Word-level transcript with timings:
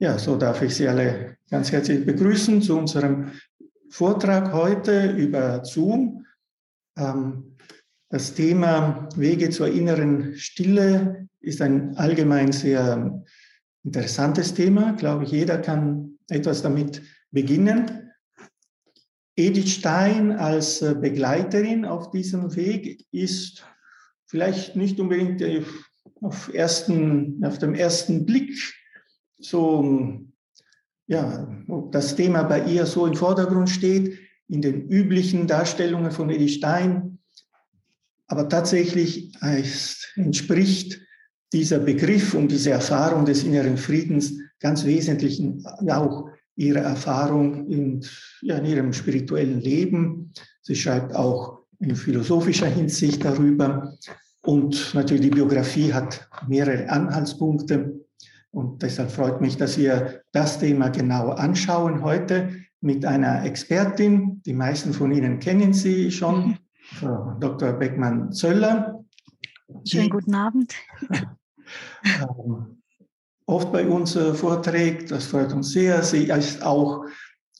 Ja, 0.00 0.16
so 0.16 0.36
darf 0.36 0.62
ich 0.62 0.76
Sie 0.76 0.86
alle 0.86 1.38
ganz 1.50 1.72
herzlich 1.72 2.06
begrüßen 2.06 2.62
zu 2.62 2.78
unserem 2.78 3.32
Vortrag 3.90 4.52
heute 4.52 5.10
über 5.10 5.64
Zoom. 5.64 6.24
Ähm, 6.96 7.56
das 8.08 8.32
Thema 8.32 9.08
Wege 9.16 9.50
zur 9.50 9.66
inneren 9.66 10.36
Stille 10.36 11.28
ist 11.40 11.60
ein 11.60 11.96
allgemein 11.96 12.52
sehr 12.52 13.24
interessantes 13.82 14.54
Thema. 14.54 14.92
Ich 14.92 14.98
glaube, 14.98 15.24
jeder 15.24 15.58
kann 15.58 16.16
etwas 16.28 16.62
damit 16.62 17.02
beginnen. 17.32 18.12
Edith 19.34 19.72
Stein 19.72 20.30
als 20.30 20.78
Begleiterin 20.78 21.84
auf 21.84 22.12
diesem 22.12 22.54
Weg 22.54 23.04
ist 23.10 23.66
vielleicht 24.26 24.76
nicht 24.76 25.00
unbedingt 25.00 25.42
auf, 26.20 26.54
ersten, 26.54 27.44
auf 27.44 27.58
dem 27.58 27.74
ersten 27.74 28.24
Blick 28.24 28.56
so, 29.38 30.20
ja, 31.06 31.48
das 31.90 32.16
Thema 32.16 32.42
bei 32.42 32.64
ihr 32.64 32.86
so 32.86 33.06
im 33.06 33.14
Vordergrund 33.14 33.70
steht, 33.70 34.18
in 34.48 34.62
den 34.62 34.88
üblichen 34.88 35.46
Darstellungen 35.46 36.10
von 36.10 36.30
Edith 36.30 36.54
Stein. 36.54 37.18
Aber 38.26 38.48
tatsächlich 38.48 39.32
entspricht 40.16 41.00
dieser 41.52 41.78
Begriff 41.78 42.34
und 42.34 42.50
diese 42.50 42.70
Erfahrung 42.70 43.24
des 43.24 43.44
inneren 43.44 43.76
Friedens 43.76 44.34
ganz 44.60 44.84
wesentlichen 44.84 45.64
auch 45.88 46.28
ihrer 46.56 46.80
Erfahrung 46.80 47.68
in, 47.68 48.04
ja, 48.42 48.58
in 48.58 48.66
ihrem 48.66 48.92
spirituellen 48.92 49.60
Leben. 49.60 50.32
Sie 50.60 50.74
schreibt 50.74 51.14
auch 51.14 51.60
in 51.78 51.94
philosophischer 51.94 52.66
Hinsicht 52.66 53.24
darüber. 53.24 53.96
Und 54.42 54.92
natürlich 54.94 55.22
die 55.22 55.30
Biografie 55.30 55.92
hat 55.92 56.28
mehrere 56.48 56.88
Anhaltspunkte. 56.90 57.97
Und 58.50 58.82
deshalb 58.82 59.10
freut 59.10 59.40
mich, 59.40 59.56
dass 59.56 59.76
wir 59.78 60.22
das 60.32 60.58
Thema 60.58 60.88
genau 60.88 61.30
anschauen 61.30 62.02
heute 62.02 62.50
mit 62.80 63.04
einer 63.04 63.44
Expertin. 63.44 64.42
Die 64.44 64.54
meisten 64.54 64.92
von 64.92 65.12
Ihnen 65.12 65.38
kennen 65.38 65.72
sie 65.72 66.10
schon, 66.10 66.58
Frau 66.82 67.36
Dr. 67.40 67.72
Beckmann-Zöller. 67.72 69.04
Schönen 69.84 70.10
guten 70.10 70.34
Abend. 70.34 70.74
Ähm, 72.02 72.80
oft 73.44 73.70
bei 73.72 73.86
uns 73.86 74.16
äh, 74.16 74.32
vorträgt, 74.32 75.10
das 75.10 75.26
freut 75.26 75.52
uns 75.52 75.70
sehr. 75.72 76.02
Sie 76.02 76.24
ist 76.30 76.62
auch 76.62 77.04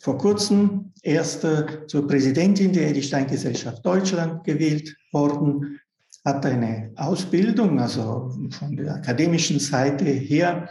vor 0.00 0.17
kurzem 0.17 0.92
erste 1.02 1.84
zur 1.89 2.06
Präsidentin 2.06 2.73
der 2.73 2.89
Edith 2.89 3.08
Stein 3.08 3.27
Gesellschaft 3.27 3.84
Deutschland 3.84 4.45
gewählt 4.45 4.97
worden 5.12 5.78
hat 6.24 6.44
eine 6.44 6.92
Ausbildung, 6.97 7.78
also 7.80 8.33
von 8.50 8.77
der 8.77 8.97
akademischen 8.97 9.61
Seite 9.61 10.05
her, 10.05 10.69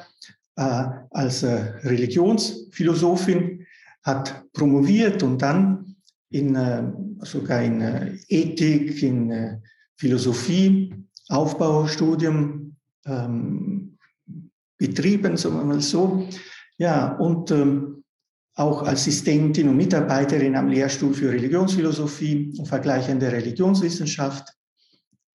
äh, 0.56 0.86
als 1.12 1.44
äh, 1.44 1.73
Religionsphilosophin, 1.84 3.66
hat 4.03 4.44
promoviert 4.53 5.23
und 5.23 5.42
dann 5.42 5.95
in, 6.30 6.56
äh, 6.56 6.84
sogar 7.22 7.62
in 7.62 7.81
äh, 7.81 8.18
Ethik, 8.30 9.02
in 9.03 9.31
äh, 9.31 9.58
Philosophie, 9.98 10.94
Aufbaustudium 11.30 12.75
ähm, 13.06 13.98
betrieben, 14.78 15.36
sagen 15.38 15.58
wir 15.58 15.66
mal 15.66 15.81
so. 15.81 16.28
Ja, 16.78 17.16
und 17.18 17.52
ähm, 17.52 18.03
auch 18.56 18.88
Assistentin 18.88 19.70
und 19.70 19.78
Mitarbeiterin 19.78 20.56
am 20.56 20.68
Lehrstuhl 20.68 21.14
für 21.14 21.31
Religionsphilosophie 21.31 22.53
und 22.58 22.68
vergleichende 22.68 23.31
Religionswissenschaft 23.31 24.53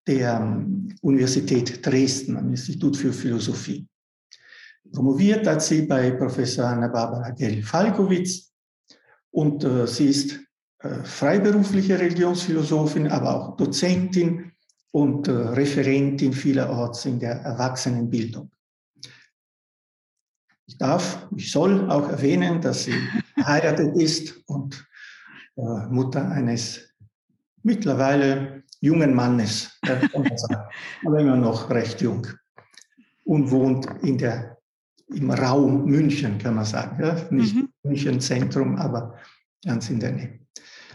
der 0.07 0.41
ähm, 0.41 0.95
Universität 1.01 1.85
Dresden, 1.85 2.37
am 2.37 2.51
Institut 2.51 2.97
für 2.97 3.13
Philosophie. 3.13 3.87
Promoviert 4.93 5.47
hat 5.47 5.63
sie 5.63 5.83
bei 5.83 6.11
Professor 6.11 6.67
Anna-Barbara 6.67 7.31
Gell-Falkowitz 7.31 8.53
und 9.31 9.65
äh, 9.65 9.87
sie 9.87 10.09
ist 10.09 10.41
äh, 10.81 11.03
freiberufliche 11.05 11.99
Religionsphilosophin, 11.99 13.09
aber 13.09 13.35
auch 13.35 13.57
Dozentin 13.57 14.53
und 14.91 15.29
äh, 15.29 15.33
Referentin 15.33 16.33
vielerorts 16.33 17.07
in 17.07 17.19
der 17.19 17.37
Erwachsenenbildung. 17.41 18.51
Ich 20.67 20.77
darf, 20.79 21.29
ich 21.37 21.51
soll 21.51 21.91
auch 21.91 22.09
erwähnen, 22.09 22.61
dass 22.61 22.85
sie 22.85 22.95
verheiratet 23.35 23.97
ist 23.97 24.43
und 24.47 24.87
äh, 25.57 25.87
Mutter 25.89 26.29
eines 26.31 26.93
mittlerweile 27.63 28.62
jungen 28.83 29.15
Mannes, 29.15 29.79
aber 31.05 31.19
immer 31.19 31.37
noch 31.37 31.71
recht 31.71 32.03
jung 32.03 32.27
und 33.25 33.51
wohnt 33.51 33.87
in 34.03 34.19
der, 34.19 34.59
im 35.07 35.31
Raum 35.31 35.87
München, 35.87 36.37
kann 36.39 36.57
man 36.57 36.65
sagen. 36.65 37.03
Ja? 37.03 37.17
Nicht 37.31 37.55
mhm. 37.55 37.69
München 37.85 38.21
Zentrum, 38.21 38.77
aber 38.77 39.15
ganz 39.65 39.89
in 39.89 40.01
der 40.01 40.13
Nähe. 40.13 40.41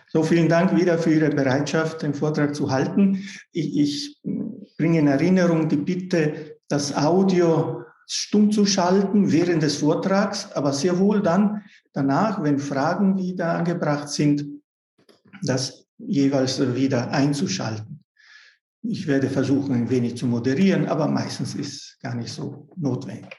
So, 0.09 0.21
vielen 0.21 0.49
Dank 0.49 0.75
wieder 0.75 0.97
für 0.97 1.13
Ihre 1.13 1.29
Bereitschaft, 1.29 2.01
den 2.01 2.13
Vortrag 2.13 2.55
zu 2.55 2.69
halten. 2.71 3.23
Ich, 3.51 3.77
ich 3.77 4.21
bringe 4.77 4.99
in 4.99 5.07
Erinnerung 5.07 5.67
die 5.69 5.77
Bitte, 5.77 6.57
das 6.67 6.95
Audio 6.95 7.83
stumm 8.05 8.51
zu 8.51 8.65
schalten 8.65 9.31
während 9.31 9.63
des 9.63 9.77
Vortrags, 9.77 10.51
aber 10.53 10.73
sehr 10.73 10.99
wohl 10.99 11.21
dann 11.21 11.63
danach, 11.93 12.43
wenn 12.43 12.59
Fragen 12.59 13.17
wieder 13.17 13.53
angebracht 13.53 14.09
sind, 14.09 14.45
das 15.41 15.86
jeweils 15.97 16.59
wieder 16.75 17.11
einzuschalten. 17.11 18.03
Ich 18.83 19.07
werde 19.07 19.29
versuchen, 19.29 19.73
ein 19.75 19.89
wenig 19.89 20.17
zu 20.17 20.27
moderieren, 20.27 20.87
aber 20.87 21.07
meistens 21.07 21.55
ist 21.55 21.99
gar 21.99 22.15
nicht 22.15 22.31
so 22.31 22.69
notwendig. 22.75 23.35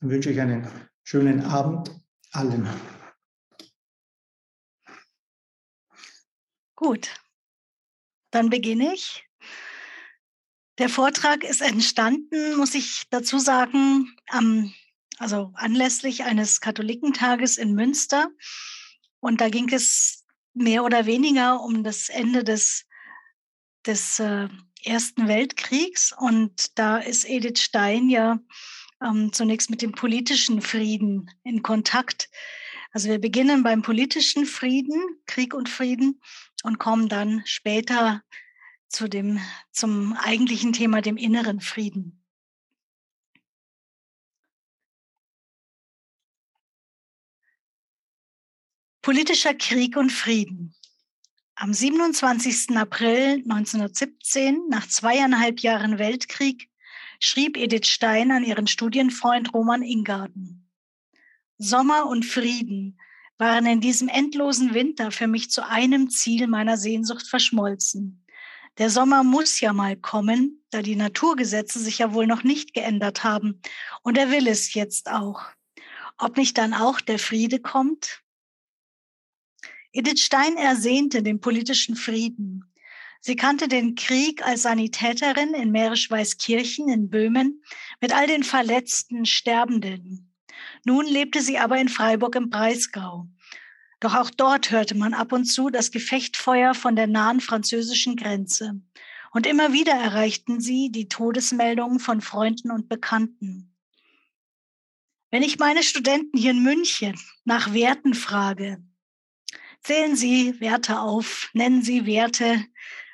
Dann 0.00 0.10
wünsche 0.10 0.30
ich 0.30 0.40
einen 0.40 0.68
schönen 1.02 1.42
Abend 1.42 1.90
allen. 2.32 2.68
Gut, 6.76 7.08
dann 8.30 8.50
beginne 8.50 8.92
ich. 8.94 9.26
Der 10.78 10.90
Vortrag 10.90 11.42
ist 11.42 11.62
entstanden, 11.62 12.56
muss 12.56 12.74
ich 12.74 13.04
dazu 13.08 13.38
sagen, 13.38 14.14
am, 14.28 14.74
also 15.16 15.52
anlässlich 15.54 16.24
eines 16.24 16.60
Katholikentages 16.60 17.56
in 17.56 17.74
Münster. 17.74 18.28
Und 19.20 19.40
da 19.40 19.48
ging 19.48 19.72
es 19.72 20.25
mehr 20.56 20.84
oder 20.84 21.06
weniger 21.06 21.60
um 21.60 21.84
das 21.84 22.08
Ende 22.08 22.42
des, 22.42 22.86
des 23.86 24.18
äh, 24.18 24.48
Ersten 24.84 25.28
Weltkriegs. 25.28 26.14
Und 26.18 26.78
da 26.78 26.98
ist 26.98 27.28
Edith 27.28 27.60
Stein 27.60 28.08
ja 28.08 28.40
ähm, 29.02 29.32
zunächst 29.32 29.70
mit 29.70 29.82
dem 29.82 29.92
politischen 29.92 30.62
Frieden 30.62 31.30
in 31.44 31.62
Kontakt. 31.62 32.30
Also 32.92 33.08
wir 33.10 33.20
beginnen 33.20 33.62
beim 33.62 33.82
politischen 33.82 34.46
Frieden, 34.46 35.02
Krieg 35.26 35.54
und 35.54 35.68
Frieden, 35.68 36.20
und 36.62 36.78
kommen 36.78 37.08
dann 37.08 37.42
später 37.44 38.22
zu 38.88 39.08
dem, 39.08 39.38
zum 39.72 40.14
eigentlichen 40.14 40.72
Thema, 40.72 41.02
dem 41.02 41.16
inneren 41.16 41.60
Frieden. 41.60 42.25
Politischer 49.06 49.54
Krieg 49.54 49.96
und 49.96 50.10
Frieden. 50.10 50.74
Am 51.54 51.72
27. 51.72 52.76
April 52.76 53.40
1917, 53.48 54.66
nach 54.68 54.88
zweieinhalb 54.88 55.60
Jahren 55.60 56.00
Weltkrieg, 56.00 56.68
schrieb 57.20 57.56
Edith 57.56 57.86
Stein 57.86 58.32
an 58.32 58.42
ihren 58.42 58.66
Studienfreund 58.66 59.54
Roman 59.54 59.82
Ingarden. 59.82 60.68
Sommer 61.56 62.06
und 62.06 62.24
Frieden 62.24 62.98
waren 63.38 63.66
in 63.66 63.80
diesem 63.80 64.08
endlosen 64.08 64.74
Winter 64.74 65.12
für 65.12 65.28
mich 65.28 65.52
zu 65.52 65.64
einem 65.64 66.10
Ziel 66.10 66.48
meiner 66.48 66.76
Sehnsucht 66.76 67.28
verschmolzen. 67.28 68.26
Der 68.76 68.90
Sommer 68.90 69.22
muss 69.22 69.60
ja 69.60 69.72
mal 69.72 69.96
kommen, 69.96 70.64
da 70.70 70.82
die 70.82 70.96
Naturgesetze 70.96 71.78
sich 71.78 71.98
ja 71.98 72.12
wohl 72.12 72.26
noch 72.26 72.42
nicht 72.42 72.74
geändert 72.74 73.22
haben. 73.22 73.60
Und 74.02 74.18
er 74.18 74.32
will 74.32 74.48
es 74.48 74.74
jetzt 74.74 75.08
auch. 75.08 75.42
Ob 76.18 76.36
nicht 76.36 76.58
dann 76.58 76.74
auch 76.74 77.00
der 77.00 77.20
Friede 77.20 77.60
kommt? 77.60 78.25
Edith 79.96 80.20
Stein 80.20 80.58
ersehnte 80.58 81.22
den 81.22 81.40
politischen 81.40 81.96
Frieden. 81.96 82.70
Sie 83.22 83.34
kannte 83.34 83.66
den 83.66 83.94
Krieg 83.94 84.44
als 84.46 84.62
Sanitäterin 84.62 85.54
in 85.54 85.70
Mährisch-Weißkirchen 85.70 86.90
in 86.90 87.08
Böhmen 87.08 87.62
mit 88.02 88.14
all 88.14 88.26
den 88.26 88.42
verletzten, 88.42 89.24
Sterbenden. 89.24 90.34
Nun 90.84 91.06
lebte 91.06 91.40
sie 91.40 91.56
aber 91.56 91.78
in 91.78 91.88
Freiburg 91.88 92.34
im 92.34 92.50
Breisgau. 92.50 93.26
Doch 93.98 94.14
auch 94.14 94.28
dort 94.28 94.70
hörte 94.70 94.94
man 94.94 95.14
ab 95.14 95.32
und 95.32 95.46
zu 95.46 95.70
das 95.70 95.90
Gefechtfeuer 95.90 96.74
von 96.74 96.94
der 96.94 97.06
nahen 97.06 97.40
französischen 97.40 98.16
Grenze. 98.16 98.78
Und 99.32 99.46
immer 99.46 99.72
wieder 99.72 99.94
erreichten 99.94 100.60
sie 100.60 100.90
die 100.90 101.08
Todesmeldungen 101.08 102.00
von 102.00 102.20
Freunden 102.20 102.70
und 102.70 102.90
Bekannten. 102.90 103.74
Wenn 105.30 105.42
ich 105.42 105.58
meine 105.58 105.82
Studenten 105.82 106.36
hier 106.36 106.50
in 106.50 106.62
München 106.62 107.18
nach 107.46 107.72
Werten 107.72 108.12
frage, 108.12 108.84
Zählen 109.86 110.16
Sie 110.16 110.60
Werte 110.60 110.98
auf, 110.98 111.48
nennen 111.52 111.80
Sie 111.80 112.06
Werte, 112.06 112.64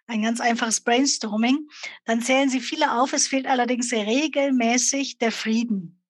ein 0.06 0.22
ganz 0.22 0.40
einfaches 0.40 0.80
Brainstorming. 0.80 1.68
Dann 2.06 2.22
zählen 2.22 2.48
Sie 2.48 2.60
viele 2.60 2.98
auf. 2.98 3.12
Es 3.12 3.28
fehlt 3.28 3.46
allerdings 3.46 3.92
regelmäßig 3.92 5.18
der 5.18 5.32
Frieden. 5.32 6.02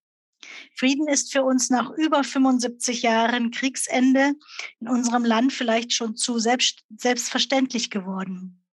Frieden 0.76 1.08
ist 1.08 1.32
für 1.32 1.42
uns 1.42 1.68
nach 1.68 1.90
über 1.90 2.22
75 2.22 3.02
Jahren 3.02 3.50
Kriegsende 3.50 4.34
in 4.78 4.86
unserem 4.86 5.24
Land 5.24 5.52
vielleicht 5.52 5.92
schon 5.92 6.14
zu 6.14 6.38
selbst, 6.38 6.84
selbstverständlich 6.96 7.90
geworden. 7.90 8.64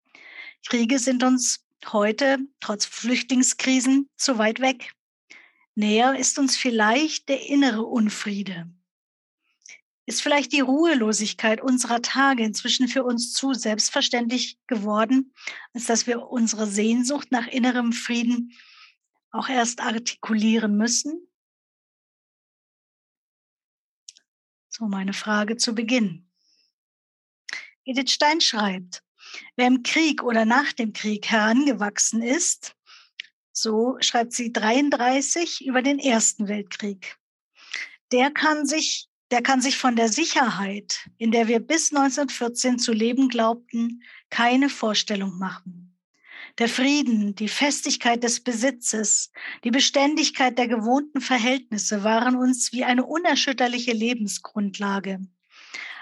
Kriege 0.68 0.98
sind 0.98 1.22
uns 1.22 1.64
heute, 1.90 2.36
trotz 2.60 2.84
Flüchtlingskrisen, 2.84 4.10
zu 4.14 4.36
weit 4.36 4.60
weg. 4.60 4.92
Näher 5.74 6.18
ist 6.18 6.38
uns 6.38 6.54
vielleicht 6.54 7.30
der 7.30 7.48
innere 7.48 7.84
Unfriede. 7.84 8.68
Ist 10.08 10.22
vielleicht 10.22 10.52
die 10.52 10.60
Ruhelosigkeit 10.60 11.60
unserer 11.60 12.00
Tage 12.00 12.42
inzwischen 12.42 12.88
für 12.88 13.04
uns 13.04 13.34
zu 13.34 13.52
selbstverständlich 13.52 14.58
geworden, 14.66 15.34
als 15.74 15.84
dass 15.84 16.06
wir 16.06 16.22
unsere 16.22 16.66
Sehnsucht 16.66 17.30
nach 17.30 17.46
innerem 17.46 17.92
Frieden 17.92 18.54
auch 19.32 19.50
erst 19.50 19.80
artikulieren 19.80 20.78
müssen? 20.78 21.28
So 24.70 24.86
meine 24.86 25.12
Frage 25.12 25.58
zu 25.58 25.74
Beginn. 25.74 26.26
Edith 27.84 28.12
Stein 28.12 28.40
schreibt, 28.40 29.04
wer 29.56 29.66
im 29.66 29.82
Krieg 29.82 30.22
oder 30.22 30.46
nach 30.46 30.72
dem 30.72 30.94
Krieg 30.94 31.26
herangewachsen 31.26 32.22
ist, 32.22 32.74
so 33.52 33.98
schreibt 34.00 34.32
sie 34.32 34.54
33 34.54 35.66
über 35.66 35.82
den 35.82 35.98
Ersten 35.98 36.48
Weltkrieg, 36.48 37.18
der 38.10 38.30
kann 38.30 38.64
sich, 38.64 39.07
der 39.30 39.42
kann 39.42 39.60
sich 39.60 39.76
von 39.76 39.96
der 39.96 40.08
Sicherheit, 40.08 41.08
in 41.18 41.30
der 41.30 41.48
wir 41.48 41.60
bis 41.60 41.92
1914 41.92 42.78
zu 42.78 42.92
leben 42.92 43.28
glaubten, 43.28 44.02
keine 44.30 44.68
Vorstellung 44.68 45.38
machen. 45.38 45.96
Der 46.58 46.68
Frieden, 46.68 47.34
die 47.36 47.48
Festigkeit 47.48 48.24
des 48.24 48.40
Besitzes, 48.40 49.30
die 49.62 49.70
Beständigkeit 49.70 50.58
der 50.58 50.66
gewohnten 50.66 51.20
Verhältnisse 51.20 52.02
waren 52.02 52.36
uns 52.36 52.72
wie 52.72 52.84
eine 52.84 53.04
unerschütterliche 53.04 53.92
Lebensgrundlage. 53.92 55.20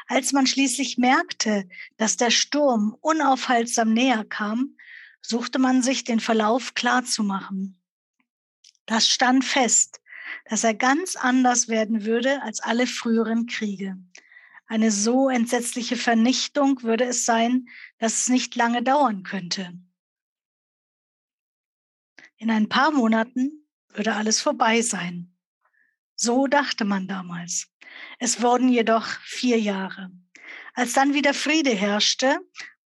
Als 0.06 0.32
man 0.32 0.46
schließlich 0.46 0.98
merkte, 0.98 1.68
dass 1.96 2.16
der 2.16 2.30
Sturm 2.30 2.96
unaufhaltsam 3.00 3.92
näher 3.92 4.24
kam, 4.24 4.76
suchte 5.20 5.58
man 5.58 5.82
sich 5.82 6.04
den 6.04 6.20
Verlauf 6.20 6.74
klarzumachen. 6.74 7.76
Das 8.86 9.08
stand 9.08 9.44
fest, 9.44 10.00
dass 10.44 10.64
er 10.64 10.74
ganz 10.74 11.16
anders 11.16 11.68
werden 11.68 12.04
würde 12.04 12.42
als 12.42 12.60
alle 12.60 12.86
früheren 12.86 13.46
Kriege. 13.46 13.96
Eine 14.66 14.90
so 14.90 15.28
entsetzliche 15.28 15.96
Vernichtung 15.96 16.82
würde 16.82 17.04
es 17.04 17.24
sein, 17.24 17.68
dass 17.98 18.22
es 18.22 18.28
nicht 18.28 18.56
lange 18.56 18.82
dauern 18.82 19.22
könnte. 19.22 19.72
In 22.36 22.50
ein 22.50 22.68
paar 22.68 22.90
Monaten 22.90 23.66
würde 23.88 24.14
alles 24.14 24.40
vorbei 24.40 24.82
sein. 24.82 25.34
So 26.16 26.46
dachte 26.46 26.84
man 26.84 27.06
damals. 27.06 27.68
Es 28.18 28.42
wurden 28.42 28.68
jedoch 28.68 29.06
vier 29.20 29.58
Jahre. 29.60 30.10
Als 30.74 30.92
dann 30.92 31.14
wieder 31.14 31.32
Friede 31.32 31.70
herrschte, 31.70 32.38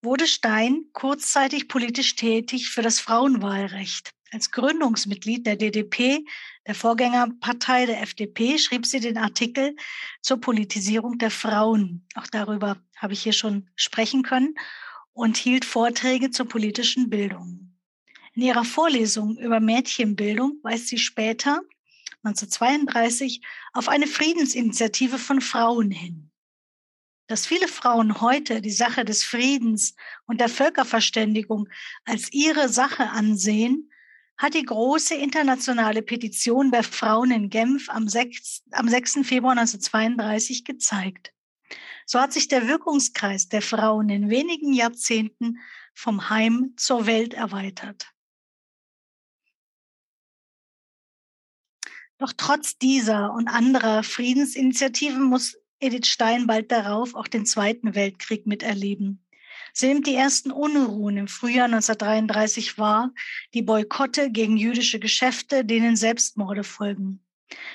wurde 0.02 0.26
Stein 0.26 0.84
kurzzeitig 0.92 1.68
politisch 1.68 2.14
tätig 2.14 2.70
für 2.70 2.82
das 2.82 3.00
Frauenwahlrecht. 3.00 4.12
Als 4.30 4.50
Gründungsmitglied 4.50 5.46
der 5.46 5.56
DDP, 5.56 6.24
der 6.70 6.76
Vorgängerpartei 6.76 7.86
der 7.86 8.00
FDP, 8.00 8.56
schrieb 8.56 8.86
sie 8.86 9.00
den 9.00 9.18
Artikel 9.18 9.74
zur 10.22 10.40
Politisierung 10.40 11.18
der 11.18 11.32
Frauen. 11.32 12.06
Auch 12.14 12.28
darüber 12.28 12.76
habe 12.96 13.12
ich 13.12 13.24
hier 13.24 13.32
schon 13.32 13.68
sprechen 13.74 14.22
können 14.22 14.54
und 15.12 15.36
hielt 15.36 15.64
Vorträge 15.64 16.30
zur 16.30 16.46
politischen 16.46 17.10
Bildung. 17.10 17.76
In 18.34 18.42
ihrer 18.42 18.64
Vorlesung 18.64 19.36
über 19.38 19.58
Mädchenbildung 19.58 20.60
weist 20.62 20.86
sie 20.86 20.98
später, 20.98 21.60
1932, 22.22 23.42
auf 23.72 23.88
eine 23.88 24.06
Friedensinitiative 24.06 25.18
von 25.18 25.40
Frauen 25.40 25.90
hin. 25.90 26.30
Dass 27.26 27.46
viele 27.46 27.66
Frauen 27.66 28.20
heute 28.20 28.60
die 28.60 28.70
Sache 28.70 29.04
des 29.04 29.24
Friedens 29.24 29.96
und 30.28 30.40
der 30.40 30.48
Völkerverständigung 30.48 31.68
als 32.04 32.32
ihre 32.32 32.68
Sache 32.68 33.10
ansehen, 33.10 33.90
hat 34.40 34.54
die 34.54 34.62
große 34.62 35.14
internationale 35.14 36.00
Petition 36.00 36.70
der 36.70 36.82
Frauen 36.82 37.30
in 37.30 37.50
Genf 37.50 37.90
am 37.90 38.08
6, 38.08 38.62
am 38.70 38.88
6. 38.88 39.18
Februar 39.22 39.52
1932 39.52 40.64
gezeigt. 40.64 41.34
So 42.06 42.18
hat 42.18 42.32
sich 42.32 42.48
der 42.48 42.66
Wirkungskreis 42.66 43.50
der 43.50 43.60
Frauen 43.60 44.08
in 44.08 44.30
wenigen 44.30 44.72
Jahrzehnten 44.72 45.58
vom 45.92 46.30
Heim 46.30 46.72
zur 46.78 47.04
Welt 47.04 47.34
erweitert. 47.34 48.10
Doch 52.16 52.32
trotz 52.34 52.78
dieser 52.78 53.34
und 53.34 53.46
anderer 53.46 54.02
Friedensinitiativen 54.02 55.22
muss 55.22 55.58
Edith 55.80 56.06
Stein 56.06 56.46
bald 56.46 56.72
darauf 56.72 57.14
auch 57.14 57.28
den 57.28 57.44
Zweiten 57.44 57.94
Weltkrieg 57.94 58.46
miterleben. 58.46 59.22
Sie 59.72 59.88
nimmt 59.88 60.06
die 60.06 60.14
ersten 60.14 60.50
Unruhen 60.50 61.16
im 61.16 61.28
Frühjahr 61.28 61.66
1933 61.66 62.78
wahr, 62.78 63.12
die 63.54 63.62
Boykotte 63.62 64.30
gegen 64.30 64.56
jüdische 64.56 64.98
Geschäfte, 64.98 65.64
denen 65.64 65.96
Selbstmorde 65.96 66.64
folgen. 66.64 67.24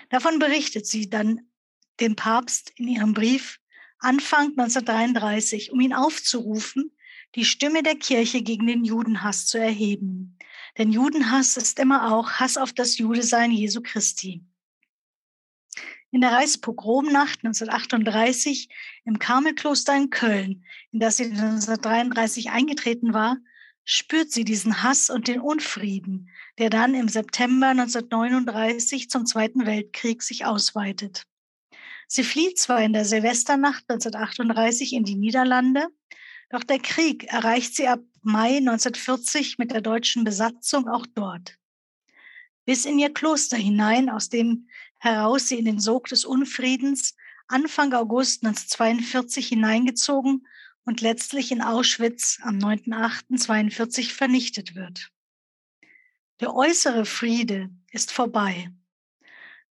Davon 0.09 0.39
berichtet 0.39 0.88
sie 0.88 1.09
dann 1.09 1.42
dem 2.00 2.15
Papst 2.15 2.71
in 2.75 2.88
ihrem 2.88 3.13
Brief 3.13 3.59
Anfang 4.00 4.50
1933, 4.57 5.71
um 5.71 5.80
ihn 5.80 5.94
aufzurufen, 5.94 6.92
die 7.36 7.45
Stimme 7.45 7.83
der 7.83 7.95
Kirche 7.95 8.41
gegen 8.41 8.68
den 8.68 8.86
Judenhass 8.86 9.48
zu 9.48 9.57
erheben. 9.57 10.38
Denn 10.77 10.91
Judenhass 10.91 11.57
ist 11.57 11.80
immer 11.80 12.13
auch 12.13 12.31
Hass 12.33 12.57
auf 12.57 12.74
das 12.74 12.98
Judesein 12.98 13.51
Jesu 13.51 13.81
Christi. 13.81 14.44
In 16.15 16.21
der 16.21 16.31
Reichspogromnacht 16.31 17.44
1938 17.44 18.69
im 19.03 19.19
Karmelkloster 19.19 19.94
in 19.97 20.12
Köln, 20.12 20.63
in 20.94 21.01
das 21.01 21.17
sie 21.17 21.25
1933 21.25 22.51
eingetreten 22.51 23.13
war, 23.13 23.35
spürt 23.83 24.31
sie 24.31 24.45
diesen 24.45 24.81
Hass 24.81 25.09
und 25.09 25.27
den 25.27 25.41
Unfrieden, 25.41 26.29
der 26.57 26.69
dann 26.69 26.95
im 26.95 27.09
September 27.09 27.67
1939 27.67 29.09
zum 29.09 29.25
Zweiten 29.25 29.65
Weltkrieg 29.65 30.23
sich 30.23 30.45
ausweitet. 30.45 31.23
Sie 32.07 32.23
flieht 32.23 32.59
zwar 32.59 32.81
in 32.81 32.94
der 32.94 33.03
Silvesternacht 33.03 33.83
1938 33.89 34.93
in 34.93 35.03
die 35.03 35.15
Niederlande, 35.15 35.86
doch 36.50 36.63
der 36.63 36.79
Krieg 36.79 37.25
erreicht 37.25 37.75
sie 37.75 37.89
ab 37.89 38.00
Mai 38.22 38.60
1940 38.60 39.57
mit 39.57 39.72
der 39.72 39.81
deutschen 39.81 40.24
Besatzung 40.24 40.88
auch 40.88 41.07
dort. 41.13 41.57
Bis 42.63 42.86
in 42.86 43.00
ihr 43.00 43.13
Kloster 43.13 43.57
hinein, 43.57 44.10
aus 44.10 44.29
dem 44.29 44.69
heraus 45.05 45.47
sie 45.47 45.59
in 45.59 45.65
den 45.65 45.79
Sog 45.79 46.07
des 46.07 46.25
Unfriedens 46.25 47.15
Anfang 47.47 47.93
August 47.93 48.43
1942 48.43 49.47
hineingezogen 49.47 50.47
und 50.83 51.01
letztlich 51.01 51.51
in 51.51 51.62
Auschwitz 51.62 52.39
am 52.41 52.57
9.8.42 52.57 54.12
vernichtet 54.12 54.75
wird. 54.75 55.12
Der 56.39 56.53
äußere 56.53 57.05
Friede 57.05 57.69
ist 57.91 58.12
vorbei. 58.12 58.71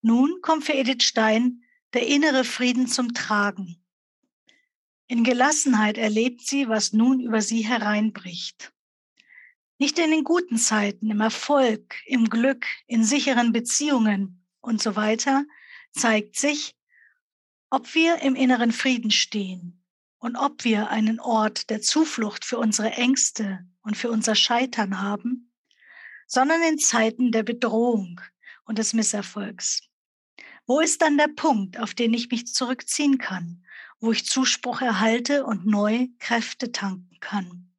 Nun 0.03 0.41
kommt 0.41 0.65
für 0.65 0.75
Edith 0.75 1.03
Stein 1.03 1.65
der 1.95 2.07
innere 2.07 2.45
Frieden 2.45 2.87
zum 2.87 3.13
Tragen. 3.13 3.83
In 5.07 5.25
Gelassenheit 5.25 5.99
erlebt 5.99 6.47
sie, 6.47 6.69
was 6.69 6.93
nun 6.93 7.21
über 7.21 7.43
sie 7.43 7.63
hereinbricht. 7.63 8.73
Nicht 9.79 9.99
in 9.99 10.11
den 10.11 10.25
guten 10.25 10.59
Zeiten, 10.59 11.11
im 11.11 11.21
Erfolg, 11.21 11.97
im 12.07 12.31
Glück, 12.31 12.67
in 12.87 13.05
sicheren 13.05 13.53
Beziehungen 13.53 14.44
und 14.65 14.83
so 14.83 14.97
weiter 14.97 15.45
zeigt 15.93 16.37
sich, 16.37 16.75
ob 17.71 17.95
wir 17.95 18.23
im 18.23 18.35
inneren 18.35 18.73
Frieden 18.73 19.11
stehen 19.11 19.85
und 20.19 20.37
ob 20.37 20.65
wir 20.65 20.91
einen 20.91 21.21
Ort 21.21 21.71
der 21.71 21.81
Zuflucht 21.81 22.45
für 22.45 22.59
unsere 22.59 22.93
Ängste 22.93 23.67
und 23.83 23.97
für 23.97 24.11
unser 24.11 24.35
Scheitern 24.35 25.01
haben, 25.01 25.53
sondern 26.27 26.63
in 26.63 26.79
Zeiten 26.79 27.33
der 27.33 27.43
Bedrohung 27.43 28.21
und 28.65 28.79
des 28.79 28.93
Misserfolgs. 28.93 29.83
Wo 30.67 30.81
ist 30.81 31.03
dann 31.03 31.19
der 31.19 31.29
Punkt, 31.29 31.79
auf 31.79 31.95
den 31.95 32.15
ich 32.15 32.31
mich 32.31 32.47
zurückziehen 32.47 33.19
kann? 33.19 33.65
wo 34.05 34.13
ich 34.13 34.27
Zuspruch 34.27 34.83
erhalte 34.83 35.47
und 35.47 35.67
neu 35.67 36.09
Kräfte 36.19 36.73
tanken 36.73 37.19
kann. 37.21 37.74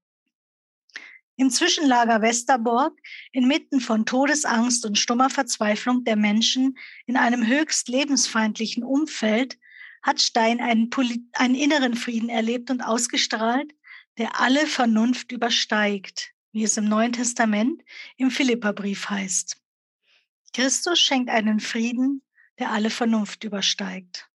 Im 1.37 1.49
Zwischenlager 1.49 2.21
Westerborg, 2.21 2.97
inmitten 3.33 3.81
von 3.81 4.05
Todesangst 4.05 4.85
und 4.85 4.97
stummer 4.97 5.29
Verzweiflung 5.29 6.05
der 6.05 6.15
Menschen 6.15 6.77
in 7.05 7.17
einem 7.17 7.45
höchst 7.45 7.89
lebensfeindlichen 7.89 8.83
Umfeld, 8.83 9.57
hat 10.01 10.21
Stein 10.21 10.61
einen, 10.61 10.89
einen 11.33 11.55
inneren 11.55 11.95
Frieden 11.95 12.29
erlebt 12.29 12.71
und 12.71 12.81
ausgestrahlt, 12.81 13.73
der 14.17 14.39
alle 14.39 14.65
Vernunft 14.65 15.31
übersteigt, 15.31 16.31
wie 16.53 16.63
es 16.63 16.77
im 16.77 16.87
Neuen 16.87 17.11
Testament 17.11 17.81
im 18.15 18.31
Philipperbrief 18.31 19.09
heißt. 19.09 19.57
Christus 20.53 20.99
schenkt 20.99 21.29
einen 21.29 21.59
Frieden, 21.59 22.21
der 22.59 22.71
alle 22.71 22.89
Vernunft 22.89 23.43
übersteigt. 23.43 24.29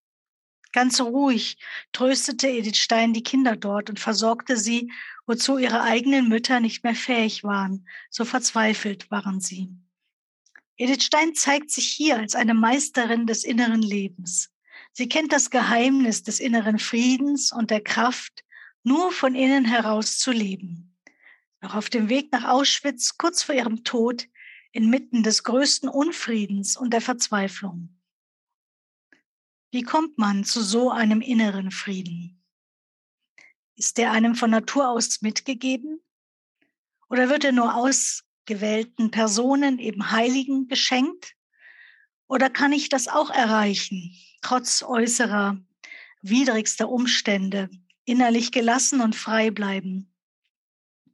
Ganz 0.73 1.01
ruhig 1.01 1.59
tröstete 1.93 2.49
Edith 2.49 2.77
Stein 2.77 3.13
die 3.13 3.23
Kinder 3.23 3.55
dort 3.55 3.89
und 3.89 4.01
versorgte 4.01 4.57
sie, 4.57 4.91
wozu 5.29 5.59
ihre 5.59 5.83
eigenen 5.83 6.29
Mütter 6.29 6.59
nicht 6.59 6.83
mehr 6.83 6.95
fähig 6.95 7.45
waren. 7.45 7.87
So 8.11 8.25
verzweifelt 8.25 9.11
waren 9.11 9.41
sie. 9.41 9.69
Edith 10.79 11.05
Stein 11.05 11.35
zeigt 11.35 11.71
sich 11.71 11.87
hier 11.87 12.17
als 12.17 12.35
eine 12.35 12.55
Meisterin 12.55 13.27
des 13.27 13.45
inneren 13.45 13.83
Lebens. 13.83 14.51
Sie 14.93 15.09
kennt 15.09 15.33
das 15.33 15.51
Geheimnis 15.51 16.23
des 16.23 16.41
inneren 16.41 16.79
Friedens 16.79 17.53
und 17.53 17.71
der 17.71 17.83
Kraft, 17.83 18.45
nur 18.83 19.13
von 19.13 19.35
innen 19.35 19.65
heraus 19.65 20.19
zu 20.19 20.33
leben. 20.33 20.97
Noch 21.61 21.75
auf 21.75 21.91
dem 21.91 22.09
Weg 22.09 22.33
nach 22.33 22.45
Auschwitz, 22.45 23.19
kurz 23.19 23.43
vor 23.43 23.55
ihrem 23.55 23.85
Tod, 23.85 24.29
inmitten 24.73 25.23
des 25.23 25.43
größten 25.43 25.89
Unfriedens 25.89 26.77
und 26.77 26.93
der 26.93 27.01
Verzweiflung. 27.01 27.97
Wie 29.73 29.83
kommt 29.83 30.17
man 30.17 30.45
zu 30.45 30.63
so 30.63 30.91
einem 30.91 31.21
inneren 31.21 31.71
Frieden? 31.71 32.38
Ist 33.79 33.97
der 33.97 34.11
einem 34.11 34.35
von 34.35 34.51
Natur 34.51 34.89
aus 34.89 35.23
mitgegeben? 35.23 36.01
Oder 37.09 37.29
wird 37.29 37.45
er 37.45 37.53
nur 37.53 37.77
ausgewählten 37.77 39.13
Personen, 39.13 39.79
eben 39.79 40.11
Heiligen, 40.11 40.67
geschenkt? 40.67 41.37
Oder 42.27 42.51
kann 42.51 42.73
ich 42.73 42.89
das 42.89 43.07
auch 43.07 43.31
erreichen, 43.31 44.13
trotz 44.43 44.83
äußerer, 44.83 45.59
widrigster 46.23 46.89
Umstände, 46.89 47.71
innerlich 48.05 48.51
gelassen 48.51 49.01
und 49.01 49.15
frei 49.15 49.53
bleiben? 49.53 50.13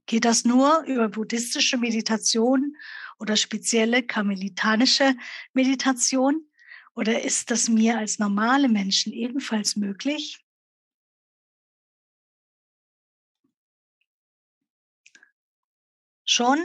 Geht 0.07 0.25
das 0.25 0.47
nur 0.47 0.85
über 0.87 1.11
buddhistische 1.11 1.77
Meditation 1.77 2.77
oder 3.19 3.37
spezielle 3.37 4.03
karmelitanische 4.03 5.15
Meditation? 5.53 6.49
Oder 6.95 7.25
ist 7.25 7.51
das 7.51 7.69
mir 7.69 7.99
als 7.99 8.19
normale 8.19 8.71
Menschen 8.71 9.13
ebenfalls 9.13 9.77
möglich? 9.77 10.44
Schon 16.35 16.59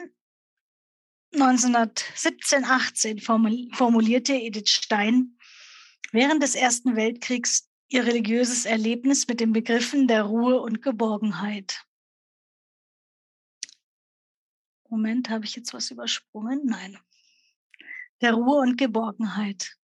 1917, 1.32 2.66
18 2.66 3.20
formulierte 3.20 4.34
Edith 4.34 4.70
Stein 4.70 5.38
während 6.12 6.42
des 6.42 6.56
Ersten 6.56 6.96
Weltkriegs 6.96 7.70
ihr 7.88 8.04
religiöses 8.04 8.66
Erlebnis 8.66 9.28
mit 9.28 9.40
den 9.40 9.54
Begriffen 9.54 10.08
der 10.08 10.24
Ruhe 10.24 10.60
und 10.60 10.82
Geborgenheit. 10.82 11.86
Moment, 14.90 15.30
habe 15.30 15.46
ich 15.46 15.56
jetzt 15.56 15.72
was 15.72 15.92
übersprungen? 15.92 16.62
Nein. 16.66 16.98
Der 18.22 18.34
Ruhe 18.34 18.62
und 18.62 18.76
Geborgenheit. 18.76 19.78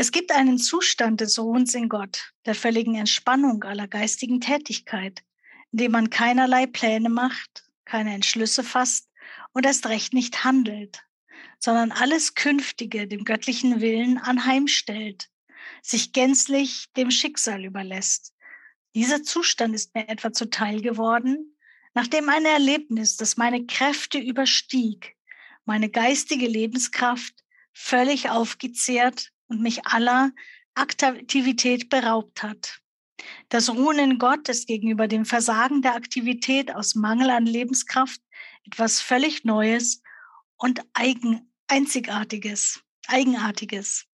Es 0.00 0.12
gibt 0.12 0.30
einen 0.30 0.58
Zustand 0.58 1.20
des 1.20 1.40
Ruhens 1.40 1.74
in 1.74 1.88
Gott, 1.88 2.32
der 2.46 2.54
völligen 2.54 2.94
Entspannung 2.94 3.64
aller 3.64 3.88
geistigen 3.88 4.40
Tätigkeit, 4.40 5.24
in 5.72 5.78
dem 5.78 5.90
man 5.90 6.08
keinerlei 6.08 6.68
Pläne 6.68 7.08
macht, 7.08 7.68
keine 7.84 8.14
Entschlüsse 8.14 8.62
fasst 8.62 9.10
und 9.50 9.66
erst 9.66 9.86
recht 9.86 10.12
nicht 10.12 10.44
handelt, 10.44 11.02
sondern 11.58 11.90
alles 11.90 12.36
Künftige 12.36 13.08
dem 13.08 13.24
göttlichen 13.24 13.80
Willen 13.80 14.18
anheimstellt, 14.18 15.30
sich 15.82 16.12
gänzlich 16.12 16.86
dem 16.96 17.10
Schicksal 17.10 17.64
überlässt. 17.64 18.36
Dieser 18.94 19.24
Zustand 19.24 19.74
ist 19.74 19.96
mir 19.96 20.08
etwa 20.08 20.32
zuteil 20.32 20.80
geworden, 20.80 21.58
nachdem 21.94 22.28
ein 22.28 22.44
Erlebnis, 22.44 23.16
das 23.16 23.36
meine 23.36 23.66
Kräfte 23.66 24.18
überstieg, 24.18 25.16
meine 25.64 25.90
geistige 25.90 26.46
Lebenskraft 26.46 27.34
völlig 27.72 28.30
aufgezehrt 28.30 29.32
und 29.48 29.60
mich 29.60 29.86
aller 29.86 30.30
Aktivität 30.74 31.88
beraubt 31.88 32.42
hat. 32.42 32.80
Das 33.48 33.70
Ruhen 33.70 33.98
in 33.98 34.18
Gott 34.18 34.48
ist 34.48 34.68
gegenüber 34.68 35.08
dem 35.08 35.24
Versagen 35.24 35.82
der 35.82 35.94
Aktivität 35.94 36.74
aus 36.74 36.94
Mangel 36.94 37.30
an 37.30 37.46
Lebenskraft 37.46 38.20
etwas 38.64 39.00
völlig 39.00 39.44
Neues 39.44 40.02
und 40.56 40.82
eigen, 40.92 41.50
einzigartiges, 41.66 42.82
eigenartiges. 43.06 44.06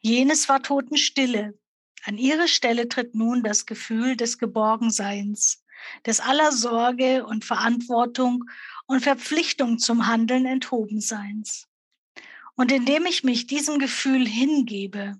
Jenes 0.00 0.48
war 0.48 0.62
Totenstille. 0.62 1.58
An 2.04 2.16
ihre 2.16 2.48
Stelle 2.48 2.88
tritt 2.88 3.14
nun 3.14 3.42
das 3.42 3.66
Gefühl 3.66 4.16
des 4.16 4.38
Geborgenseins, 4.38 5.64
des 6.06 6.20
aller 6.20 6.52
Sorge 6.52 7.26
und 7.26 7.44
Verantwortung 7.44 8.44
und 8.86 9.02
Verpflichtung 9.02 9.78
zum 9.78 10.06
Handeln 10.06 10.46
enthobenseins. 10.46 11.67
Und 12.58 12.72
indem 12.72 13.06
ich 13.06 13.22
mich 13.22 13.46
diesem 13.46 13.78
Gefühl 13.78 14.26
hingebe, 14.26 15.14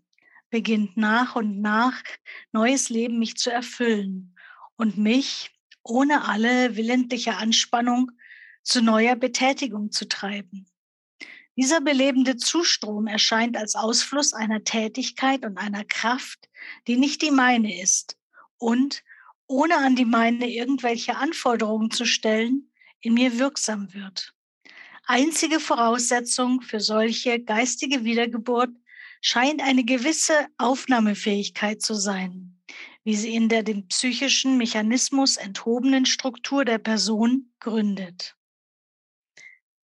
beginnt 0.51 0.97
nach 0.97 1.37
und 1.37 1.61
nach 1.61 2.03
neues 2.51 2.89
Leben 2.89 3.21
mich 3.21 3.37
zu 3.37 3.49
erfüllen 3.53 4.35
und 4.75 4.99
mich 4.99 5.53
ohne 5.85 6.27
alle 6.27 6.75
willentliche 6.75 7.37
Anspannung 7.37 8.11
zu 8.65 8.83
neuer 8.83 9.15
Betätigung 9.15 9.93
zu 9.93 10.09
treiben. 10.09 10.67
Dieser 11.57 11.81
belebende 11.81 12.39
Zustrom 12.39 13.07
erscheint 13.07 13.57
als 13.57 13.77
Ausfluss 13.77 14.33
einer 14.33 14.65
Tätigkeit 14.65 15.45
und 15.45 15.59
einer 15.59 15.85
Kraft, 15.85 16.49
die 16.89 16.97
nicht 16.97 17.23
die 17.23 17.31
meine 17.31 17.81
ist 17.81 18.19
und, 18.57 19.05
ohne 19.47 19.77
an 19.77 19.95
die 19.95 20.05
meine 20.05 20.51
irgendwelche 20.51 21.17
Anforderungen 21.17 21.93
zu 21.93 22.05
stellen, 22.05 22.73
in 23.01 23.15
mir 23.15 23.39
wirksam 23.39 23.95
wird. 23.95 24.35
Einzige 25.11 25.59
Voraussetzung 25.59 26.61
für 26.61 26.81
solche 26.81 27.41
geistige 27.41 28.05
Wiedergeburt 28.05 28.69
scheint 29.23 29.63
eine 29.63 29.83
gewisse 29.83 30.35
Aufnahmefähigkeit 30.59 31.81
zu 31.81 31.95
sein, 31.95 32.61
wie 33.05 33.17
sie 33.17 33.35
in 33.35 33.49
der 33.49 33.63
dem 33.63 33.89
psychischen 33.89 34.59
Mechanismus 34.59 35.39
enthobenen 35.39 36.05
Struktur 36.05 36.67
der 36.67 36.77
Person 36.77 37.51
gründet. 37.59 38.37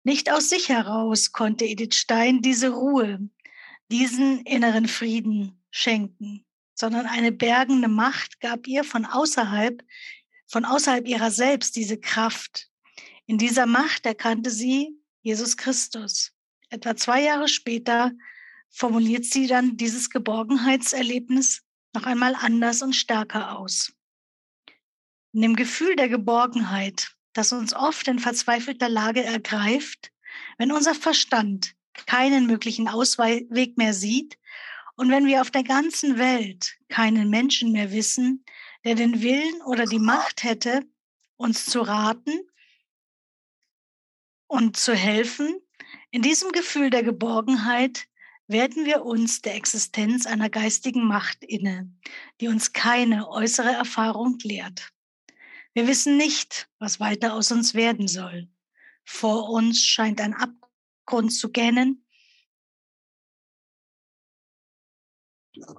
Nicht 0.02 0.30
aus 0.30 0.50
sich 0.50 0.68
heraus 0.68 1.32
konnte 1.32 1.64
Edith 1.64 1.94
Stein 1.94 2.42
diese 2.42 2.68
Ruhe, 2.68 3.18
diesen 3.90 4.42
inneren 4.42 4.88
Frieden 4.88 5.58
schenken, 5.70 6.44
sondern 6.74 7.06
eine 7.06 7.32
bergende 7.32 7.88
Macht 7.88 8.40
gab 8.40 8.66
ihr 8.66 8.84
von 8.84 9.06
außerhalb, 9.06 9.82
von 10.46 10.66
außerhalb 10.66 11.08
ihrer 11.08 11.30
selbst 11.30 11.76
diese 11.76 11.98
Kraft. 11.98 12.68
In 13.24 13.38
dieser 13.38 13.64
Macht 13.64 14.04
erkannte 14.04 14.50
sie, 14.50 15.00
Jesus 15.24 15.56
Christus. 15.56 16.32
Etwa 16.68 16.94
zwei 16.96 17.22
Jahre 17.22 17.48
später 17.48 18.12
formuliert 18.68 19.24
sie 19.24 19.46
dann 19.46 19.78
dieses 19.78 20.10
Geborgenheitserlebnis 20.10 21.62
noch 21.94 22.04
einmal 22.04 22.34
anders 22.34 22.82
und 22.82 22.94
stärker 22.94 23.58
aus. 23.58 23.90
In 25.32 25.40
dem 25.40 25.56
Gefühl 25.56 25.96
der 25.96 26.10
Geborgenheit, 26.10 27.16
das 27.32 27.52
uns 27.52 27.72
oft 27.72 28.06
in 28.06 28.18
verzweifelter 28.18 28.90
Lage 28.90 29.24
ergreift, 29.24 30.12
wenn 30.58 30.72
unser 30.72 30.94
Verstand 30.94 31.74
keinen 32.06 32.46
möglichen 32.46 32.86
Ausweg 32.86 33.78
mehr 33.78 33.94
sieht 33.94 34.38
und 34.96 35.10
wenn 35.10 35.26
wir 35.26 35.40
auf 35.40 35.50
der 35.50 35.64
ganzen 35.64 36.18
Welt 36.18 36.76
keinen 36.88 37.30
Menschen 37.30 37.72
mehr 37.72 37.92
wissen, 37.92 38.44
der 38.84 38.94
den 38.94 39.22
Willen 39.22 39.62
oder 39.62 39.86
die 39.86 39.98
Macht 39.98 40.42
hätte, 40.42 40.86
uns 41.36 41.64
zu 41.64 41.80
raten 41.80 42.40
und 44.46 44.76
zu 44.76 44.94
helfen, 44.94 45.60
in 46.10 46.22
diesem 46.22 46.52
Gefühl 46.52 46.90
der 46.90 47.02
Geborgenheit 47.02 48.06
werden 48.46 48.84
wir 48.84 49.04
uns 49.04 49.40
der 49.40 49.54
Existenz 49.54 50.26
einer 50.26 50.50
geistigen 50.50 51.06
Macht 51.06 51.42
inne, 51.44 51.90
die 52.40 52.48
uns 52.48 52.72
keine 52.72 53.28
äußere 53.28 53.72
Erfahrung 53.72 54.38
lehrt. 54.42 54.92
Wir 55.72 55.88
wissen 55.88 56.16
nicht, 56.16 56.68
was 56.78 57.00
weiter 57.00 57.34
aus 57.34 57.50
uns 57.50 57.74
werden 57.74 58.06
soll. 58.06 58.48
Vor 59.04 59.50
uns 59.50 59.82
scheint 59.82 60.20
ein 60.20 60.34
Abgrund 60.34 61.32
zu 61.32 61.50
gähnen. 61.50 62.06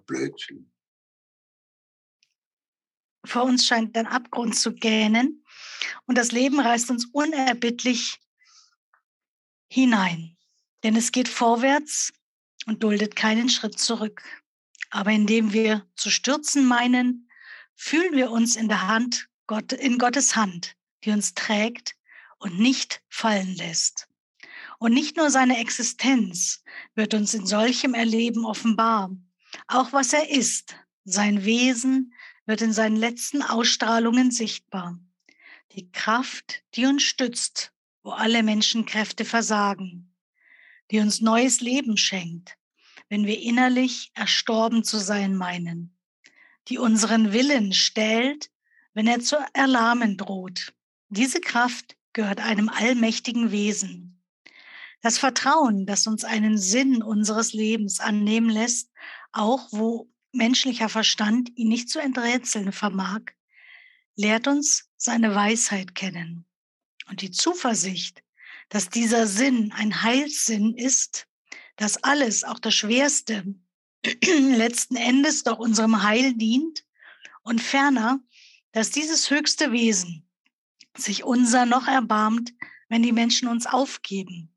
Blödsinn. 0.05 0.71
Vor 3.25 3.43
uns 3.43 3.65
scheint 3.65 3.97
ein 3.97 4.05
Abgrund 4.05 4.55
zu 4.55 4.73
gähnen 4.73 5.43
und 6.05 6.17
das 6.17 6.31
Leben 6.31 6.59
reißt 6.59 6.91
uns 6.91 7.05
unerbittlich 7.11 8.19
hinein. 9.75 10.37
Denn 10.83 10.95
es 10.95 11.11
geht 11.11 11.27
vorwärts 11.27 12.13
und 12.65 12.81
duldet 12.81 13.15
keinen 13.15 13.49
Schritt 13.49 13.77
zurück. 13.77 14.23
Aber 14.89 15.11
indem 15.11 15.51
wir 15.51 15.85
zu 15.95 16.09
stürzen 16.09 16.65
meinen, 16.65 17.29
fühlen 17.75 18.13
wir 18.13 18.31
uns 18.31 18.55
in 18.55 18.69
der 18.69 18.87
Hand, 18.87 19.27
Gott, 19.47 19.73
in 19.73 19.97
Gottes 19.97 20.37
Hand, 20.37 20.75
die 21.03 21.11
uns 21.11 21.33
trägt 21.33 21.95
und 22.37 22.57
nicht 22.57 23.03
fallen 23.09 23.53
lässt. 23.55 24.07
Und 24.79 24.93
nicht 24.93 25.17
nur 25.17 25.29
seine 25.29 25.59
Existenz 25.59 26.63
wird 26.93 27.13
uns 27.13 27.33
in 27.33 27.45
solchem 27.45 27.93
Erleben 27.93 28.45
offenbar, 28.45 29.11
auch 29.67 29.91
was 29.91 30.13
er 30.13 30.29
ist, 30.29 30.75
sein 31.03 31.43
Wesen 31.43 32.13
wird 32.45 32.61
in 32.61 32.71
seinen 32.71 32.95
letzten 32.95 33.41
Ausstrahlungen 33.41 34.31
sichtbar. 34.31 34.97
Die 35.73 35.91
Kraft, 35.91 36.63
die 36.75 36.85
uns 36.85 37.03
stützt 37.03 37.73
wo 38.05 38.11
alle 38.11 38.43
Menschenkräfte 38.43 39.25
versagen, 39.25 40.13
die 40.91 40.99
uns 40.99 41.21
neues 41.21 41.59
Leben 41.59 41.97
schenkt, 41.97 42.55
wenn 43.09 43.25
wir 43.25 43.41
innerlich 43.41 44.11
erstorben 44.13 44.83
zu 44.83 44.99
sein 44.99 45.35
meinen, 45.35 45.97
die 46.67 46.77
unseren 46.77 47.33
Willen 47.33 47.73
stellt, 47.73 48.51
wenn 48.93 49.07
er 49.07 49.21
zu 49.21 49.37
erlahmen 49.53 50.17
droht. 50.17 50.75
Diese 51.09 51.41
Kraft 51.41 51.97
gehört 52.13 52.41
einem 52.41 52.69
allmächtigen 52.69 53.51
Wesen. 53.51 54.21
Das 55.01 55.17
Vertrauen, 55.17 55.87
das 55.87 56.05
uns 56.05 56.23
einen 56.23 56.59
Sinn 56.59 57.01
unseres 57.01 57.53
Lebens 57.53 57.99
annehmen 57.99 58.51
lässt, 58.51 58.91
auch 59.31 59.67
wo 59.71 60.11
menschlicher 60.31 60.89
Verstand 60.89 61.49
ihn 61.55 61.69
nicht 61.69 61.89
zu 61.89 61.97
enträtseln 61.97 62.71
vermag, 62.71 63.21
lehrt 64.15 64.47
uns 64.47 64.91
seine 64.95 65.33
Weisheit 65.33 65.95
kennen. 65.95 66.45
Und 67.07 67.21
die 67.21 67.31
Zuversicht, 67.31 68.23
dass 68.69 68.89
dieser 68.89 69.27
Sinn 69.27 69.71
ein 69.71 70.01
Heilssinn 70.01 70.75
ist, 70.75 71.27
dass 71.75 71.97
alles, 72.03 72.43
auch 72.43 72.59
das 72.59 72.73
Schwerste, 72.73 73.45
letzten 74.23 74.95
Endes 74.95 75.43
doch 75.43 75.59
unserem 75.59 76.03
Heil 76.03 76.33
dient 76.33 76.85
und 77.43 77.61
ferner, 77.61 78.19
dass 78.71 78.91
dieses 78.91 79.29
höchste 79.29 79.71
Wesen 79.71 80.27
sich 80.97 81.23
unser 81.23 81.65
noch 81.65 81.87
erbarmt, 81.87 82.53
wenn 82.89 83.03
die 83.03 83.11
Menschen 83.11 83.47
uns 83.47 83.65
aufgeben, 83.65 84.53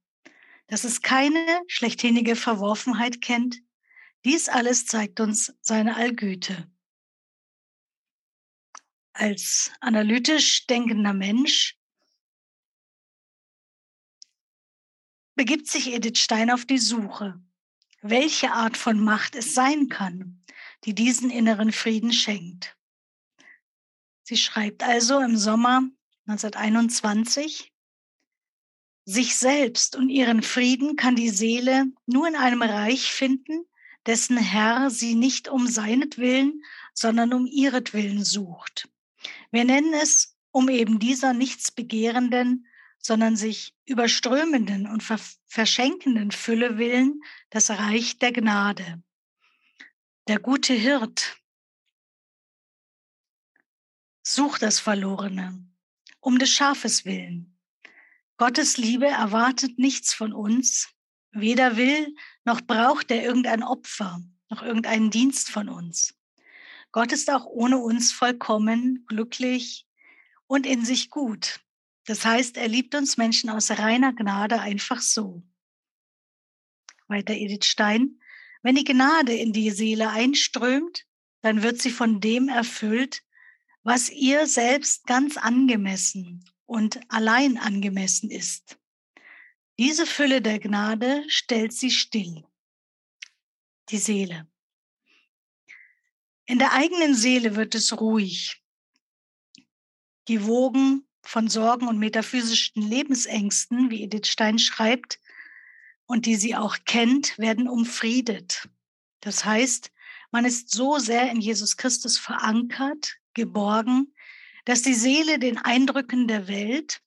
dass 0.66 0.84
es 0.84 1.02
keine 1.02 1.62
schlechtsinnige 1.66 2.36
Verworfenheit 2.36 3.20
kennt. 3.20 3.60
Dies 4.24 4.48
alles 4.48 4.86
zeigt 4.86 5.20
uns 5.20 5.54
seine 5.60 5.96
Allgüte. 5.96 6.70
Als 9.12 9.72
analytisch 9.80 10.66
denkender 10.66 11.14
Mensch 11.14 11.77
begibt 15.38 15.68
sich 15.68 15.94
Edith 15.94 16.18
Stein 16.18 16.50
auf 16.50 16.64
die 16.64 16.78
Suche, 16.78 17.40
welche 18.02 18.50
Art 18.50 18.76
von 18.76 18.98
Macht 18.98 19.36
es 19.36 19.54
sein 19.54 19.88
kann, 19.88 20.44
die 20.82 20.96
diesen 20.96 21.30
inneren 21.30 21.70
Frieden 21.70 22.12
schenkt. 22.12 22.76
Sie 24.24 24.36
schreibt 24.36 24.82
also 24.82 25.20
im 25.20 25.36
Sommer 25.36 25.88
1921, 26.26 27.72
sich 29.04 29.36
selbst 29.36 29.94
und 29.94 30.08
ihren 30.08 30.42
Frieden 30.42 30.96
kann 30.96 31.14
die 31.14 31.30
Seele 31.30 31.86
nur 32.04 32.26
in 32.26 32.34
einem 32.34 32.62
Reich 32.62 33.12
finden, 33.12 33.64
dessen 34.06 34.38
Herr 34.38 34.90
sie 34.90 35.14
nicht 35.14 35.46
um 35.46 35.68
seinetwillen, 35.68 36.64
sondern 36.94 37.32
um 37.32 37.46
ihretwillen 37.46 38.24
sucht. 38.24 38.88
Wir 39.52 39.64
nennen 39.64 39.94
es 39.94 40.36
um 40.50 40.68
eben 40.68 40.98
dieser 40.98 41.32
nichts 41.32 41.70
begehrenden, 41.70 42.66
sondern 42.98 43.36
sich 43.36 43.74
überströmenden 43.84 44.86
und 44.86 45.02
verschenkenden 45.46 46.30
Fülle 46.30 46.78
willen 46.78 47.22
das 47.50 47.70
Reich 47.70 48.18
der 48.18 48.32
Gnade. 48.32 49.02
Der 50.26 50.38
gute 50.38 50.74
Hirt 50.74 51.40
sucht 54.22 54.62
das 54.62 54.78
Verlorene 54.78 55.64
um 56.20 56.38
des 56.38 56.50
Schafes 56.50 57.04
willen. 57.04 57.58
Gottes 58.36 58.76
Liebe 58.76 59.06
erwartet 59.06 59.78
nichts 59.78 60.12
von 60.12 60.32
uns, 60.32 60.88
weder 61.30 61.76
will 61.76 62.14
noch 62.44 62.60
braucht 62.60 63.10
er 63.10 63.24
irgendein 63.24 63.62
Opfer, 63.62 64.20
noch 64.50 64.62
irgendeinen 64.62 65.10
Dienst 65.10 65.50
von 65.50 65.68
uns. 65.68 66.14
Gott 66.92 67.12
ist 67.12 67.30
auch 67.30 67.46
ohne 67.46 67.78
uns 67.78 68.12
vollkommen, 68.12 69.04
glücklich 69.06 69.86
und 70.46 70.66
in 70.66 70.84
sich 70.84 71.10
gut. 71.10 71.60
Das 72.08 72.24
heißt, 72.24 72.56
er 72.56 72.68
liebt 72.68 72.94
uns 72.94 73.18
Menschen 73.18 73.50
aus 73.50 73.70
reiner 73.70 74.14
Gnade 74.14 74.60
einfach 74.62 75.02
so. 75.02 75.42
Weiter 77.06 77.34
Edith 77.34 77.66
Stein. 77.66 78.18
Wenn 78.62 78.76
die 78.76 78.84
Gnade 78.84 79.34
in 79.34 79.52
die 79.52 79.70
Seele 79.70 80.08
einströmt, 80.08 81.04
dann 81.42 81.62
wird 81.62 81.82
sie 81.82 81.90
von 81.90 82.18
dem 82.18 82.48
erfüllt, 82.48 83.22
was 83.82 84.08
ihr 84.08 84.46
selbst 84.46 85.06
ganz 85.06 85.36
angemessen 85.36 86.50
und 86.64 86.98
allein 87.10 87.58
angemessen 87.58 88.30
ist. 88.30 88.78
Diese 89.78 90.06
Fülle 90.06 90.40
der 90.40 90.60
Gnade 90.60 91.24
stellt 91.28 91.74
sie 91.74 91.90
still, 91.90 92.42
die 93.90 93.98
Seele. 93.98 94.48
In 96.46 96.58
der 96.58 96.72
eigenen 96.72 97.14
Seele 97.14 97.54
wird 97.54 97.74
es 97.74 98.00
ruhig. 98.00 98.62
Die 100.28 100.46
Wogen 100.46 101.04
von 101.22 101.48
Sorgen 101.48 101.88
und 101.88 101.98
metaphysischen 101.98 102.82
Lebensängsten, 102.82 103.90
wie 103.90 104.02
Edith 104.02 104.26
Stein 104.26 104.58
schreibt, 104.58 105.20
und 106.06 106.26
die 106.26 106.36
sie 106.36 106.56
auch 106.56 106.78
kennt, 106.86 107.38
werden 107.38 107.68
umfriedet. 107.68 108.68
Das 109.20 109.44
heißt, 109.44 109.90
man 110.30 110.44
ist 110.44 110.70
so 110.70 110.98
sehr 110.98 111.30
in 111.30 111.40
Jesus 111.40 111.76
Christus 111.76 112.18
verankert, 112.18 113.16
geborgen, 113.34 114.14
dass 114.64 114.82
die 114.82 114.94
Seele 114.94 115.38
den 115.38 115.58
Eindrücken 115.58 116.28
der 116.28 116.48
Welt 116.48 117.02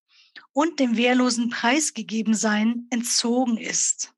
und 0.54 0.80
dem 0.80 0.97
wehrlosen 0.97 1.50
Preisgegebensein 1.50 2.88
entzogen 2.89 3.58
ist. 3.58 4.13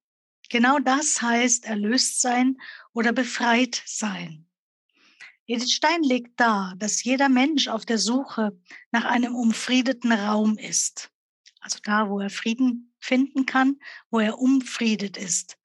Genau 0.49 0.79
das 0.79 1.21
heißt 1.21 1.65
erlöst 1.65 2.21
sein 2.21 2.57
oder 2.93 3.11
befreit 3.11 3.81
sein. 3.85 4.45
Edith 5.45 5.73
Stein 5.73 6.03
legt 6.03 6.39
dar, 6.39 6.73
dass 6.77 7.03
jeder 7.03 7.27
Mensch 7.27 7.67
auf 7.67 7.85
der 7.85 7.97
Suche 7.97 8.57
nach 8.91 9.03
einem 9.03 9.35
umfriedeten 9.35 10.13
Raum 10.13 10.57
ist. 10.57 11.11
Also 11.59 11.79
da, 11.83 12.09
wo 12.09 12.21
er 12.21 12.29
Frieden 12.29 12.93
finden 12.99 13.45
kann, 13.45 13.79
wo 14.09 14.19
er 14.19 14.39
umfriedet 14.39 15.17
ist, 15.17 15.57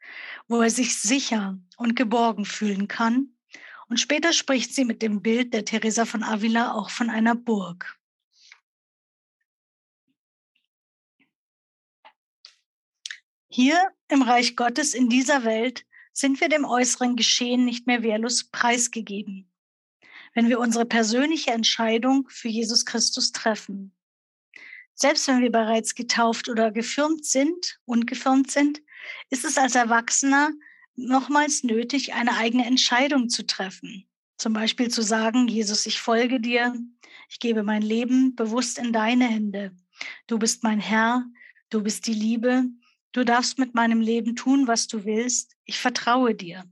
wo 0.49 0.61
er 0.61 0.71
sich 0.71 1.01
sicher 1.01 1.61
und 1.77 1.95
geborgen 1.95 2.45
fühlen 2.45 2.89
kann. 2.89 3.37
Und 3.89 4.01
später 4.01 4.33
spricht 4.33 4.75
sie 4.75 4.85
mit 4.85 5.01
dem 5.01 5.23
Bild 5.23 5.55
der 5.55 5.65
Teresa 5.65 6.05
von 6.05 6.25
Avila 6.25 6.73
auch 6.73 6.91
von 6.91 7.09
einer 7.09 7.37
Burg. 7.37 7.97
Hier 13.49 13.93
im 14.09 14.23
Reich 14.23 14.57
Gottes 14.57 14.93
in 14.93 15.09
dieser 15.09 15.45
Welt 15.45 15.87
sind 16.13 16.41
wir 16.41 16.49
dem 16.49 16.65
äußeren 16.65 17.15
Geschehen 17.15 17.65
nicht 17.65 17.87
mehr 17.87 18.03
wehrlos 18.03 18.51
preisgegeben 18.51 19.48
wenn 20.35 20.49
wir 20.49 20.61
unsere 20.61 20.85
persönliche 20.85 21.51
Entscheidung 21.51 22.29
für 22.29 22.49
Jesus 22.49 22.85
Christus 22.85 23.33
treffen. 23.33 23.93
Selbst 24.95 25.29
wenn 25.29 25.41
wir 25.41 25.53
bereits 25.53 25.95
getauft 25.95 26.49
oder 26.49 26.73
gefirmt 26.73 27.25
sind, 27.25 27.79
ungefirmt 27.85 28.51
sind, 28.51 28.83
ist 29.31 29.45
es 29.45 29.57
als 29.57 29.75
Erwachsener 29.75 30.51
nochmals 30.97 31.63
nötig, 31.63 32.15
eine 32.15 32.37
eigene 32.37 32.67
Entscheidung 32.67 33.29
zu 33.29 33.47
treffen. 33.47 34.09
Zum 34.39 34.53
Beispiel 34.53 34.89
zu 34.89 35.03
sagen, 35.03 35.49
Jesus, 35.49 35.87
ich 35.87 36.01
folge 36.01 36.41
dir, 36.41 36.75
ich 37.29 37.39
gebe 37.39 37.63
mein 37.63 37.83
Leben 37.83 38.35
bewusst 38.35 38.79
in 38.79 38.93
deine 38.93 39.29
Hände. 39.29 39.73
Du 40.27 40.39
bist 40.39 40.65
mein 40.65 40.81
Herr, 40.81 41.25
du 41.71 41.83
bist 41.83 42.07
die 42.07 42.15
Liebe, 42.15 42.65
du 43.13 43.25
darfst 43.25 43.59
mit 43.59 43.75
meinem 43.75 44.01
Leben 44.01 44.37
tun, 44.37 44.67
was 44.67 44.87
du 44.87 45.05
willst, 45.05 45.57
ich 45.65 45.79
vertraue 45.79 46.35
dir. 46.35 46.65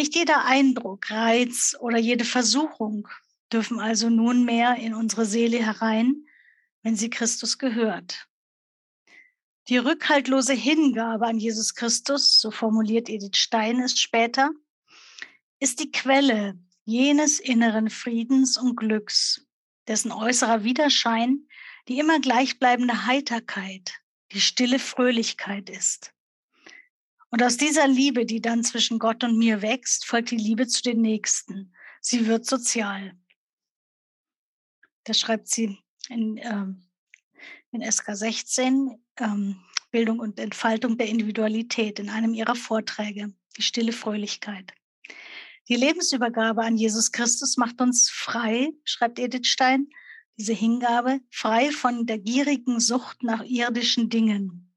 Nicht 0.00 0.14
jeder 0.14 0.46
Eindruck, 0.46 1.10
Reiz 1.10 1.76
oder 1.78 1.98
jede 1.98 2.24
Versuchung 2.24 3.06
dürfen 3.52 3.80
also 3.80 4.08
nunmehr 4.08 4.76
in 4.76 4.94
unsere 4.94 5.26
Seele 5.26 5.58
herein, 5.58 6.26
wenn 6.82 6.96
sie 6.96 7.10
Christus 7.10 7.58
gehört. 7.58 8.26
Die 9.68 9.76
rückhaltlose 9.76 10.54
Hingabe 10.54 11.26
an 11.26 11.38
Jesus 11.38 11.74
Christus, 11.74 12.40
so 12.40 12.50
formuliert 12.50 13.10
Edith 13.10 13.36
Stein 13.36 13.78
es 13.80 14.00
später, 14.00 14.52
ist 15.58 15.80
die 15.80 15.92
Quelle 15.92 16.58
jenes 16.86 17.38
inneren 17.38 17.90
Friedens 17.90 18.56
und 18.56 18.76
Glücks, 18.76 19.46
dessen 19.86 20.12
äußerer 20.12 20.64
Widerschein 20.64 21.46
die 21.88 21.98
immer 21.98 22.20
gleichbleibende 22.20 23.04
Heiterkeit, 23.04 24.00
die 24.32 24.40
stille 24.40 24.78
Fröhlichkeit 24.78 25.68
ist. 25.68 26.14
Und 27.30 27.42
aus 27.42 27.56
dieser 27.56 27.86
Liebe, 27.86 28.26
die 28.26 28.40
dann 28.40 28.64
zwischen 28.64 28.98
Gott 28.98 29.22
und 29.22 29.38
mir 29.38 29.62
wächst, 29.62 30.04
folgt 30.04 30.32
die 30.32 30.36
Liebe 30.36 30.66
zu 30.66 30.82
den 30.82 31.00
Nächsten. 31.00 31.72
Sie 32.00 32.26
wird 32.26 32.44
sozial. 32.44 33.16
Das 35.04 35.18
schreibt 35.18 35.48
sie 35.48 35.78
in, 36.08 36.38
ähm, 36.38 36.82
in 37.70 37.82
SK 37.82 38.16
16, 38.16 39.00
ähm, 39.18 39.60
Bildung 39.90 40.18
und 40.18 40.38
Entfaltung 40.38 40.98
der 40.98 41.08
Individualität, 41.08 41.98
in 41.98 42.10
einem 42.10 42.34
ihrer 42.34 42.56
Vorträge, 42.56 43.32
die 43.56 43.62
stille 43.62 43.92
Fröhlichkeit. 43.92 44.72
Die 45.68 45.76
Lebensübergabe 45.76 46.62
an 46.62 46.76
Jesus 46.76 47.12
Christus 47.12 47.56
macht 47.56 47.80
uns 47.80 48.10
frei, 48.10 48.72
schreibt 48.84 49.18
Edith 49.18 49.46
Stein, 49.46 49.88
diese 50.36 50.52
Hingabe, 50.52 51.20
frei 51.30 51.70
von 51.70 52.06
der 52.06 52.18
gierigen 52.18 52.80
Sucht 52.80 53.22
nach 53.22 53.44
irdischen 53.44 54.08
Dingen. 54.08 54.69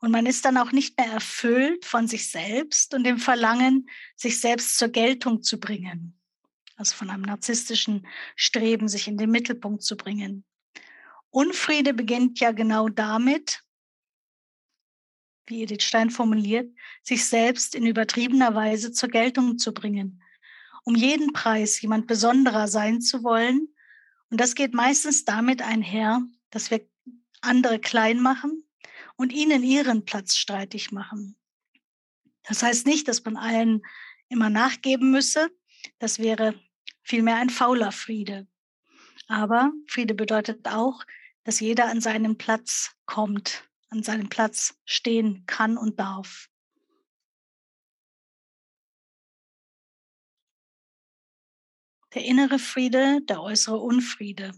Und 0.00 0.10
man 0.10 0.24
ist 0.24 0.46
dann 0.46 0.56
auch 0.56 0.72
nicht 0.72 0.98
mehr 0.98 1.12
erfüllt 1.12 1.84
von 1.84 2.08
sich 2.08 2.30
selbst 2.30 2.94
und 2.94 3.04
dem 3.04 3.18
Verlangen, 3.18 3.88
sich 4.16 4.40
selbst 4.40 4.78
zur 4.78 4.88
Geltung 4.88 5.42
zu 5.42 5.60
bringen. 5.60 6.18
Also 6.76 6.96
von 6.96 7.10
einem 7.10 7.22
narzisstischen 7.22 8.06
Streben, 8.34 8.88
sich 8.88 9.08
in 9.08 9.18
den 9.18 9.30
Mittelpunkt 9.30 9.82
zu 9.82 9.98
bringen. 9.98 10.44
Unfriede 11.28 11.92
beginnt 11.92 12.40
ja 12.40 12.52
genau 12.52 12.88
damit, 12.88 13.62
wie 15.46 15.62
Edith 15.62 15.82
Stein 15.82 16.08
formuliert, 16.08 16.74
sich 17.02 17.26
selbst 17.26 17.74
in 17.74 17.86
übertriebener 17.86 18.54
Weise 18.54 18.92
zur 18.92 19.10
Geltung 19.10 19.58
zu 19.58 19.74
bringen. 19.74 20.22
Um 20.84 20.94
jeden 20.94 21.34
Preis 21.34 21.80
jemand 21.82 22.06
Besonderer 22.06 22.68
sein 22.68 23.02
zu 23.02 23.22
wollen 23.22 23.68
Und 24.30 24.40
das 24.40 24.54
geht 24.54 24.72
meistens 24.72 25.24
damit 25.26 25.60
einher, 25.60 26.22
dass 26.50 26.70
wir 26.70 26.88
andere 27.42 27.78
klein 27.78 28.20
machen 28.20 28.64
und 29.20 29.34
ihnen 29.34 29.62
ihren 29.62 30.06
Platz 30.06 30.36
streitig 30.36 30.92
machen. 30.92 31.36
Das 32.44 32.62
heißt 32.62 32.86
nicht, 32.86 33.06
dass 33.06 33.22
man 33.22 33.36
allen 33.36 33.82
immer 34.30 34.48
nachgeben 34.48 35.10
müsse. 35.10 35.50
Das 35.98 36.18
wäre 36.18 36.58
vielmehr 37.02 37.36
ein 37.36 37.50
fauler 37.50 37.92
Friede. 37.92 38.48
Aber 39.28 39.72
Friede 39.88 40.14
bedeutet 40.14 40.66
auch, 40.66 41.04
dass 41.44 41.60
jeder 41.60 41.90
an 41.90 42.00
seinen 42.00 42.38
Platz 42.38 42.96
kommt, 43.04 43.68
an 43.90 44.02
seinem 44.02 44.30
Platz 44.30 44.80
stehen 44.86 45.44
kann 45.44 45.76
und 45.76 46.00
darf. 46.00 46.48
Der 52.14 52.24
innere 52.24 52.58
Friede, 52.58 53.20
der 53.28 53.42
äußere 53.42 53.76
Unfriede. 53.76 54.52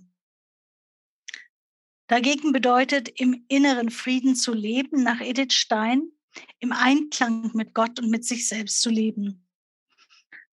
Dagegen 2.13 2.53
bedeutet, 2.53 3.09
im 3.09 3.47
inneren 3.49 3.89
Frieden 3.89 4.37
zu 4.37 4.53
leben, 4.53 5.03
nach 5.03 5.23
Edith 5.23 5.55
Stein, 5.55 6.11
im 6.59 6.71
Einklang 6.71 7.53
mit 7.55 7.73
Gott 7.73 7.99
und 7.99 8.11
mit 8.11 8.27
sich 8.27 8.47
selbst 8.47 8.83
zu 8.83 8.91
leben. 8.91 9.49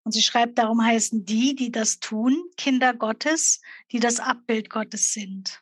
Und 0.04 0.12
sie 0.12 0.22
schreibt, 0.22 0.56
darum 0.56 0.80
heißen 0.80 1.24
die, 1.24 1.56
die 1.56 1.72
das 1.72 1.98
tun, 1.98 2.44
Kinder 2.56 2.94
Gottes, 2.94 3.60
die 3.90 3.98
das 3.98 4.20
Abbild 4.20 4.70
Gottes 4.70 5.12
sind. 5.12 5.60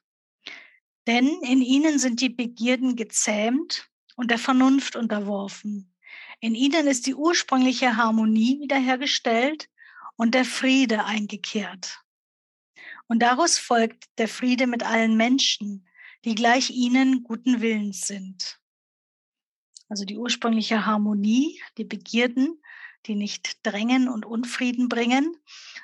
Denn 1.07 1.29
in 1.41 1.63
ihnen 1.63 1.99
sind 1.99 2.21
die 2.21 2.29
Begierden 2.29 2.97
gezähmt 2.97 3.89
und 4.17 4.31
der 4.31 4.39
Vernunft 4.39 4.97
unterworfen. 4.97 5.95
In 6.41 6.55
ihnen 6.55 6.89
ist 6.89 7.07
die 7.07 7.15
ursprüngliche 7.15 7.97
Harmonie 7.97 8.61
wiederhergestellt 8.61 9.71
und 10.17 10.35
der 10.35 10.45
Friede 10.45 11.07
eingekehrt. 11.07 12.03
Und 13.09 13.21
daraus 13.21 13.59
folgt 13.59 14.05
der 14.19 14.29
Friede 14.29 14.67
mit 14.67 14.85
allen 14.85 15.17
Menschen, 15.17 15.86
die 16.27 16.35
gleich 16.35 16.71
ihnen 16.71 17.23
guten 17.23 17.61
Willens 17.61 18.07
sind. 18.07 18.59
Also 19.89 20.05
die 20.05 20.19
ursprüngliche 20.19 20.85
Harmonie, 20.85 21.63
die 21.79 21.85
Begierden, 21.85 22.61
die 23.07 23.15
nicht 23.15 23.65
drängen 23.65 24.09
und 24.09 24.27
Unfrieden 24.27 24.89
bringen, 24.89 25.37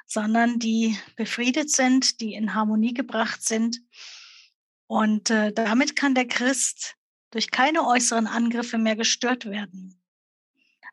sondern 0.05 0.59
die 0.59 0.99
befriedet 1.15 1.71
sind, 1.71 2.21
die 2.21 2.35
in 2.35 2.55
Harmonie 2.55 2.93
gebracht 2.93 3.43
sind. 3.45 3.81
Und 4.89 5.31
äh, 5.31 5.53
damit 5.53 5.95
kann 5.95 6.17
der 6.17 6.27
Christ 6.27 6.97
durch 7.31 7.53
keine 7.53 7.87
äußeren 7.87 8.27
Angriffe 8.27 8.79
mehr 8.79 8.97
gestört 8.97 9.47
werden. 9.47 10.03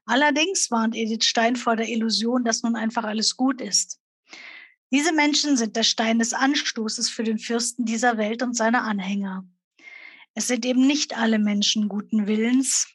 Allerdings 0.06 0.70
warnt 0.70 0.96
Edith 0.96 1.26
Stein 1.26 1.56
vor 1.56 1.76
der 1.76 1.90
Illusion, 1.90 2.44
dass 2.44 2.62
nun 2.62 2.76
einfach 2.76 3.04
alles 3.04 3.36
gut 3.36 3.62
ist. 3.62 3.99
Diese 4.92 5.14
Menschen 5.14 5.56
sind 5.56 5.76
der 5.76 5.84
Stein 5.84 6.20
des 6.20 6.34
Anstoßes 6.34 7.10
für 7.10 7.24
den 7.24 7.38
Fürsten 7.38 7.86
dieser 7.86 8.18
Welt 8.18 8.42
und 8.42 8.56
seine 8.56 8.82
Anhänger. 8.82 9.46
Es 10.34 10.48
sind 10.48 10.66
eben 10.66 10.88
nicht 10.88 11.18
alle 11.18 11.38
Menschen 11.38 11.90
guten 11.90 12.28
Willens, 12.28 12.88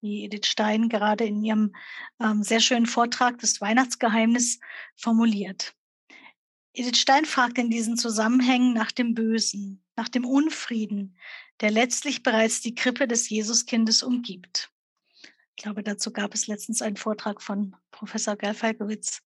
wie 0.00 0.24
Edith 0.24 0.46
Stein 0.46 0.88
gerade 0.88 1.24
in 1.24 1.42
ihrem 1.42 1.74
ähm, 2.20 2.42
sehr 2.42 2.60
schönen 2.60 2.86
Vortrag 2.86 3.38
Das 3.38 3.60
Weihnachtsgeheimnis 3.60 4.58
formuliert. 4.96 5.74
Edith 6.72 6.98
Stein 6.98 7.24
fragt 7.24 7.58
in 7.58 7.70
diesen 7.70 7.96
Zusammenhängen 7.96 8.74
nach 8.74 8.92
dem 8.92 9.14
Bösen, 9.14 9.82
nach 9.96 10.08
dem 10.08 10.24
Unfrieden, 10.24 11.16
der 11.60 11.70
letztlich 11.70 12.22
bereits 12.22 12.60
die 12.60 12.74
Krippe 12.74 13.08
des 13.08 13.28
Jesuskindes 13.28 14.02
umgibt. 14.02 14.70
Ich 15.56 15.62
glaube, 15.62 15.82
dazu 15.82 16.12
gab 16.12 16.34
es 16.34 16.46
letztens 16.48 16.82
einen 16.82 16.96
Vortrag 16.96 17.40
von 17.40 17.74
Professor 17.90 18.36
Galfalkowitz. 18.36 19.22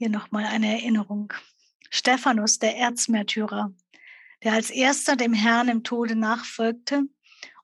Hier 0.00 0.10
nochmal 0.10 0.44
eine 0.44 0.80
Erinnerung. 0.80 1.32
Stephanus, 1.90 2.60
der 2.60 2.76
Erzmärtyrer, 2.76 3.74
der 4.44 4.52
als 4.52 4.70
erster 4.70 5.16
dem 5.16 5.32
Herrn 5.32 5.66
im 5.66 5.82
Tode 5.82 6.14
nachfolgte, 6.14 7.02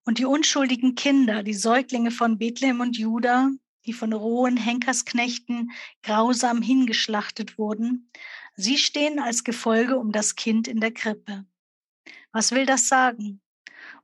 und 0.05 0.19
die 0.19 0.25
unschuldigen 0.25 0.97
Kinder, 0.97 1.45
die 1.45 1.55
Säuglinge 1.55 2.11
von 2.11 2.37
Bethlehem 2.37 2.81
und 2.81 2.99
Juda, 2.99 3.51
die 3.87 3.93
von 3.93 4.13
rohen 4.13 4.57
Henkersknechten 4.57 5.71
grausam 6.03 6.61
hingeschlachtet 6.61 7.57
wurden, 7.57 8.11
sie 8.57 8.79
stehen 8.79 9.21
als 9.21 9.45
Gefolge 9.45 9.97
um 9.97 10.11
das 10.11 10.35
Kind 10.35 10.67
in 10.67 10.81
der 10.81 10.93
Krippe. 10.93 11.47
Was 12.33 12.51
will 12.51 12.67
das 12.67 12.89
sagen? 12.89 13.41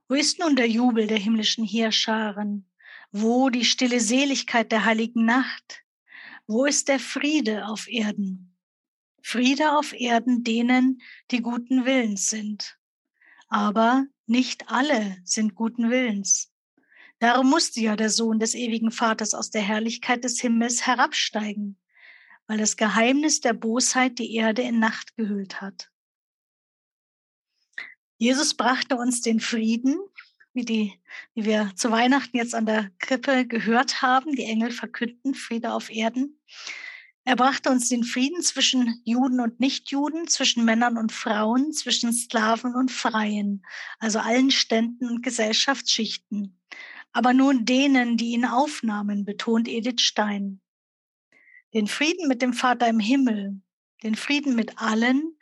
Wo 0.07 0.15
ist 0.15 0.39
nun 0.39 0.55
der 0.55 0.69
Jubel 0.69 1.07
der 1.07 1.19
himmlischen 1.19 1.65
Heerscharen? 1.65 2.65
Wo 3.11 3.49
die 3.49 3.65
stille 3.65 3.99
Seligkeit 3.99 4.71
der 4.71 4.85
heiligen 4.85 5.25
Nacht? 5.25 5.83
Wo 6.51 6.65
ist 6.65 6.89
der 6.89 6.99
Friede 6.99 7.65
auf 7.67 7.87
Erden? 7.87 8.57
Friede 9.23 9.77
auf 9.77 9.93
Erden 9.93 10.43
denen, 10.43 11.01
die 11.31 11.41
guten 11.41 11.85
Willens 11.85 12.29
sind. 12.29 12.77
Aber 13.47 14.05
nicht 14.25 14.69
alle 14.69 15.15
sind 15.23 15.55
guten 15.55 15.89
Willens. 15.89 16.51
Darum 17.19 17.49
musste 17.49 17.79
ja 17.79 17.95
der 17.95 18.09
Sohn 18.09 18.37
des 18.37 18.53
ewigen 18.53 18.91
Vaters 18.91 19.33
aus 19.33 19.49
der 19.49 19.61
Herrlichkeit 19.61 20.25
des 20.25 20.41
Himmels 20.41 20.85
herabsteigen, 20.85 21.79
weil 22.47 22.57
das 22.57 22.75
Geheimnis 22.75 23.39
der 23.39 23.53
Bosheit 23.53 24.19
die 24.19 24.35
Erde 24.35 24.61
in 24.63 24.77
Nacht 24.77 25.15
gehüllt 25.15 25.61
hat. 25.61 25.89
Jesus 28.17 28.55
brachte 28.55 28.97
uns 28.97 29.21
den 29.21 29.39
Frieden, 29.39 29.97
wie, 30.53 30.65
die, 30.65 30.99
wie 31.33 31.45
wir 31.45 31.71
zu 31.75 31.91
Weihnachten 31.91 32.37
jetzt 32.37 32.55
an 32.55 32.65
der 32.65 32.91
Krippe 32.99 33.45
gehört 33.45 34.01
haben. 34.01 34.35
Die 34.35 34.43
Engel 34.43 34.71
verkünden 34.71 35.33
Friede 35.33 35.73
auf 35.73 35.89
Erden. 35.89 36.39
Er 37.23 37.35
brachte 37.35 37.69
uns 37.69 37.87
den 37.87 38.03
Frieden 38.03 38.41
zwischen 38.41 39.01
Juden 39.05 39.39
und 39.39 39.59
Nichtjuden, 39.59 40.27
zwischen 40.27 40.65
Männern 40.65 40.97
und 40.97 41.11
Frauen, 41.11 41.71
zwischen 41.71 42.11
Sklaven 42.11 42.73
und 42.73 42.91
Freien, 42.91 43.63
also 43.99 44.19
allen 44.19 44.49
Ständen 44.49 45.07
und 45.07 45.21
Gesellschaftsschichten. 45.21 46.59
Aber 47.13 47.33
nun 47.33 47.65
denen, 47.65 48.17
die 48.17 48.31
ihn 48.31 48.45
aufnahmen, 48.45 49.23
betont 49.23 49.67
Edith 49.67 50.01
Stein. 50.01 50.61
Den 51.73 51.87
Frieden 51.87 52.27
mit 52.27 52.41
dem 52.41 52.53
Vater 52.53 52.87
im 52.87 52.99
Himmel, 52.99 53.61
den 54.03 54.15
Frieden 54.15 54.55
mit 54.55 54.79
allen, 54.79 55.37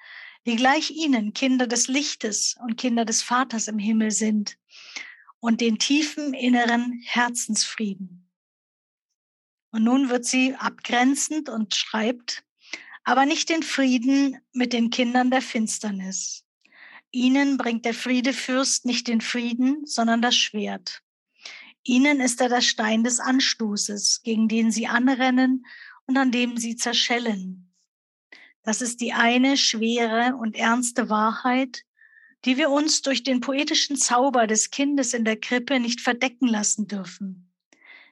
die 0.45 0.57
gleich 0.57 0.91
ihnen 0.91 1.33
Kinder 1.33 1.65
des 1.65 1.87
Lichtes 1.87 2.57
und 2.61 2.75
Kinder 2.75 3.05
des 3.05 3.21
Vaters 3.21 3.67
im 3.67 3.79
Himmel 3.79 4.11
sind 4.11 4.58
und 5.39 5.61
den 5.61 5.79
tiefen 5.79 6.33
inneren 6.33 7.01
Herzensfrieden. 7.05 8.29
Und 9.71 9.83
nun 9.83 10.09
wird 10.09 10.25
sie 10.25 10.55
abgrenzend 10.55 11.49
und 11.49 11.75
schreibt, 11.75 12.43
aber 13.03 13.25
nicht 13.25 13.49
den 13.49 13.63
Frieden 13.63 14.39
mit 14.51 14.73
den 14.73 14.89
Kindern 14.89 15.31
der 15.31 15.41
Finsternis. 15.41 16.45
Ihnen 17.11 17.57
bringt 17.57 17.85
der 17.85 17.93
Friedefürst 17.93 18.85
nicht 18.85 19.07
den 19.07 19.21
Frieden, 19.21 19.85
sondern 19.85 20.21
das 20.21 20.35
Schwert. 20.35 21.01
Ihnen 21.83 22.19
ist 22.19 22.41
er 22.41 22.49
der 22.49 22.61
Stein 22.61 23.03
des 23.03 23.19
Anstoßes, 23.19 24.21
gegen 24.23 24.47
den 24.47 24.71
sie 24.71 24.87
anrennen 24.87 25.65
und 26.05 26.17
an 26.17 26.31
dem 26.31 26.57
sie 26.57 26.75
zerschellen. 26.75 27.73
Das 28.63 28.81
ist 28.81 29.01
die 29.01 29.13
eine 29.13 29.57
schwere 29.57 30.35
und 30.35 30.55
ernste 30.55 31.09
Wahrheit, 31.09 31.83
die 32.45 32.57
wir 32.57 32.69
uns 32.69 33.01
durch 33.01 33.23
den 33.23 33.41
poetischen 33.41 33.97
Zauber 33.97 34.47
des 34.47 34.71
Kindes 34.71 35.13
in 35.13 35.25
der 35.25 35.39
Krippe 35.39 35.79
nicht 35.79 36.01
verdecken 36.01 36.47
lassen 36.47 36.87
dürfen. 36.87 37.51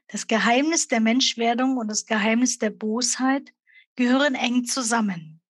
Das 0.08 0.28
Geheimnis 0.28 0.88
der 0.88 1.00
Menschwerdung 1.00 1.78
und 1.78 1.88
das 1.88 2.06
Geheimnis 2.06 2.58
der 2.58 2.70
Bosheit 2.70 3.54
gehören 3.96 4.36
eng 4.36 4.66
zusammen. 4.66 5.42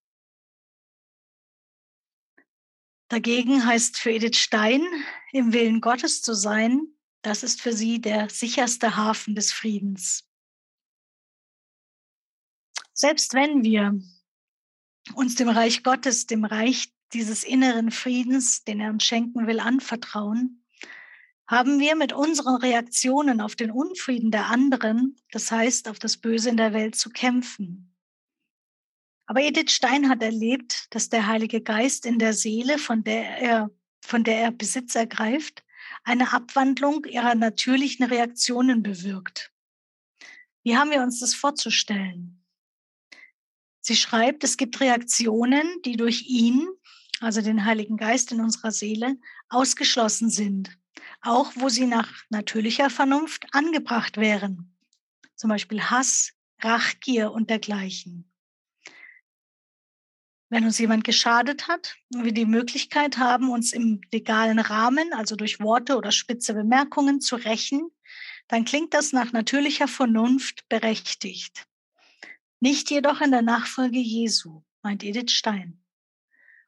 Dagegen 3.09 3.65
heißt 3.65 3.97
für 3.97 4.11
Edith 4.11 4.37
Stein, 4.37 4.85
im 5.31 5.53
Willen 5.53 5.79
Gottes 5.79 6.21
zu 6.21 6.33
sein, 6.33 6.81
das 7.21 7.43
ist 7.43 7.61
für 7.61 7.73
sie 7.73 8.01
der 8.01 8.29
sicherste 8.29 8.95
Hafen 8.95 9.35
des 9.35 9.51
Friedens. 9.53 10.27
Selbst 12.93 13.33
wenn 13.33 13.63
wir 13.63 13.99
uns 15.13 15.35
dem 15.35 15.49
Reich 15.49 15.83
Gottes, 15.83 16.25
dem 16.25 16.43
Reich 16.43 16.91
dieses 17.13 17.43
inneren 17.43 17.91
Friedens, 17.91 18.63
den 18.63 18.79
er 18.79 18.89
uns 18.91 19.03
schenken 19.03 19.47
will, 19.47 19.59
anvertrauen, 19.59 20.63
haben 21.47 21.79
wir 21.79 21.95
mit 21.95 22.11
unseren 22.11 22.55
Reaktionen 22.57 23.39
auf 23.39 23.55
den 23.55 23.71
Unfrieden 23.71 24.31
der 24.31 24.47
anderen, 24.47 25.15
das 25.31 25.49
heißt 25.49 25.87
auf 25.87 25.97
das 25.97 26.17
Böse 26.17 26.49
in 26.49 26.57
der 26.57 26.73
Welt, 26.73 26.95
zu 26.95 27.09
kämpfen. 27.09 27.95
Aber 29.27 29.41
Edith 29.41 29.71
Stein 29.71 30.09
hat 30.09 30.21
erlebt, 30.21 30.87
dass 30.93 31.09
der 31.09 31.27
Heilige 31.27 31.61
Geist 31.61 32.05
in 32.05 32.19
der 32.19 32.33
Seele, 32.33 32.77
von 32.77 33.03
der 33.03 33.37
er, 33.37 33.71
von 34.01 34.23
der 34.23 34.39
er 34.39 34.51
Besitz 34.51 34.95
ergreift, 34.95 35.63
eine 36.03 36.31
Abwandlung 36.33 37.05
ihrer 37.05 37.35
natürlichen 37.35 38.05
Reaktionen 38.05 38.83
bewirkt. 38.83 39.51
Wie 40.63 40.77
haben 40.77 40.91
wir 40.91 41.01
uns 41.01 41.19
das 41.19 41.33
vorzustellen? 41.33 42.43
Sie 43.81 43.95
schreibt, 43.95 44.43
es 44.43 44.57
gibt 44.57 44.81
Reaktionen, 44.81 45.81
die 45.83 45.95
durch 45.95 46.23
ihn, 46.27 46.67
also 47.21 47.41
den 47.41 47.65
Heiligen 47.65 47.97
Geist 47.97 48.31
in 48.31 48.41
unserer 48.41 48.71
Seele, 48.71 49.17
ausgeschlossen 49.49 50.29
sind 50.29 50.77
auch 51.21 51.51
wo 51.55 51.69
sie 51.69 51.85
nach 51.85 52.09
natürlicher 52.29 52.89
Vernunft 52.89 53.45
angebracht 53.51 54.17
wären. 54.17 54.75
Zum 55.35 55.49
Beispiel 55.49 55.81
Hass, 55.81 56.33
Rachgier 56.61 57.31
und 57.31 57.49
dergleichen. 57.49 58.31
Wenn 60.49 60.63
uns 60.63 60.79
jemand 60.79 61.03
geschadet 61.03 61.67
hat 61.67 61.97
und 62.13 62.23
wir 62.23 62.31
die 62.31 62.45
Möglichkeit 62.45 63.17
haben, 63.17 63.49
uns 63.49 63.73
im 63.73 63.99
legalen 64.13 64.59
Rahmen, 64.59 65.13
also 65.13 65.35
durch 65.35 65.59
Worte 65.59 65.97
oder 65.97 66.11
spitze 66.11 66.53
Bemerkungen 66.53 67.19
zu 67.19 67.35
rächen, 67.35 67.89
dann 68.47 68.63
klingt 68.63 68.93
das 68.93 69.11
nach 69.11 69.33
natürlicher 69.33 69.89
Vernunft 69.89 70.67
berechtigt. 70.69 71.67
Nicht 72.61 72.89
jedoch 72.89 73.19
in 73.19 73.31
der 73.31 73.41
Nachfolge 73.41 73.99
Jesu, 73.99 74.63
meint 74.81 75.03
Edith 75.03 75.31
Stein. 75.31 75.83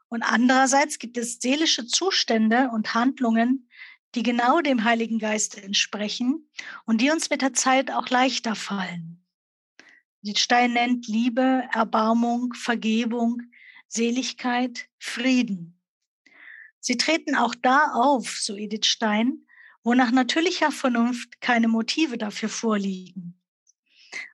Und 0.09 0.23
andererseits 0.23 0.97
gibt 0.99 1.17
es 1.17 1.39
seelische 1.39 1.85
Zustände 1.85 2.69
und 2.73 2.93
Handlungen, 2.95 3.69
die 4.15 4.23
genau 4.23 4.59
dem 4.59 4.83
Heiligen 4.83 5.19
Geist 5.19 5.57
entsprechen 5.57 6.49
und 6.85 6.99
die 6.99 7.11
uns 7.11 7.29
mit 7.29 7.43
der 7.43 7.53
Zeit 7.53 7.91
auch 7.91 8.09
leichter 8.09 8.55
fallen. 8.55 9.23
Edith 10.23 10.39
Stein 10.39 10.73
nennt 10.73 11.07
Liebe, 11.07 11.63
Erbarmung, 11.71 12.53
Vergebung, 12.53 13.41
Seligkeit, 13.87 14.89
Frieden. 14.97 15.79
Sie 16.79 16.97
treten 16.97 17.35
auch 17.35 17.55
da 17.55 17.93
auf, 17.93 18.37
so 18.39 18.55
Edith 18.55 18.87
Stein, 18.87 19.45
wo 19.83 19.93
nach 19.93 20.11
natürlicher 20.11 20.71
Vernunft 20.71 21.39
keine 21.39 21.67
Motive 21.67 22.17
dafür 22.17 22.49
vorliegen. 22.49 23.39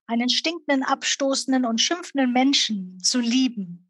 Einen 0.08 0.30
stinkenden, 0.30 0.84
abstoßenden 0.84 1.66
und 1.66 1.82
schimpfenden 1.82 2.32
Menschen 2.32 3.00
zu 3.02 3.20
lieben, 3.20 3.85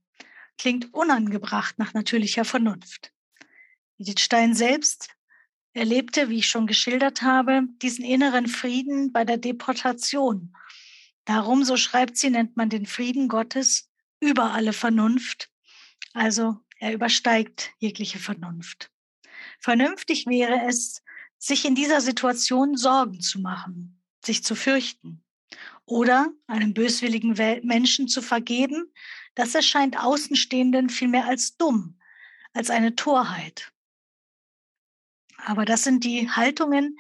klingt 0.58 0.94
unangebracht 0.94 1.78
nach 1.78 1.94
natürlicher 1.94 2.46
Vernunft. 2.46 3.12
Edith 3.98 4.22
Stein 4.22 4.54
selbst 4.54 5.10
erlebte, 5.74 6.30
wie 6.30 6.40
ich 6.40 6.48
schon 6.48 6.68
geschildert 6.68 7.22
habe, 7.22 7.64
diesen 7.82 8.06
inneren 8.06 8.48
Frieden 8.48 9.12
bei 9.12 9.26
der 9.26 9.38
Deportation. 9.38 10.56
Darum, 11.26 11.64
so 11.64 11.76
schreibt 11.76 12.18
sie, 12.18 12.30
nennt 12.30 12.56
man 12.56 12.70
den 12.70 12.86
Frieden 12.86 13.28
Gottes 13.28 13.90
über 14.20 14.54
alle 14.54 14.74
Vernunft. 14.74 15.50
Also 16.14 16.60
er 16.80 16.94
übersteigt 16.94 17.72
jegliche 17.80 18.20
Vernunft. 18.20 18.92
Vernünftig 19.60 20.26
wäre 20.28 20.62
es, 20.68 21.02
sich 21.38 21.66
in 21.66 21.76
dieser 21.76 22.02
Situation 22.02 22.78
Sorgen 22.78 23.20
zu 23.22 23.40
machen, 23.40 24.02
sich 24.24 24.44
zu 24.44 24.56
fürchten 24.56 25.24
oder 25.86 26.30
einem 26.48 26.74
böswilligen 26.74 27.34
Menschen 27.64 28.08
zu 28.08 28.22
vergeben, 28.22 28.92
das 29.36 29.54
erscheint 29.54 29.98
Außenstehenden 29.98 30.90
vielmehr 30.90 31.26
als 31.26 31.58
dumm, 31.58 32.00
als 32.54 32.70
eine 32.70 32.96
Torheit. 32.96 33.72
Aber 35.38 35.66
das 35.66 35.84
sind 35.84 36.04
die 36.04 36.30
Haltungen, 36.30 36.98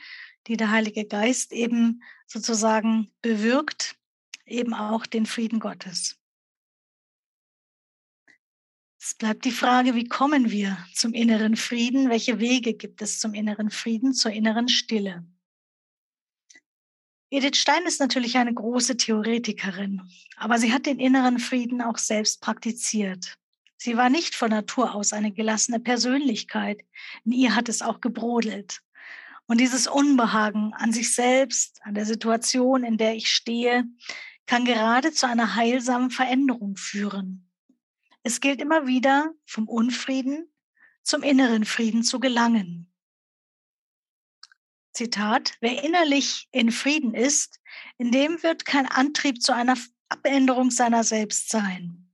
die 0.47 0.57
der 0.57 0.69
Heilige 0.69 1.05
Geist 1.05 1.51
eben 1.51 2.03
sozusagen 2.27 3.11
bewirkt, 3.21 3.95
eben 4.45 4.73
auch 4.73 5.05
den 5.05 5.25
Frieden 5.25 5.59
Gottes. 5.59 6.19
Es 8.99 9.13
bleibt 9.15 9.45
die 9.45 9.51
Frage, 9.51 9.95
wie 9.95 10.07
kommen 10.07 10.51
wir 10.51 10.77
zum 10.93 11.13
inneren 11.13 11.55
Frieden? 11.55 12.09
Welche 12.09 12.39
Wege 12.39 12.73
gibt 12.73 13.01
es 13.01 13.19
zum 13.19 13.33
inneren 13.33 13.69
Frieden, 13.69 14.13
zur 14.13 14.31
inneren 14.31 14.67
Stille? 14.67 15.25
Edith 17.31 17.57
Stein 17.57 17.83
ist 17.85 17.99
natürlich 17.99 18.37
eine 18.37 18.53
große 18.53 18.97
Theoretikerin, 18.97 20.01
aber 20.37 20.59
sie 20.59 20.71
hat 20.71 20.85
den 20.85 20.99
inneren 20.99 21.39
Frieden 21.39 21.81
auch 21.81 21.97
selbst 21.97 22.39
praktiziert. 22.41 23.37
Sie 23.77 23.97
war 23.97 24.09
nicht 24.09 24.35
von 24.35 24.49
Natur 24.49 24.95
aus 24.95 25.11
eine 25.11 25.31
gelassene 25.31 25.79
Persönlichkeit. 25.79 26.81
In 27.23 27.31
ihr 27.31 27.55
hat 27.55 27.67
es 27.67 27.81
auch 27.81 27.99
gebrodelt. 27.99 28.81
Und 29.47 29.59
dieses 29.59 29.87
Unbehagen 29.87 30.73
an 30.73 30.91
sich 30.91 31.13
selbst, 31.13 31.79
an 31.83 31.93
der 31.93 32.05
Situation, 32.05 32.83
in 32.83 32.97
der 32.97 33.15
ich 33.15 33.27
stehe, 33.27 33.85
kann 34.45 34.65
gerade 34.65 35.11
zu 35.11 35.27
einer 35.27 35.55
heilsamen 35.55 36.09
Veränderung 36.09 36.77
führen. 36.77 37.51
Es 38.23 38.39
gilt 38.39 38.61
immer 38.61 38.87
wieder, 38.87 39.33
vom 39.45 39.67
Unfrieden 39.67 40.47
zum 41.03 41.21
inneren 41.21 41.65
Frieden 41.65 42.03
zu 42.03 42.19
gelangen. 42.19 42.91
Zitat, 44.95 45.53
wer 45.59 45.83
innerlich 45.83 46.47
in 46.51 46.71
Frieden 46.71 47.13
ist, 47.13 47.59
in 47.97 48.11
dem 48.11 48.41
wird 48.43 48.65
kein 48.65 48.87
Antrieb 48.87 49.41
zu 49.41 49.53
einer 49.53 49.77
Abänderung 50.09 50.71
seiner 50.71 51.03
selbst 51.03 51.49
sein. 51.49 52.11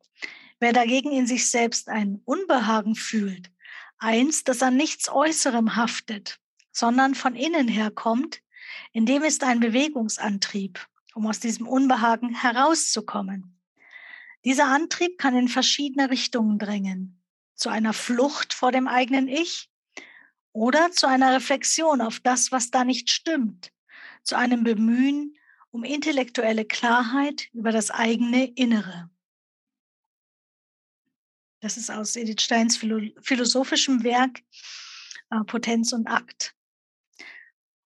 Wer 0.60 0.74
dagegen 0.74 1.12
in 1.12 1.28
sich 1.28 1.50
selbst 1.50 1.90
ein 1.90 2.22
Unbehagen 2.26 2.96
fühlt, 2.96 3.52
eins, 3.98 4.44
das 4.44 4.62
an 4.62 4.76
nichts 4.78 5.10
Äußerem 5.10 5.76
haftet, 5.76 6.40
sondern 6.72 7.16
von 7.16 7.36
innen 7.36 7.68
herkommt, 7.68 8.42
in 8.94 9.06
dem 9.06 9.24
ist 9.24 9.44
ein 9.44 9.60
Bewegungsantrieb, 9.60 10.86
um 11.14 11.28
aus 11.28 11.40
diesem 11.40 11.68
Unbehagen 11.68 12.34
herauszukommen. 12.34 13.60
Dieser 14.44 14.66
Antrieb 14.66 15.18
kann 15.18 15.36
in 15.36 15.48
verschiedene 15.48 16.10
Richtungen 16.10 16.58
drängen. 16.58 17.22
Zu 17.56 17.70
einer 17.70 17.94
Flucht 17.94 18.54
vor 18.54 18.72
dem 18.72 18.88
eigenen 18.88 19.28
Ich 19.28 19.71
oder 20.54 20.92
zu 20.92 21.08
einer 21.08 21.34
Reflexion 21.34 22.02
auf 22.02 22.20
das, 22.20 22.52
was 22.52 22.72
da 22.72 22.84
nicht 22.84 23.10
stimmt. 23.10 23.72
Zu 24.24 24.38
einem 24.38 24.64
Bemühen 24.64 25.38
um 25.72 25.84
intellektuelle 25.84 26.66
Klarheit 26.66 27.48
über 27.54 27.72
das 27.72 27.92
eigene 27.92 28.46
Innere. 28.46 29.10
Das 31.62 31.78
ist 31.78 31.90
aus 31.90 32.16
Edith 32.16 32.42
Steins 32.42 32.78
philosophischem 32.78 34.04
Werk 34.04 34.42
äh, 35.30 35.44
Potenz 35.46 35.94
und 35.94 36.08
Akt. 36.08 36.56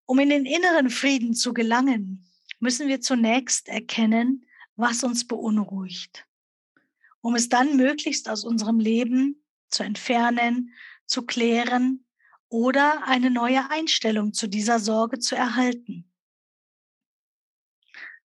Um 0.04 0.18
in 0.18 0.30
den 0.30 0.46
inneren 0.46 0.90
Frieden 0.90 1.34
zu 1.34 1.52
gelangen, 1.52 2.26
müssen 2.58 2.88
wir 2.88 3.00
zunächst 3.00 3.68
erkennen, 3.68 4.46
was 4.76 5.04
uns 5.04 5.26
beunruhigt 5.26 6.26
um 7.26 7.34
es 7.34 7.48
dann 7.48 7.76
möglichst 7.76 8.28
aus 8.28 8.44
unserem 8.44 8.78
Leben 8.78 9.44
zu 9.68 9.82
entfernen, 9.82 10.72
zu 11.06 11.22
klären 11.26 12.05
oder 12.48 13.06
eine 13.06 13.30
neue 13.30 13.70
Einstellung 13.70 14.32
zu 14.32 14.46
dieser 14.46 14.78
Sorge 14.78 15.18
zu 15.18 15.34
erhalten. 15.34 16.10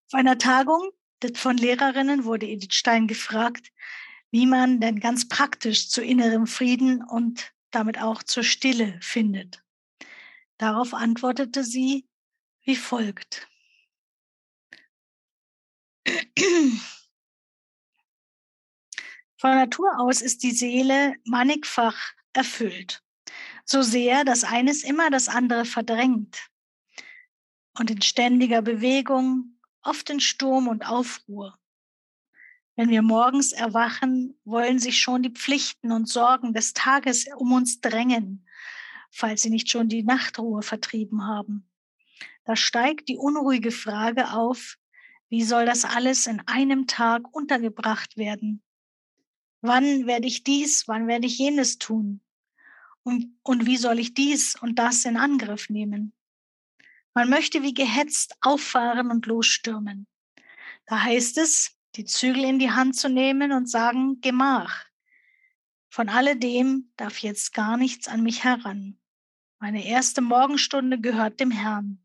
Auf 0.08 0.14
einer 0.14 0.38
Tagung 0.38 0.92
von 1.36 1.58
Lehrerinnen 1.58 2.26
wurde 2.26 2.48
Edith 2.48 2.74
Stein 2.74 3.08
gefragt, 3.08 3.72
wie 4.32 4.46
man 4.46 4.80
denn 4.80 5.00
ganz 5.00 5.28
praktisch 5.28 5.90
zu 5.90 6.02
innerem 6.02 6.48
Frieden 6.48 7.04
und 7.04 7.54
damit 7.70 8.02
auch 8.02 8.24
zur 8.24 8.44
Stille 8.44 9.00
findet. 9.02 9.64
Darauf 10.58 10.94
antwortete 10.94 11.64
sie 11.64 12.08
wie 12.64 12.76
folgt. 12.76 13.48
Von 19.38 19.56
Natur 19.56 20.00
aus 20.00 20.22
ist 20.22 20.44
die 20.44 20.52
Seele 20.52 21.16
mannigfach 21.26 22.14
erfüllt. 22.34 23.04
So 23.72 23.82
sehr, 23.84 24.26
dass 24.26 24.44
eines 24.44 24.84
immer 24.84 25.10
das 25.10 25.30
andere 25.30 25.64
verdrängt. 25.64 26.50
Und 27.80 27.90
in 27.90 28.02
ständiger 28.02 28.62
Bewegung, 28.62 29.62
oft 29.82 30.10
in 30.10 30.20
Sturm 30.20 30.68
und 30.68 30.86
Aufruhr. 30.86 31.58
Wenn 32.76 32.90
wir 32.90 33.02
morgens 33.02 33.54
erwachen, 33.54 34.38
wollen 34.44 34.78
sich 34.78 35.00
schon 35.00 35.24
die 35.24 35.30
Pflichten 35.30 35.94
und 35.94 36.10
Sorgen 36.10 36.54
des 36.54 36.74
Tages 36.74 37.28
um 37.38 37.54
uns 37.54 37.80
drängen, 37.80 38.46
falls 39.10 39.44
sie 39.44 39.50
nicht 39.50 39.72
schon 39.72 39.88
die 39.88 40.04
Nachtruhe 40.04 40.64
vertrieben 40.64 41.26
haben. 41.26 41.66
Da 42.44 42.58
steigt 42.58 43.08
die 43.08 43.18
unruhige 43.18 43.72
Frage 43.72 44.34
auf, 44.34 44.76
wie 45.30 45.44
soll 45.44 45.66
das 45.66 45.86
alles 45.86 46.28
in 46.28 46.46
einem 46.46 46.88
Tag 46.88 47.34
untergebracht 47.34 48.18
werden? 48.18 48.62
Wann 49.62 50.08
werde 50.08 50.28
ich 50.28 50.44
dies, 50.44 50.90
wann 50.90 51.08
werde 51.08 51.28
ich 51.28 51.38
jenes 51.38 51.78
tun? 51.78 52.20
Und, 53.04 53.36
und 53.44 53.66
wie 53.66 53.78
soll 53.78 54.00
ich 54.00 54.14
dies 54.14 54.56
und 54.62 54.78
das 54.78 55.06
in 55.06 55.18
Angriff 55.18 55.70
nehmen? 55.70 56.14
Man 57.14 57.30
möchte 57.30 57.62
wie 57.62 57.74
gehetzt 57.74 58.36
auffahren 58.42 59.12
und 59.12 59.26
losstürmen. 59.26 60.08
Da 60.86 61.04
heißt 61.04 61.38
es, 61.38 61.78
die 61.96 62.06
Zügel 62.06 62.44
in 62.46 62.60
die 62.60 62.72
Hand 62.72 62.96
zu 62.96 63.10
nehmen 63.10 63.52
und 63.52 63.70
sagen, 63.70 64.22
Gemach. 64.22 64.86
Von 65.90 66.08
alledem 66.08 66.92
darf 66.96 67.18
jetzt 67.18 67.54
gar 67.54 67.76
nichts 67.76 68.08
an 68.08 68.24
mich 68.24 68.44
heran. 68.44 68.98
Meine 69.60 69.86
erste 69.86 70.22
Morgenstunde 70.22 71.00
gehört 71.00 71.40
dem 71.40 71.52
Herrn. 71.52 72.02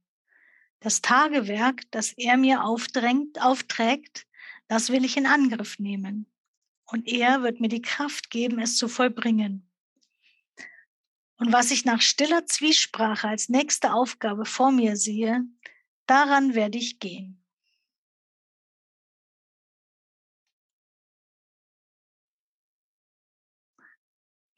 Das 0.81 1.03
Tagewerk, 1.03 1.83
das 1.93 2.13
er 2.17 2.37
mir 2.37 2.65
aufdrängt, 2.65 3.41
aufträgt, 3.41 4.27
das 4.67 4.91
will 4.91 5.05
ich 5.05 5.17
in 5.17 5.27
Angriff 5.27 5.79
nehmen 5.79 6.27
und 6.87 7.07
er 7.09 7.43
wird 7.43 7.61
mir 7.61 7.69
die 7.69 7.83
Kraft 7.83 8.31
geben, 8.31 8.59
es 8.59 8.77
zu 8.77 8.89
vollbringen. 8.89 9.66
Und 11.39 11.53
was 11.53 11.71
ich 11.71 11.85
nach 11.85 12.01
stiller 12.01 12.47
Zwiesprache 12.47 13.29
als 13.29 13.49
nächste 13.49 13.93
Aufgabe 13.93 14.47
vor 14.47 14.73
mir 14.73 14.97
sehe, 14.97 15.45
daran 16.07 16.55
werde 16.55 16.79
ich 16.79 16.99
gehen. 16.99 17.43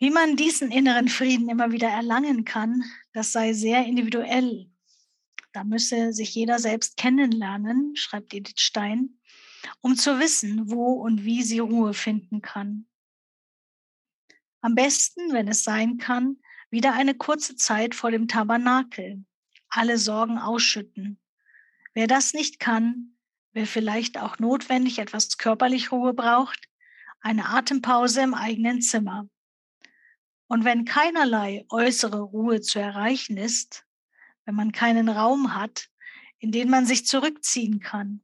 Wie 0.01 0.11
man 0.11 0.37
diesen 0.37 0.71
inneren 0.71 1.09
Frieden 1.09 1.49
immer 1.49 1.73
wieder 1.73 1.89
erlangen 1.89 2.45
kann, 2.45 2.85
das 3.13 3.33
sei 3.33 3.53
sehr 3.53 3.85
individuell. 3.85 4.71
Da 5.53 5.65
müsse 5.65 6.13
sich 6.13 6.35
jeder 6.37 6.61
selbst 6.61 6.97
kennenlernen, 6.97 7.97
schreibt 7.97 8.33
Edith 8.33 8.61
Stein 8.61 9.19
um 9.81 9.97
zu 9.97 10.19
wissen, 10.19 10.71
wo 10.71 10.93
und 10.93 11.25
wie 11.25 11.43
sie 11.43 11.59
Ruhe 11.59 11.95
finden 11.95 12.43
kann. 12.43 12.87
Am 14.61 14.75
besten, 14.75 15.33
wenn 15.33 15.49
es 15.49 15.65
sein 15.65 15.99
kann, 15.99 16.39
wieder 16.71 16.95
eine 16.95 17.15
kurze 17.15 17.57
Zeit 17.57 17.95
vor 17.95 18.11
dem 18.11 18.29
Tabernakel. 18.29 19.25
Alle 19.69 19.99
Sorgen 19.99 20.39
ausschütten. 20.39 21.19
Wer 21.95 22.07
das 22.07 22.33
nicht 22.33 22.61
kann, 22.61 23.17
wer 23.53 23.67
vielleicht 23.67 24.19
auch 24.19 24.39
notwendig 24.39 24.99
etwas 24.99 25.39
körperlich 25.39 25.93
Ruhe 25.93 26.15
braucht, 26.15 26.69
eine 27.21 27.49
Atempause 27.49 28.23
im 28.23 28.35
eigenen 28.35 28.81
Zimmer. 28.81 29.29
Und 30.47 30.65
wenn 30.65 30.85
keinerlei 30.85 31.67
äußere 31.69 32.21
Ruhe 32.21 32.61
zu 32.61 32.79
erreichen 32.79 33.37
ist, 33.37 33.85
wenn 34.45 34.55
man 34.55 34.73
keinen 34.73 35.09
Raum 35.09 35.55
hat, 35.55 35.89
in 36.39 36.53
den 36.53 36.71
man 36.71 36.87
sich 36.87 37.07
zurückziehen 37.07 37.81
kann, 37.81 38.23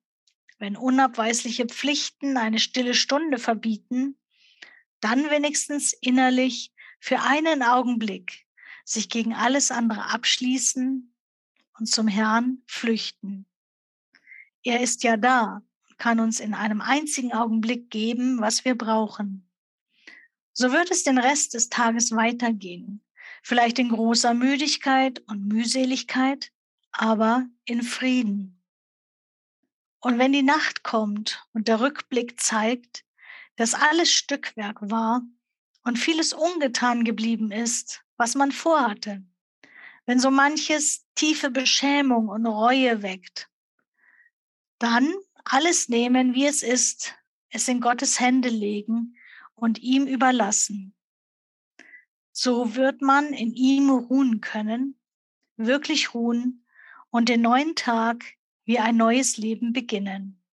wenn 0.58 0.76
unabweisliche 0.76 1.66
Pflichten 1.66 2.36
eine 2.36 2.58
stille 2.58 2.94
Stunde 2.94 3.38
verbieten, 3.38 4.16
dann 5.00 5.28
wenigstens 5.30 5.92
innerlich 5.92 6.72
für 7.04 7.20
einen 7.20 7.62
Augenblick 7.62 8.46
sich 8.82 9.10
gegen 9.10 9.34
alles 9.34 9.70
andere 9.70 10.10
abschließen 10.14 11.14
und 11.78 11.86
zum 11.86 12.08
Herrn 12.08 12.62
flüchten. 12.66 13.44
Er 14.62 14.80
ist 14.80 15.02
ja 15.02 15.18
da 15.18 15.60
und 15.86 15.98
kann 15.98 16.18
uns 16.18 16.40
in 16.40 16.54
einem 16.54 16.80
einzigen 16.80 17.34
Augenblick 17.34 17.90
geben, 17.90 18.40
was 18.40 18.64
wir 18.64 18.74
brauchen. 18.74 19.46
So 20.54 20.72
wird 20.72 20.90
es 20.90 21.02
den 21.02 21.18
Rest 21.18 21.52
des 21.52 21.68
Tages 21.68 22.12
weitergehen, 22.12 23.04
vielleicht 23.42 23.78
in 23.78 23.90
großer 23.90 24.32
Müdigkeit 24.32 25.22
und 25.26 25.46
Mühseligkeit, 25.46 26.52
aber 26.90 27.46
in 27.66 27.82
Frieden. 27.82 28.62
Und 30.00 30.18
wenn 30.18 30.32
die 30.32 30.42
Nacht 30.42 30.82
kommt 30.82 31.46
und 31.52 31.68
der 31.68 31.80
Rückblick 31.80 32.40
zeigt, 32.40 33.04
dass 33.56 33.74
alles 33.74 34.10
Stückwerk 34.10 34.78
war 34.80 35.20
und 35.84 35.98
vieles 35.98 36.32
ungetan 36.32 37.04
geblieben 37.04 37.52
ist, 37.52 38.02
was 38.16 38.34
man 38.34 38.52
vorhatte, 38.52 39.22
wenn 40.06 40.18
so 40.18 40.30
manches 40.30 41.06
tiefe 41.14 41.50
Beschämung 41.50 42.28
und 42.28 42.46
Reue 42.46 43.02
weckt, 43.02 43.48
dann 44.78 45.12
alles 45.44 45.88
nehmen, 45.88 46.34
wie 46.34 46.46
es 46.46 46.62
ist, 46.62 47.14
es 47.50 47.68
in 47.68 47.80
Gottes 47.80 48.18
Hände 48.18 48.48
legen 48.48 49.16
und 49.54 49.78
ihm 49.78 50.06
überlassen. 50.06 50.94
So 52.32 52.74
wird 52.74 53.00
man 53.00 53.32
in 53.32 53.52
ihm 53.54 53.90
ruhen 53.90 54.40
können, 54.40 54.98
wirklich 55.56 56.14
ruhen 56.14 56.66
und 57.10 57.28
den 57.28 57.42
neuen 57.42 57.76
Tag 57.76 58.24
wie 58.64 58.78
ein 58.78 58.96
neues 58.96 59.36
Leben 59.36 59.72
beginnen. 59.72 60.43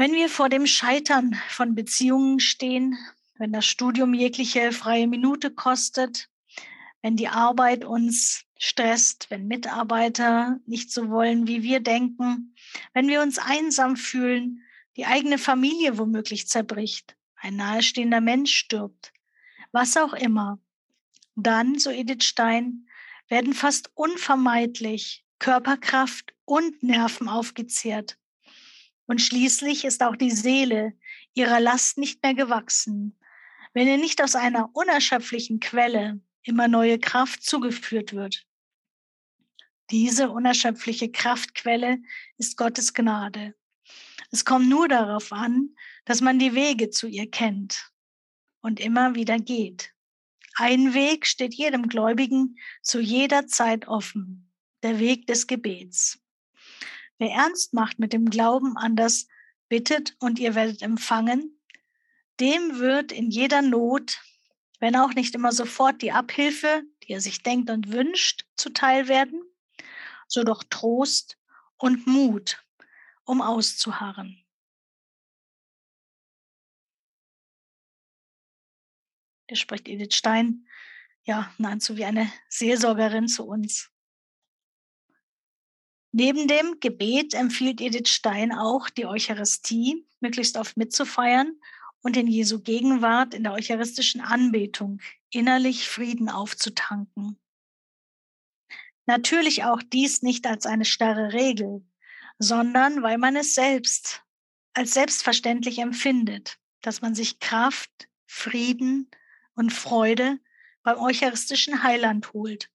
Wenn 0.00 0.14
wir 0.14 0.30
vor 0.30 0.48
dem 0.48 0.66
Scheitern 0.66 1.38
von 1.50 1.74
Beziehungen 1.74 2.40
stehen, 2.40 2.96
wenn 3.36 3.52
das 3.52 3.66
Studium 3.66 4.14
jegliche 4.14 4.72
freie 4.72 5.06
Minute 5.06 5.50
kostet, 5.50 6.30
wenn 7.02 7.16
die 7.16 7.28
Arbeit 7.28 7.84
uns 7.84 8.46
stresst, 8.56 9.26
wenn 9.28 9.46
Mitarbeiter 9.46 10.58
nicht 10.64 10.90
so 10.90 11.10
wollen, 11.10 11.46
wie 11.46 11.62
wir 11.62 11.80
denken, 11.80 12.54
wenn 12.94 13.08
wir 13.08 13.20
uns 13.20 13.38
einsam 13.38 13.94
fühlen, 13.96 14.62
die 14.96 15.04
eigene 15.04 15.36
Familie 15.36 15.98
womöglich 15.98 16.48
zerbricht, 16.48 17.14
ein 17.36 17.56
nahestehender 17.56 18.22
Mensch 18.22 18.54
stirbt, 18.54 19.12
was 19.70 19.98
auch 19.98 20.14
immer, 20.14 20.58
dann, 21.34 21.78
so 21.78 21.90
Edith 21.90 22.24
Stein, 22.24 22.86
werden 23.28 23.52
fast 23.52 23.90
unvermeidlich 23.92 25.26
Körperkraft 25.38 26.32
und 26.46 26.82
Nerven 26.82 27.28
aufgezehrt. 27.28 28.16
Und 29.10 29.20
schließlich 29.20 29.84
ist 29.84 30.04
auch 30.04 30.14
die 30.14 30.30
Seele 30.30 30.92
ihrer 31.34 31.58
Last 31.58 31.98
nicht 31.98 32.22
mehr 32.22 32.32
gewachsen, 32.32 33.18
wenn 33.74 33.88
ihr 33.88 33.96
nicht 33.96 34.22
aus 34.22 34.36
einer 34.36 34.70
unerschöpflichen 34.72 35.58
Quelle 35.58 36.20
immer 36.44 36.68
neue 36.68 36.96
Kraft 37.00 37.42
zugeführt 37.42 38.12
wird. 38.12 38.46
Diese 39.90 40.30
unerschöpfliche 40.30 41.10
Kraftquelle 41.10 41.98
ist 42.38 42.56
Gottes 42.56 42.94
Gnade. 42.94 43.56
Es 44.30 44.44
kommt 44.44 44.68
nur 44.68 44.86
darauf 44.86 45.32
an, 45.32 45.74
dass 46.04 46.20
man 46.20 46.38
die 46.38 46.54
Wege 46.54 46.90
zu 46.90 47.08
ihr 47.08 47.28
kennt 47.28 47.90
und 48.60 48.78
immer 48.78 49.16
wieder 49.16 49.38
geht. 49.40 49.92
Ein 50.54 50.94
Weg 50.94 51.26
steht 51.26 51.54
jedem 51.54 51.88
Gläubigen 51.88 52.60
zu 52.80 53.00
jeder 53.00 53.48
Zeit 53.48 53.88
offen, 53.88 54.52
der 54.84 55.00
Weg 55.00 55.26
des 55.26 55.48
Gebets. 55.48 56.19
Wer 57.20 57.32
ernst 57.32 57.74
macht 57.74 57.98
mit 57.98 58.14
dem 58.14 58.30
Glauben 58.30 58.78
an 58.78 58.96
das 58.96 59.28
bittet 59.68 60.16
und 60.20 60.38
ihr 60.38 60.54
werdet 60.54 60.80
empfangen, 60.80 61.60
dem 62.40 62.78
wird 62.78 63.12
in 63.12 63.30
jeder 63.30 63.60
Not, 63.60 64.22
wenn 64.78 64.96
auch 64.96 65.12
nicht 65.12 65.34
immer 65.34 65.52
sofort 65.52 66.00
die 66.00 66.12
Abhilfe, 66.12 66.82
die 67.02 67.12
er 67.12 67.20
sich 67.20 67.42
denkt 67.42 67.68
und 67.68 67.92
wünscht, 67.92 68.46
zuteil 68.56 69.06
werden, 69.06 69.42
so 70.28 70.44
doch 70.44 70.64
Trost 70.64 71.38
und 71.76 72.06
Mut, 72.06 72.64
um 73.24 73.42
auszuharren. 73.42 74.42
Hier 79.46 79.58
spricht 79.58 79.88
Edith 79.88 80.14
Stein 80.14 80.66
ja 81.24 81.52
nahezu 81.58 81.98
wie 81.98 82.06
eine 82.06 82.32
Seelsorgerin 82.48 83.28
zu 83.28 83.44
uns. 83.46 83.90
Neben 86.12 86.48
dem 86.48 86.80
Gebet 86.80 87.34
empfiehlt 87.34 87.80
Edith 87.80 88.08
Stein 88.08 88.52
auch, 88.52 88.90
die 88.90 89.06
Eucharistie 89.06 90.06
möglichst 90.20 90.56
oft 90.56 90.76
mitzufeiern 90.76 91.60
und 92.02 92.16
in 92.16 92.26
Jesu 92.26 92.60
Gegenwart 92.60 93.32
in 93.32 93.44
der 93.44 93.52
eucharistischen 93.52 94.20
Anbetung 94.20 95.00
innerlich 95.30 95.88
Frieden 95.88 96.28
aufzutanken. 96.28 97.38
Natürlich 99.06 99.64
auch 99.64 99.82
dies 99.82 100.22
nicht 100.22 100.46
als 100.46 100.66
eine 100.66 100.84
starre 100.84 101.32
Regel, 101.32 101.84
sondern 102.38 103.02
weil 103.02 103.18
man 103.18 103.36
es 103.36 103.54
selbst 103.54 104.22
als 104.72 104.94
selbstverständlich 104.94 105.78
empfindet, 105.78 106.58
dass 106.80 107.02
man 107.02 107.14
sich 107.14 107.38
Kraft, 107.38 108.08
Frieden 108.26 109.10
und 109.54 109.72
Freude 109.72 110.38
beim 110.82 110.98
eucharistischen 110.98 111.82
Heiland 111.82 112.32
holt 112.32 112.70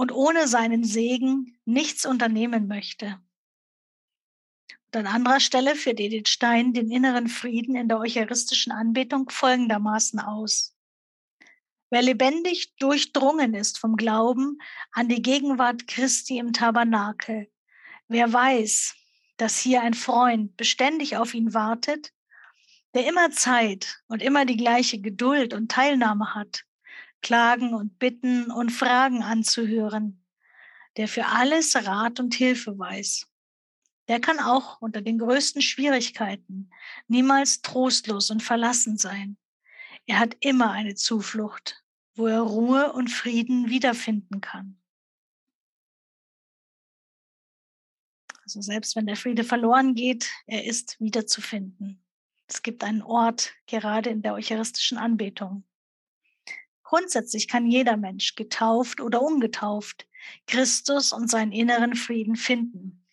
und 0.00 0.12
ohne 0.12 0.48
seinen 0.48 0.82
Segen 0.82 1.58
nichts 1.66 2.06
unternehmen 2.06 2.66
möchte. 2.66 3.20
Und 4.86 4.96
an 4.96 5.06
anderer 5.06 5.40
Stelle 5.40 5.76
führt 5.76 6.00
Edith 6.00 6.30
Stein 6.30 6.72
den 6.72 6.90
inneren 6.90 7.28
Frieden 7.28 7.76
in 7.76 7.86
der 7.86 7.98
eucharistischen 7.98 8.72
Anbetung 8.72 9.28
folgendermaßen 9.28 10.18
aus. 10.18 10.74
Wer 11.90 12.00
lebendig 12.00 12.76
durchdrungen 12.76 13.52
ist 13.52 13.76
vom 13.76 13.96
Glauben 13.96 14.56
an 14.90 15.10
die 15.10 15.20
Gegenwart 15.20 15.86
Christi 15.86 16.38
im 16.38 16.54
Tabernakel, 16.54 17.52
wer 18.08 18.32
weiß, 18.32 18.94
dass 19.36 19.58
hier 19.58 19.82
ein 19.82 19.92
Freund 19.92 20.56
beständig 20.56 21.18
auf 21.18 21.34
ihn 21.34 21.52
wartet, 21.52 22.14
der 22.94 23.06
immer 23.06 23.32
Zeit 23.32 24.02
und 24.08 24.22
immer 24.22 24.46
die 24.46 24.56
gleiche 24.56 24.98
Geduld 24.98 25.52
und 25.52 25.70
Teilnahme 25.70 26.34
hat, 26.34 26.64
Klagen 27.22 27.74
und 27.74 27.98
Bitten 27.98 28.50
und 28.50 28.70
Fragen 28.70 29.22
anzuhören, 29.22 30.24
der 30.96 31.08
für 31.08 31.26
alles 31.26 31.74
Rat 31.76 32.20
und 32.20 32.34
Hilfe 32.34 32.78
weiß. 32.78 33.26
Der 34.08 34.20
kann 34.20 34.40
auch 34.40 34.80
unter 34.80 35.02
den 35.02 35.18
größten 35.18 35.62
Schwierigkeiten 35.62 36.70
niemals 37.06 37.62
trostlos 37.62 38.30
und 38.30 38.42
verlassen 38.42 38.96
sein. 38.96 39.36
Er 40.06 40.18
hat 40.18 40.36
immer 40.40 40.72
eine 40.72 40.96
Zuflucht, 40.96 41.84
wo 42.16 42.26
er 42.26 42.40
Ruhe 42.40 42.92
und 42.92 43.08
Frieden 43.08 43.68
wiederfinden 43.68 44.40
kann. 44.40 44.80
Also 48.42 48.62
selbst 48.62 48.96
wenn 48.96 49.06
der 49.06 49.14
Friede 49.14 49.44
verloren 49.44 49.94
geht, 49.94 50.28
er 50.46 50.64
ist 50.64 50.98
wiederzufinden. 50.98 52.02
Es 52.48 52.62
gibt 52.62 52.82
einen 52.82 53.02
Ort, 53.02 53.52
gerade 53.68 54.10
in 54.10 54.22
der 54.22 54.34
eucharistischen 54.34 54.98
Anbetung. 54.98 55.62
Grundsätzlich 56.90 57.46
kann 57.46 57.66
jeder 57.66 57.96
Mensch, 57.96 58.34
getauft 58.34 59.00
oder 59.00 59.22
ungetauft, 59.22 60.08
Christus 60.48 61.12
und 61.12 61.30
seinen 61.30 61.52
inneren 61.52 61.94
Frieden 61.94 62.34
finden. 62.34 63.06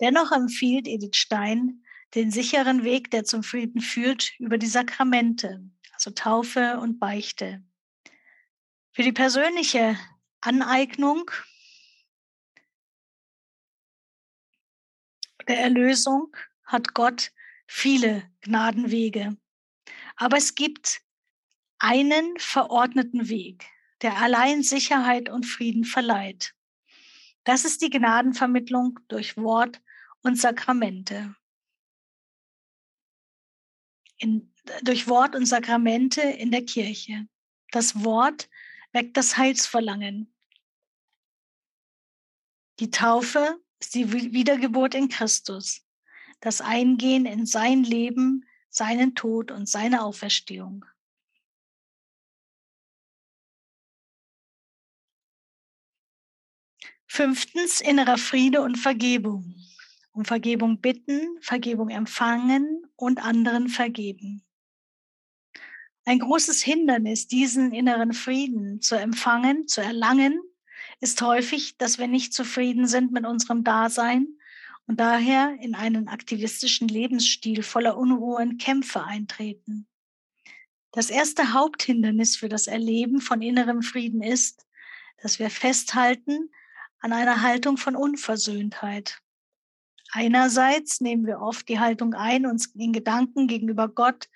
Dennoch 0.00 0.30
empfiehlt 0.30 0.86
Edith 0.86 1.16
Stein 1.16 1.82
den 2.14 2.30
sicheren 2.30 2.84
Weg, 2.84 3.10
der 3.10 3.24
zum 3.24 3.42
Frieden 3.42 3.80
führt, 3.80 4.38
über 4.38 4.58
die 4.58 4.68
Sakramente, 4.68 5.68
also 5.92 6.12
Taufe 6.12 6.78
und 6.78 7.00
Beichte. 7.00 7.64
Für 8.92 9.02
die 9.02 9.10
persönliche 9.10 9.98
Aneignung 10.40 11.28
der 15.48 15.58
Erlösung 15.58 16.36
hat 16.64 16.94
Gott 16.94 17.32
viele 17.66 18.22
Gnadenwege. 18.42 19.36
Aber 20.14 20.36
es 20.36 20.54
gibt 20.54 21.03
einen 21.84 22.38
verordneten 22.38 23.28
Weg, 23.28 23.66
der 24.00 24.16
allein 24.16 24.62
Sicherheit 24.62 25.28
und 25.28 25.44
Frieden 25.44 25.84
verleiht. 25.84 26.54
Das 27.44 27.66
ist 27.66 27.82
die 27.82 27.90
Gnadenvermittlung 27.90 29.00
durch 29.08 29.36
Wort 29.36 29.82
und 30.22 30.36
Sakramente. 30.40 31.36
In, 34.16 34.50
durch 34.82 35.08
Wort 35.08 35.36
und 35.36 35.44
Sakramente 35.44 36.22
in 36.22 36.50
der 36.50 36.64
Kirche. 36.64 37.28
Das 37.70 38.02
Wort 38.02 38.48
weckt 38.92 39.18
das 39.18 39.36
Heilsverlangen. 39.36 40.34
Die 42.80 42.90
Taufe 42.90 43.60
ist 43.78 43.94
die 43.94 44.10
Wiedergeburt 44.10 44.94
in 44.94 45.10
Christus, 45.10 45.86
das 46.40 46.62
Eingehen 46.62 47.26
in 47.26 47.44
sein 47.44 47.84
Leben, 47.84 48.46
seinen 48.70 49.14
Tod 49.14 49.50
und 49.50 49.68
seine 49.68 50.02
Auferstehung. 50.02 50.86
Fünftens, 57.14 57.80
innerer 57.80 58.18
Friede 58.18 58.60
und 58.60 58.74
Vergebung. 58.76 59.54
Um 60.10 60.24
Vergebung 60.24 60.80
bitten, 60.80 61.38
Vergebung 61.40 61.90
empfangen 61.90 62.88
und 62.96 63.24
anderen 63.24 63.68
vergeben. 63.68 64.42
Ein 66.04 66.18
großes 66.18 66.60
Hindernis, 66.60 67.28
diesen 67.28 67.72
inneren 67.72 68.14
Frieden 68.14 68.80
zu 68.80 68.96
empfangen, 68.96 69.68
zu 69.68 69.80
erlangen, 69.80 70.40
ist 71.00 71.22
häufig, 71.22 71.78
dass 71.78 72.00
wir 72.00 72.08
nicht 72.08 72.34
zufrieden 72.34 72.88
sind 72.88 73.12
mit 73.12 73.24
unserem 73.24 73.62
Dasein 73.62 74.26
und 74.88 74.98
daher 74.98 75.56
in 75.60 75.76
einen 75.76 76.08
aktivistischen 76.08 76.88
Lebensstil 76.88 77.62
voller 77.62 77.96
Unruhe 77.96 78.42
und 78.42 78.60
Kämpfe 78.60 79.04
eintreten. 79.04 79.86
Das 80.90 81.10
erste 81.10 81.52
Haupthindernis 81.52 82.34
für 82.34 82.48
das 82.48 82.66
Erleben 82.66 83.20
von 83.20 83.40
innerem 83.40 83.82
Frieden 83.82 84.20
ist, 84.20 84.66
dass 85.22 85.38
wir 85.38 85.48
festhalten 85.48 86.50
an 87.04 87.12
einer 87.12 87.42
Haltung 87.42 87.76
von 87.76 87.96
Unversöhntheit. 87.96 89.20
Einerseits 90.12 91.02
nehmen 91.02 91.26
wir 91.26 91.38
oft 91.40 91.68
die 91.68 91.78
Haltung 91.78 92.14
ein, 92.14 92.46
uns 92.46 92.68
in 92.74 92.94
Gedanken 92.94 93.46
gegenüber 93.46 93.88
Gott 93.88 94.30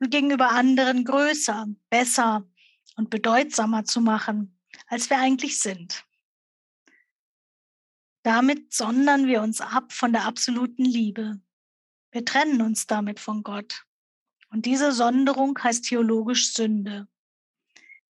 und 0.00 0.10
gegenüber 0.10 0.50
anderen 0.50 1.06
größer, 1.06 1.66
besser 1.88 2.46
und 2.96 3.08
bedeutsamer 3.08 3.84
zu 3.86 4.02
machen, 4.02 4.60
als 4.88 5.08
wir 5.08 5.18
eigentlich 5.18 5.60
sind. 5.60 6.04
Damit 8.22 8.74
sondern 8.74 9.26
wir 9.26 9.40
uns 9.40 9.62
ab 9.62 9.90
von 9.90 10.12
der 10.12 10.26
absoluten 10.26 10.84
Liebe. 10.84 11.40
Wir 12.10 12.26
trennen 12.26 12.60
uns 12.60 12.86
damit 12.86 13.18
von 13.18 13.42
Gott. 13.42 13.86
Und 14.50 14.66
diese 14.66 14.92
Sonderung 14.92 15.58
heißt 15.58 15.86
theologisch 15.86 16.52
Sünde. 16.52 17.08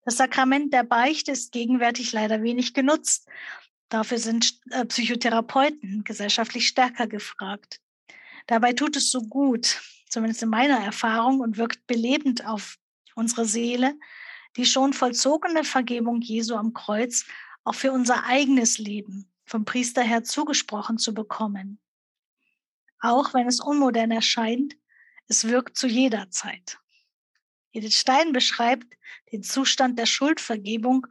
Das 0.03 0.17
Sakrament 0.17 0.73
der 0.73 0.83
Beichte 0.83 1.31
ist 1.31 1.53
gegenwärtig 1.53 2.13
leider 2.13 2.43
wenig 2.43 2.75
genutzt. 2.75 3.29
Dafür 3.91 4.19
sind 4.19 4.59
äh, 4.71 4.87
Psychotherapeuten 4.87 6.05
gesellschaftlich 6.05 6.67
stärker 6.69 7.07
gefragt. 7.07 7.81
Dabei 8.47 8.73
tut 8.73 8.97
es 8.97 9.11
so 9.11 9.23
gut, 9.23 9.83
zumindest 10.09 10.43
in 10.43 10.49
meiner 10.49 10.79
Erfahrung, 10.79 11.41
und 11.41 11.59
wirkt 11.59 11.87
belebend 11.87 12.47
auf 12.47 12.79
unsere 13.15 13.45
Seele, 13.45 13.99
die 14.57 14.65
schon 14.65 14.93
vollzogene 14.93 15.65
Vergebung 15.65 16.21
Jesu 16.21 16.55
am 16.55 16.73
Kreuz 16.73 17.27
auch 17.65 17.75
für 17.75 17.93
unser 17.93 18.25
eigenes 18.25 18.79
Leben 18.79 19.31
vom 19.45 19.65
Priester 19.65 20.03
her 20.03 20.23
zugesprochen 20.23 20.97
zu 20.97 21.13
bekommen. 21.13 21.81
Auch 23.01 23.35
wenn 23.35 23.49
es 23.49 23.61
unmodern 23.61 24.13
erscheint, 24.13 24.77
es 25.27 25.49
wirkt 25.49 25.77
zu 25.77 25.89
jeder 25.89 26.31
Zeit. 26.31 26.79
Edith 27.73 27.97
Stein 27.97 28.33
beschreibt 28.33 28.95
den 29.33 29.43
Zustand 29.43 29.99
der 29.99 30.07
Schuldvergebung, 30.07 31.07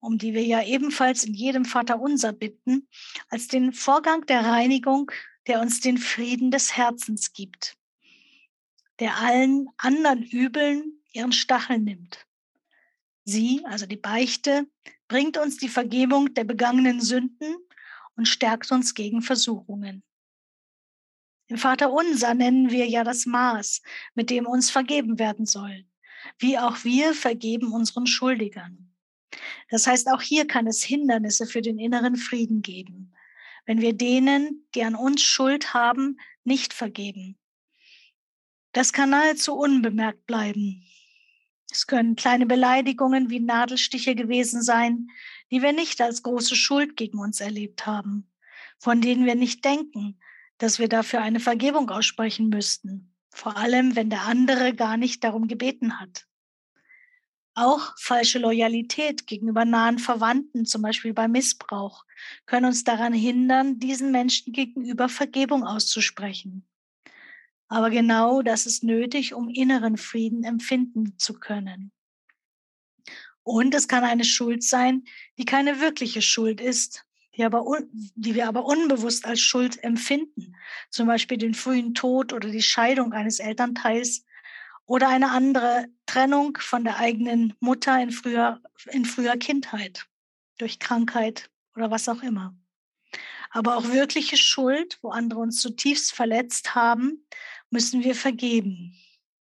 um 0.00 0.18
die 0.18 0.34
wir 0.34 0.44
ja 0.44 0.64
ebenfalls 0.64 1.24
in 1.24 1.34
jedem 1.34 1.64
Vater 1.64 2.00
unser 2.00 2.32
bitten, 2.32 2.88
als 3.28 3.48
den 3.48 3.72
Vorgang 3.72 4.26
der 4.26 4.44
Reinigung, 4.44 5.10
der 5.46 5.60
uns 5.60 5.80
den 5.80 5.98
Frieden 5.98 6.50
des 6.50 6.76
Herzens 6.76 7.32
gibt 7.32 7.76
der 9.00 9.16
allen 9.16 9.68
anderen 9.78 10.22
Übeln 10.22 11.02
ihren 11.12 11.32
Stachel 11.32 11.78
nimmt. 11.78 12.26
Sie, 13.24 13.62
also 13.64 13.86
die 13.86 13.96
Beichte, 13.96 14.68
bringt 15.08 15.38
uns 15.38 15.56
die 15.56 15.68
Vergebung 15.68 16.32
der 16.34 16.44
begangenen 16.44 17.00
Sünden 17.00 17.56
und 18.16 18.28
stärkt 18.28 18.70
uns 18.70 18.94
gegen 18.94 19.22
Versuchungen. 19.22 20.04
Im 21.48 21.58
Vater 21.58 21.92
Unser 21.92 22.34
nennen 22.34 22.70
wir 22.70 22.86
ja 22.86 23.02
das 23.02 23.26
Maß, 23.26 23.82
mit 24.14 24.30
dem 24.30 24.46
uns 24.46 24.70
vergeben 24.70 25.18
werden 25.18 25.46
soll, 25.46 25.84
wie 26.38 26.58
auch 26.58 26.84
wir 26.84 27.14
vergeben 27.14 27.72
unseren 27.72 28.06
Schuldigern. 28.06 28.89
Das 29.68 29.86
heißt, 29.86 30.08
auch 30.08 30.22
hier 30.22 30.46
kann 30.46 30.66
es 30.66 30.82
Hindernisse 30.82 31.46
für 31.46 31.62
den 31.62 31.78
inneren 31.78 32.16
Frieden 32.16 32.62
geben, 32.62 33.14
wenn 33.66 33.80
wir 33.80 33.92
denen, 33.92 34.66
die 34.74 34.84
an 34.84 34.94
uns 34.94 35.22
Schuld 35.22 35.74
haben, 35.74 36.18
nicht 36.44 36.72
vergeben 36.72 37.36
das 38.72 38.92
kann 38.92 39.10
nahezu 39.10 39.54
unbemerkt 39.54 40.26
bleiben. 40.26 40.84
Es 41.70 41.86
können 41.86 42.16
kleine 42.16 42.46
Beleidigungen 42.46 43.30
wie 43.30 43.40
Nadelstiche 43.40 44.14
gewesen 44.14 44.62
sein, 44.62 45.08
die 45.50 45.62
wir 45.62 45.72
nicht 45.72 46.00
als 46.00 46.22
große 46.22 46.56
Schuld 46.56 46.96
gegen 46.96 47.18
uns 47.18 47.40
erlebt 47.40 47.86
haben, 47.86 48.30
von 48.78 49.00
denen 49.00 49.26
wir 49.26 49.34
nicht 49.34 49.64
denken, 49.64 50.20
dass 50.58 50.78
wir 50.78 50.88
dafür 50.88 51.22
eine 51.22 51.40
Vergebung 51.40 51.90
aussprechen 51.90 52.48
müssten, 52.48 53.14
vor 53.30 53.56
allem 53.56 53.96
wenn 53.96 54.10
der 54.10 54.22
andere 54.22 54.74
gar 54.74 54.96
nicht 54.96 55.24
darum 55.24 55.48
gebeten 55.48 56.00
hat. 56.00 56.26
Auch 57.60 57.92
falsche 57.98 58.38
Loyalität 58.38 59.26
gegenüber 59.26 59.66
nahen 59.66 59.98
Verwandten, 59.98 60.64
zum 60.64 60.80
Beispiel 60.80 61.12
bei 61.12 61.28
Missbrauch, 61.28 62.06
können 62.46 62.64
uns 62.64 62.84
daran 62.84 63.12
hindern, 63.12 63.78
diesen 63.78 64.12
Menschen 64.12 64.54
gegenüber 64.54 65.10
Vergebung 65.10 65.64
auszusprechen. 65.64 66.66
Aber 67.68 67.90
genau 67.90 68.40
das 68.40 68.64
ist 68.64 68.82
nötig, 68.82 69.34
um 69.34 69.50
inneren 69.50 69.98
Frieden 69.98 70.42
empfinden 70.42 71.18
zu 71.18 71.34
können. 71.34 71.92
Und 73.42 73.74
es 73.74 73.88
kann 73.88 74.04
eine 74.04 74.24
Schuld 74.24 74.62
sein, 74.62 75.04
die 75.36 75.44
keine 75.44 75.80
wirkliche 75.80 76.22
Schuld 76.22 76.62
ist, 76.62 77.04
die, 77.36 77.44
aber 77.44 77.62
die 77.92 78.34
wir 78.34 78.48
aber 78.48 78.64
unbewusst 78.64 79.26
als 79.26 79.42
Schuld 79.42 79.84
empfinden. 79.84 80.56
Zum 80.88 81.06
Beispiel 81.06 81.36
den 81.36 81.52
frühen 81.52 81.92
Tod 81.92 82.32
oder 82.32 82.48
die 82.48 82.62
Scheidung 82.62 83.12
eines 83.12 83.38
Elternteils 83.38 84.24
oder 84.90 85.08
eine 85.08 85.30
andere 85.30 85.86
Trennung 86.04 86.58
von 86.60 86.82
der 86.82 86.96
eigenen 86.96 87.54
Mutter 87.60 88.02
in 88.02 88.10
früher, 88.10 88.60
in 88.90 89.04
früher 89.04 89.36
Kindheit 89.36 90.08
durch 90.58 90.80
Krankheit 90.80 91.48
oder 91.76 91.92
was 91.92 92.08
auch 92.08 92.24
immer. 92.24 92.56
Aber 93.50 93.76
auch 93.76 93.84
wirkliche 93.84 94.36
Schuld, 94.36 94.98
wo 95.00 95.10
andere 95.10 95.38
uns 95.38 95.60
zutiefst 95.60 96.12
verletzt 96.12 96.74
haben 96.74 97.24
müssen 97.70 98.02
wir 98.02 98.16
vergeben, 98.16 98.98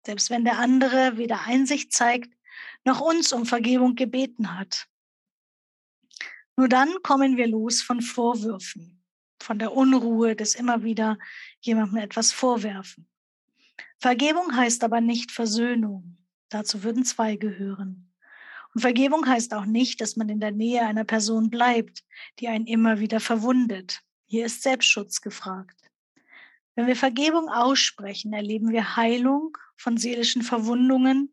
selbst 0.07 0.31
wenn 0.31 0.47
der 0.47 0.59
andere 0.61 1.19
weder 1.19 1.43
Einsicht 1.43 1.93
zeigt, 1.93 2.33
noch 2.85 3.03
uns 3.03 3.31
um 3.35 3.45
Vergebung 3.45 3.97
gebeten 3.97 4.59
hat. 4.59 4.87
Nur 6.57 6.71
dann 6.71 6.89
kommen 7.03 7.37
wir 7.37 7.49
los 7.49 7.83
von 7.83 8.01
Vorwürfen, 8.01 9.05
von 9.43 9.59
der 9.59 9.75
Unruhe 9.75 10.37
des 10.37 10.55
immer 10.55 10.85
wieder 10.85 11.19
jemandem 11.61 11.99
etwas 11.99 12.33
vorwerfen. 12.33 13.11
Vergebung 13.99 14.55
heißt 14.55 14.85
aber 14.85 15.01
nicht 15.01 15.33
Versöhnung. 15.33 16.19
Dazu 16.49 16.83
würden 16.83 17.05
zwei 17.05 17.37
gehören. 17.37 18.13
Und 18.75 18.81
Vergebung 18.81 19.27
heißt 19.27 19.55
auch 19.55 19.67
nicht, 19.67 20.01
dass 20.01 20.17
man 20.17 20.29
in 20.29 20.41
der 20.41 20.51
Nähe 20.51 20.83
einer 20.83 21.05
Person 21.05 21.49
bleibt, 21.49 22.05
die 22.39 22.49
einen 22.49 22.67
immer 22.67 22.99
wieder 22.99 23.21
verwundet. 23.21 24.01
Hier 24.27 24.47
ist 24.47 24.63
Selbstschutz 24.63 25.21
gefragt. 25.21 25.81
Wenn 26.75 26.89
wir 26.89 26.97
Vergebung 26.97 27.49
aussprechen, 27.49 28.33
erleben 28.33 28.73
wir 28.73 28.97
Heilung 28.97 29.57
von 29.77 29.97
seelischen 29.97 30.43
Verwundungen. 30.43 31.33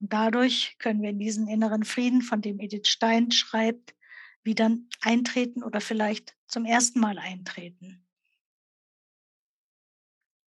Und 0.00 0.12
dadurch 0.12 0.76
können 0.78 1.00
wir 1.00 1.10
in 1.10 1.18
diesen 1.18 1.48
inneren 1.48 1.84
Frieden, 1.84 2.20
von 2.20 2.42
dem 2.42 2.60
Edith 2.60 2.88
Stein 2.88 3.30
schreibt, 3.30 3.94
wieder 4.42 4.76
eintreten 5.00 5.62
oder 5.62 5.80
vielleicht 5.80 6.36
zum 6.48 6.64
ersten 6.66 7.00
Mal 7.00 7.18
eintreten. 7.18 8.04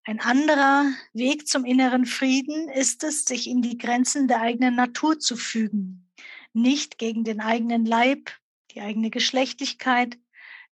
Ein 0.05 0.19
anderer 0.19 0.91
Weg 1.13 1.47
zum 1.47 1.63
inneren 1.63 2.05
Frieden 2.05 2.67
ist 2.67 3.05
es, 3.05 3.23
sich 3.23 3.47
in 3.47 3.61
die 3.61 3.77
Grenzen 3.77 4.27
der 4.27 4.41
eigenen 4.41 4.75
Natur 4.75 5.17
zu 5.17 5.37
fügen, 5.37 6.11
nicht 6.51 6.97
gegen 6.97 7.23
den 7.23 7.39
eigenen 7.39 7.85
Leib, 7.85 8.29
die 8.71 8.81
eigene 8.81 9.09
Geschlechtlichkeit, 9.09 10.17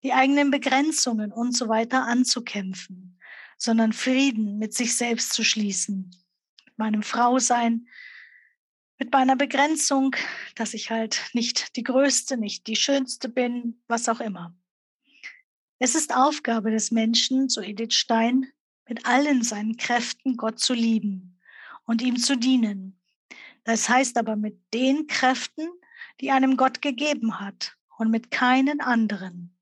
die 0.03 0.11
eigenen 0.11 0.51
Begrenzungen 0.51 1.31
und 1.31 1.53
so 1.53 1.69
weiter 1.69 2.07
anzukämpfen, 2.07 3.19
sondern 3.57 3.93
Frieden 3.93 4.57
mit 4.57 4.73
sich 4.73 4.97
selbst 4.97 5.31
zu 5.31 5.45
schließen, 5.45 6.11
mit 6.65 6.77
meinem 6.77 7.01
Frausein, 7.01 7.87
mit 8.99 9.13
meiner 9.13 9.37
Begrenzung, 9.37 10.13
dass 10.55 10.73
ich 10.73 10.91
halt 10.91 11.21
nicht 11.31 11.77
die 11.77 11.83
Größte, 11.83 12.35
nicht 12.35 12.67
die 12.67 12.75
Schönste 12.75 13.29
bin, 13.29 13.81
was 13.87 14.09
auch 14.09 14.19
immer. 14.19 14.53
Es 15.79 15.95
ist 15.95 16.13
Aufgabe 16.13 16.69
des 16.69 16.91
Menschen, 16.91 17.47
so 17.47 17.61
Edith 17.61 17.93
Stein, 17.93 18.51
mit 18.91 19.05
allen 19.05 19.41
seinen 19.41 19.77
Kräften 19.77 20.35
Gott 20.35 20.59
zu 20.59 20.73
lieben 20.73 21.39
und 21.85 22.01
ihm 22.01 22.17
zu 22.17 22.35
dienen. 22.35 22.99
Das 23.63 23.87
heißt 23.87 24.17
aber 24.17 24.35
mit 24.35 24.59
den 24.73 25.07
Kräften, 25.07 25.69
die 26.19 26.29
einem 26.29 26.57
Gott 26.57 26.81
gegeben 26.81 27.39
hat 27.39 27.77
und 27.97 28.11
mit 28.11 28.31
keinen 28.31 28.81
anderen. 28.81 29.55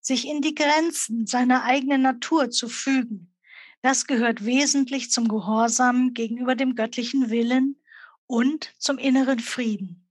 sich 0.00 0.28
in 0.28 0.40
die 0.40 0.54
Grenzen 0.54 1.26
seiner 1.26 1.64
eigenen 1.64 2.02
Natur 2.02 2.50
zu 2.50 2.68
fügen, 2.68 3.34
das 3.82 4.06
gehört 4.06 4.44
wesentlich 4.44 5.10
zum 5.10 5.26
Gehorsam 5.26 6.14
gegenüber 6.14 6.54
dem 6.54 6.76
göttlichen 6.76 7.30
Willen 7.30 7.76
und 8.28 8.72
zum 8.78 8.98
inneren 8.98 9.40
Frieden. 9.40 10.03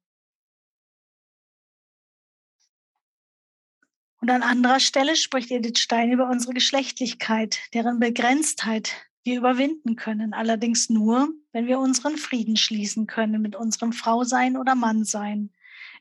Und 4.24 4.30
an 4.30 4.42
anderer 4.42 4.80
Stelle 4.80 5.18
spricht 5.18 5.52
Edith 5.52 5.80
Stein 5.80 6.10
über 6.10 6.30
unsere 6.30 6.54
Geschlechtlichkeit, 6.54 7.60
deren 7.74 8.00
Begrenztheit 8.00 8.94
wir 9.26 9.36
überwinden 9.38 9.98
können, 9.98 10.34
allerdings 10.34 10.90
nur, 10.90 11.28
wenn 11.52 11.68
wir 11.68 11.78
unseren 11.78 12.16
Frieden 12.16 12.56
schließen 12.56 13.06
können 13.06 13.42
mit 13.42 13.58
unserem 13.58 13.92
Frausein 13.92 14.56
oder 14.56 14.76
Mannsein, 14.76 15.52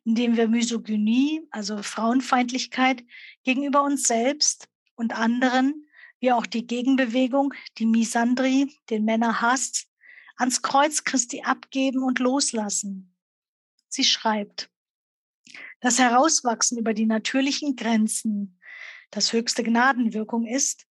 indem 0.04 0.36
wir 0.36 0.46
Misogynie, 0.46 1.42
also 1.50 1.82
Frauenfeindlichkeit 1.82 3.02
gegenüber 3.42 3.82
uns 3.82 4.04
selbst 4.04 4.68
und 4.94 5.18
anderen, 5.18 5.88
wie 6.20 6.30
auch 6.30 6.46
die 6.46 6.64
Gegenbewegung, 6.64 7.52
die 7.78 7.86
Misandrie, 7.86 8.72
den 8.88 9.04
Männerhass, 9.04 9.88
ans 10.36 10.62
Kreuz 10.62 11.02
Christi 11.02 11.42
abgeben 11.42 12.04
und 12.04 12.20
loslassen. 12.20 13.16
Sie 13.88 14.04
schreibt, 14.04 14.71
das 15.82 15.98
Herauswachsen 15.98 16.78
über 16.78 16.94
die 16.94 17.06
natürlichen 17.06 17.76
Grenzen, 17.76 18.58
das 19.10 19.32
höchste 19.32 19.64
Gnadenwirkung 19.64 20.46
ist, 20.46 20.86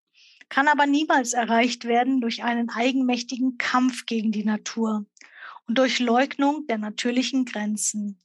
kann 0.49 0.67
aber 0.67 0.87
niemals 0.87 1.33
erreicht 1.33 1.85
werden 1.85 2.21
durch 2.21 2.43
einen 2.43 2.69
eigenmächtigen 2.69 3.57
Kampf 3.57 4.05
gegen 4.05 4.33
die 4.33 4.45
Natur 4.45 5.07
und 5.69 5.79
durch 5.79 6.01
Leugnung 6.01 6.67
der 6.67 6.79
natürlichen 6.79 7.45
Grenzen, 7.45 8.21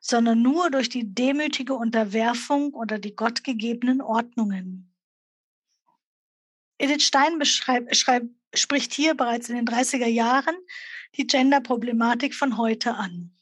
sondern 0.00 0.40
nur 0.40 0.70
durch 0.70 0.88
die 0.88 1.14
demütige 1.14 1.74
Unterwerfung 1.74 2.72
unter 2.72 2.98
die 2.98 3.14
gottgegebenen 3.14 4.00
Ordnungen. 4.00 4.94
Edith 6.78 7.04
Stein 7.04 7.38
spricht 7.44 8.94
hier 8.94 9.14
bereits 9.14 9.50
in 9.50 9.56
den 9.56 9.66
30er 9.66 10.06
Jahren 10.06 10.56
die 11.16 11.26
Gender-Problematik 11.26 12.34
von 12.34 12.56
heute 12.56 12.94
an. 12.94 13.35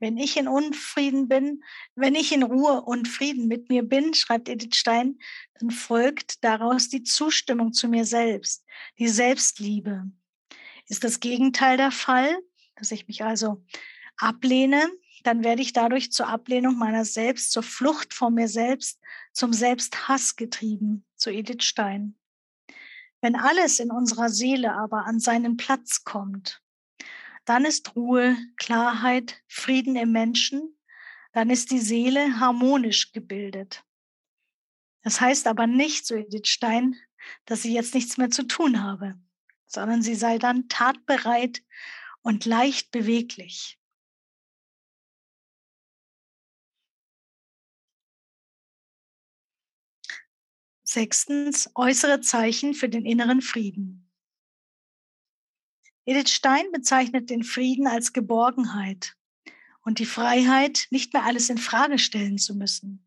Wenn 0.00 0.16
ich 0.16 0.36
in 0.36 0.48
Unfrieden 0.48 1.28
bin, 1.28 1.62
wenn 1.94 2.14
ich 2.14 2.32
in 2.32 2.42
Ruhe 2.42 2.82
und 2.82 3.08
Frieden 3.08 3.46
mit 3.48 3.68
mir 3.68 3.82
bin, 3.82 4.14
schreibt 4.14 4.48
Edith 4.48 4.76
Stein, 4.76 5.18
dann 5.58 5.70
folgt 5.70 6.44
daraus 6.44 6.88
die 6.88 7.02
Zustimmung 7.02 7.72
zu 7.72 7.88
mir 7.88 8.04
selbst, 8.04 8.64
die 8.98 9.08
Selbstliebe. 9.08 10.10
Ist 10.88 11.04
das 11.04 11.20
Gegenteil 11.20 11.76
der 11.76 11.90
Fall, 11.90 12.36
dass 12.76 12.90
ich 12.90 13.08
mich 13.08 13.24
also 13.24 13.64
ablehne, 14.16 14.90
dann 15.22 15.42
werde 15.42 15.62
ich 15.62 15.72
dadurch 15.72 16.12
zur 16.12 16.28
Ablehnung 16.28 16.76
meiner 16.76 17.04
selbst, 17.04 17.50
zur 17.50 17.62
Flucht 17.62 18.12
vor 18.12 18.30
mir 18.30 18.48
selbst, 18.48 19.00
zum 19.32 19.52
Selbsthass 19.52 20.36
getrieben, 20.36 21.04
so 21.16 21.30
Edith 21.30 21.64
Stein. 21.64 22.16
Wenn 23.20 23.36
alles 23.36 23.80
in 23.80 23.90
unserer 23.90 24.28
Seele 24.28 24.74
aber 24.74 25.06
an 25.06 25.18
seinen 25.18 25.56
Platz 25.56 26.04
kommt, 26.04 26.60
dann 27.44 27.64
ist 27.64 27.94
Ruhe, 27.96 28.36
Klarheit, 28.56 29.42
Frieden 29.48 29.96
im 29.96 30.12
Menschen, 30.12 30.78
dann 31.32 31.50
ist 31.50 31.70
die 31.70 31.80
Seele 31.80 32.38
harmonisch 32.40 33.12
gebildet. 33.12 33.84
Das 35.02 35.20
heißt 35.20 35.46
aber 35.46 35.66
nicht, 35.66 36.06
so 36.06 36.14
Edith 36.14 36.48
Stein, 36.48 36.96
dass 37.44 37.64
ich 37.64 37.72
jetzt 37.72 37.94
nichts 37.94 38.16
mehr 38.16 38.30
zu 38.30 38.44
tun 38.44 38.82
habe, 38.82 39.14
sondern 39.66 40.02
sie 40.02 40.14
sei 40.14 40.38
dann 40.38 40.68
tatbereit 40.68 41.62
und 42.22 42.44
leicht 42.46 42.90
beweglich. 42.90 43.78
Sechstens, 50.86 51.70
äußere 51.74 52.20
Zeichen 52.20 52.72
für 52.72 52.88
den 52.88 53.04
inneren 53.04 53.42
Frieden. 53.42 54.03
Edith 56.06 56.30
Stein 56.30 56.70
bezeichnet 56.72 57.30
den 57.30 57.44
Frieden 57.44 57.86
als 57.86 58.12
Geborgenheit 58.12 59.14
und 59.82 59.98
die 59.98 60.06
Freiheit, 60.06 60.86
nicht 60.90 61.12
mehr 61.12 61.24
alles 61.24 61.48
in 61.50 61.58
Frage 61.58 61.98
stellen 61.98 62.38
zu 62.38 62.54
müssen. 62.54 63.06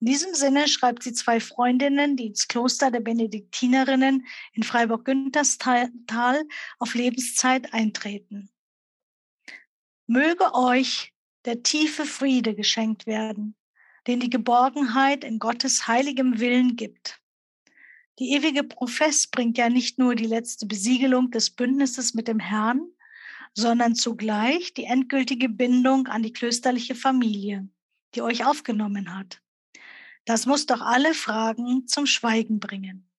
In 0.00 0.06
diesem 0.06 0.34
Sinne 0.34 0.66
schreibt 0.66 1.02
sie 1.02 1.12
zwei 1.12 1.40
Freundinnen, 1.40 2.16
die 2.16 2.28
ins 2.28 2.48
Kloster 2.48 2.90
der 2.90 3.00
Benediktinerinnen 3.00 4.26
in 4.54 4.62
Freiburg-Günterstal 4.62 6.42
auf 6.78 6.94
Lebenszeit 6.94 7.74
eintreten. 7.74 8.50
Möge 10.06 10.54
euch 10.54 11.12
der 11.44 11.62
tiefe 11.62 12.06
Friede 12.06 12.54
geschenkt 12.54 13.06
werden, 13.06 13.56
den 14.06 14.20
die 14.20 14.30
Geborgenheit 14.30 15.22
in 15.22 15.38
Gottes 15.38 15.86
heiligem 15.86 16.40
Willen 16.40 16.76
gibt. 16.76 17.19
Die 18.18 18.32
ewige 18.32 18.64
Profess 18.64 19.26
bringt 19.28 19.56
ja 19.56 19.68
nicht 19.68 19.98
nur 19.98 20.14
die 20.14 20.26
letzte 20.26 20.66
Besiegelung 20.66 21.30
des 21.30 21.50
Bündnisses 21.50 22.12
mit 22.14 22.28
dem 22.28 22.38
Herrn, 22.38 22.82
sondern 23.54 23.94
zugleich 23.94 24.74
die 24.74 24.84
endgültige 24.84 25.48
Bindung 25.48 26.06
an 26.06 26.22
die 26.22 26.32
klösterliche 26.32 26.94
Familie, 26.94 27.68
die 28.14 28.22
euch 28.22 28.44
aufgenommen 28.44 29.16
hat. 29.16 29.40
Das 30.24 30.46
muss 30.46 30.66
doch 30.66 30.80
alle 30.80 31.14
Fragen 31.14 31.86
zum 31.86 32.06
Schweigen 32.06 32.60
bringen. 32.60 33.10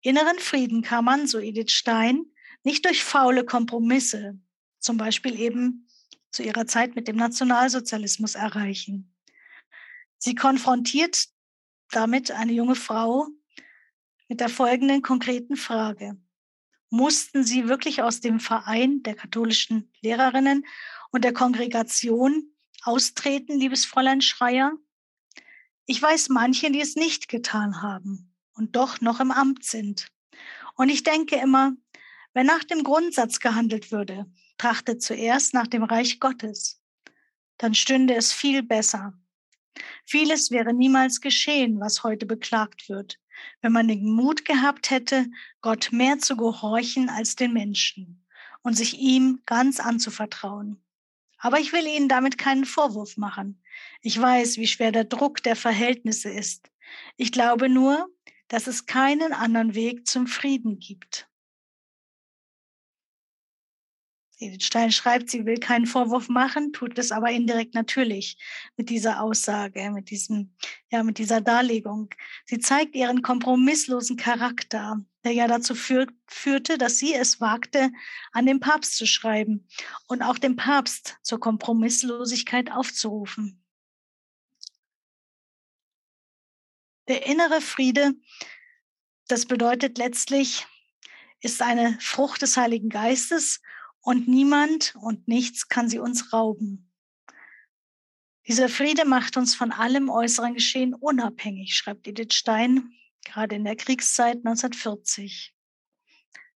Inneren 0.00 0.38
Frieden 0.38 0.82
kann 0.82 1.04
man, 1.04 1.26
so 1.26 1.38
Edith 1.38 1.72
Stein, 1.72 2.26
nicht 2.62 2.84
durch 2.84 3.02
faule 3.02 3.44
Kompromisse, 3.44 4.38
zum 4.78 4.96
Beispiel 4.96 5.38
eben 5.38 5.88
zu 6.30 6.42
ihrer 6.42 6.66
Zeit 6.66 6.94
mit 6.94 7.08
dem 7.08 7.16
Nationalsozialismus 7.16 8.34
erreichen. 8.34 9.14
Sie 10.18 10.34
konfrontiert 10.34 11.28
damit 11.90 12.30
eine 12.30 12.52
junge 12.52 12.74
Frau 12.74 13.28
mit 14.28 14.40
der 14.40 14.48
folgenden 14.48 15.02
konkreten 15.02 15.56
Frage. 15.56 16.16
Mussten 16.90 17.44
Sie 17.44 17.68
wirklich 17.68 18.02
aus 18.02 18.20
dem 18.20 18.40
Verein 18.40 19.02
der 19.02 19.14
katholischen 19.14 19.92
Lehrerinnen 20.00 20.66
und 21.10 21.24
der 21.24 21.32
Kongregation 21.32 22.54
austreten, 22.82 23.58
liebes 23.58 23.84
Fräulein 23.84 24.20
Schreier? 24.20 24.72
Ich 25.86 26.00
weiß 26.00 26.28
manche, 26.30 26.70
die 26.70 26.80
es 26.80 26.96
nicht 26.96 27.28
getan 27.28 27.82
haben 27.82 28.34
und 28.54 28.76
doch 28.76 29.00
noch 29.00 29.20
im 29.20 29.30
Amt 29.30 29.64
sind. 29.64 30.08
Und 30.74 30.90
ich 30.90 31.02
denke 31.02 31.36
immer, 31.36 31.72
wenn 32.34 32.46
nach 32.46 32.64
dem 32.64 32.84
Grundsatz 32.84 33.40
gehandelt 33.40 33.90
würde, 33.90 34.26
trachtet 34.58 35.02
zuerst 35.02 35.54
nach 35.54 35.66
dem 35.66 35.82
Reich 35.82 36.20
Gottes, 36.20 36.82
dann 37.56 37.74
stünde 37.74 38.14
es 38.14 38.32
viel 38.32 38.62
besser 38.62 39.18
Vieles 40.04 40.50
wäre 40.50 40.72
niemals 40.72 41.20
geschehen, 41.20 41.80
was 41.80 42.02
heute 42.02 42.26
beklagt 42.26 42.88
wird, 42.88 43.18
wenn 43.60 43.72
man 43.72 43.88
den 43.88 44.10
Mut 44.10 44.44
gehabt 44.44 44.90
hätte, 44.90 45.26
Gott 45.60 45.90
mehr 45.92 46.18
zu 46.18 46.36
gehorchen 46.36 47.08
als 47.08 47.36
den 47.36 47.52
Menschen 47.52 48.24
und 48.62 48.74
sich 48.74 48.98
ihm 48.98 49.40
ganz 49.46 49.80
anzuvertrauen. 49.80 50.82
Aber 51.38 51.60
ich 51.60 51.72
will 51.72 51.86
Ihnen 51.86 52.08
damit 52.08 52.36
keinen 52.36 52.64
Vorwurf 52.64 53.16
machen. 53.16 53.62
Ich 54.02 54.20
weiß, 54.20 54.56
wie 54.56 54.66
schwer 54.66 54.90
der 54.90 55.04
Druck 55.04 55.42
der 55.42 55.54
Verhältnisse 55.54 56.30
ist. 56.30 56.70
Ich 57.16 57.30
glaube 57.30 57.68
nur, 57.68 58.08
dass 58.48 58.66
es 58.66 58.86
keinen 58.86 59.32
anderen 59.32 59.74
Weg 59.74 60.06
zum 60.06 60.26
Frieden 60.26 60.80
gibt. 60.80 61.27
Stein 64.60 64.92
schreibt, 64.92 65.30
sie 65.30 65.46
will 65.46 65.58
keinen 65.58 65.86
Vorwurf 65.86 66.28
machen, 66.28 66.72
tut 66.72 66.96
es 66.98 67.10
aber 67.10 67.30
indirekt 67.30 67.74
natürlich 67.74 68.38
mit 68.76 68.88
dieser 68.88 69.20
Aussage, 69.20 69.90
mit 69.90 70.10
diesem, 70.10 70.54
ja, 70.90 71.02
mit 71.02 71.18
dieser 71.18 71.40
Darlegung. 71.40 72.10
Sie 72.46 72.60
zeigt 72.60 72.94
ihren 72.94 73.22
kompromisslosen 73.22 74.16
Charakter, 74.16 75.04
der 75.24 75.32
ja 75.32 75.48
dazu 75.48 75.74
führ 75.74 76.06
führte, 76.28 76.78
dass 76.78 76.98
sie 76.98 77.14
es 77.14 77.40
wagte, 77.40 77.90
an 78.30 78.46
den 78.46 78.60
Papst 78.60 78.96
zu 78.96 79.06
schreiben 79.06 79.66
und 80.06 80.22
auch 80.22 80.38
den 80.38 80.54
Papst 80.54 81.18
zur 81.22 81.40
Kompromisslosigkeit 81.40 82.70
aufzurufen. 82.70 83.64
Der 87.08 87.26
innere 87.26 87.60
Friede, 87.60 88.12
das 89.26 89.46
bedeutet 89.46 89.98
letztlich, 89.98 90.66
ist 91.40 91.62
eine 91.62 91.98
Frucht 92.00 92.42
des 92.42 92.56
Heiligen 92.56 92.88
Geistes 92.88 93.60
und 94.08 94.26
niemand 94.26 94.94
und 95.02 95.28
nichts 95.28 95.68
kann 95.68 95.90
sie 95.90 95.98
uns 95.98 96.32
rauben. 96.32 96.90
Dieser 98.46 98.70
Friede 98.70 99.04
macht 99.04 99.36
uns 99.36 99.54
von 99.54 99.70
allem 99.70 100.08
äußeren 100.08 100.54
Geschehen 100.54 100.94
unabhängig, 100.94 101.74
schreibt 101.76 102.08
Edith 102.08 102.32
Stein, 102.32 102.90
gerade 103.22 103.56
in 103.56 103.64
der 103.64 103.76
Kriegszeit 103.76 104.38
1940. 104.38 105.54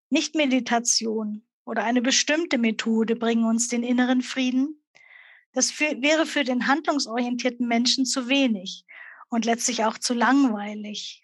Nicht 0.10 0.34
Meditation 0.34 1.46
oder 1.66 1.84
eine 1.84 2.02
bestimmte 2.02 2.58
Methode 2.58 3.18
bringen 3.18 3.44
uns 3.44 3.68
den 3.68 3.84
inneren 3.84 4.22
Frieden. 4.22 4.82
Das 5.52 5.72
für, 5.72 6.02
wäre 6.02 6.26
für 6.26 6.46
den 6.46 6.68
handlungsorientierten 6.68 7.68
Menschen 7.68 8.06
zu 8.06 8.30
wenig 8.30 8.86
und 9.28 9.44
letztlich 9.44 9.84
auch 9.84 9.98
zu 9.98 10.14
langweilig, 10.14 11.22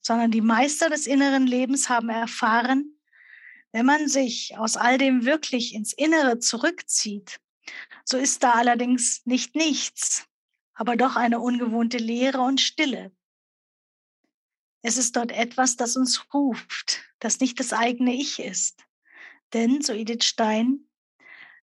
sondern 0.00 0.30
die 0.30 0.40
Meister 0.40 0.88
des 0.88 1.06
inneren 1.06 1.46
Lebens 1.46 1.90
haben 1.90 2.08
erfahren, 2.08 2.95
wenn 3.76 3.84
man 3.84 4.08
sich 4.08 4.56
aus 4.56 4.78
all 4.78 4.96
dem 4.96 5.26
wirklich 5.26 5.74
ins 5.74 5.92
Innere 5.92 6.38
zurückzieht, 6.38 7.40
so 8.06 8.16
ist 8.16 8.42
da 8.42 8.52
allerdings 8.52 9.20
nicht 9.26 9.54
nichts, 9.54 10.24
aber 10.72 10.96
doch 10.96 11.14
eine 11.14 11.40
ungewohnte 11.40 11.98
Leere 11.98 12.40
und 12.40 12.58
Stille. 12.58 13.14
Es 14.80 14.96
ist 14.96 15.14
dort 15.14 15.30
etwas, 15.30 15.76
das 15.76 15.94
uns 15.94 16.24
ruft, 16.32 17.02
das 17.18 17.40
nicht 17.40 17.60
das 17.60 17.74
eigene 17.74 18.14
Ich 18.14 18.38
ist. 18.38 18.82
Denn, 19.52 19.82
so 19.82 19.92
Edith 19.92 20.24
Stein, 20.24 20.88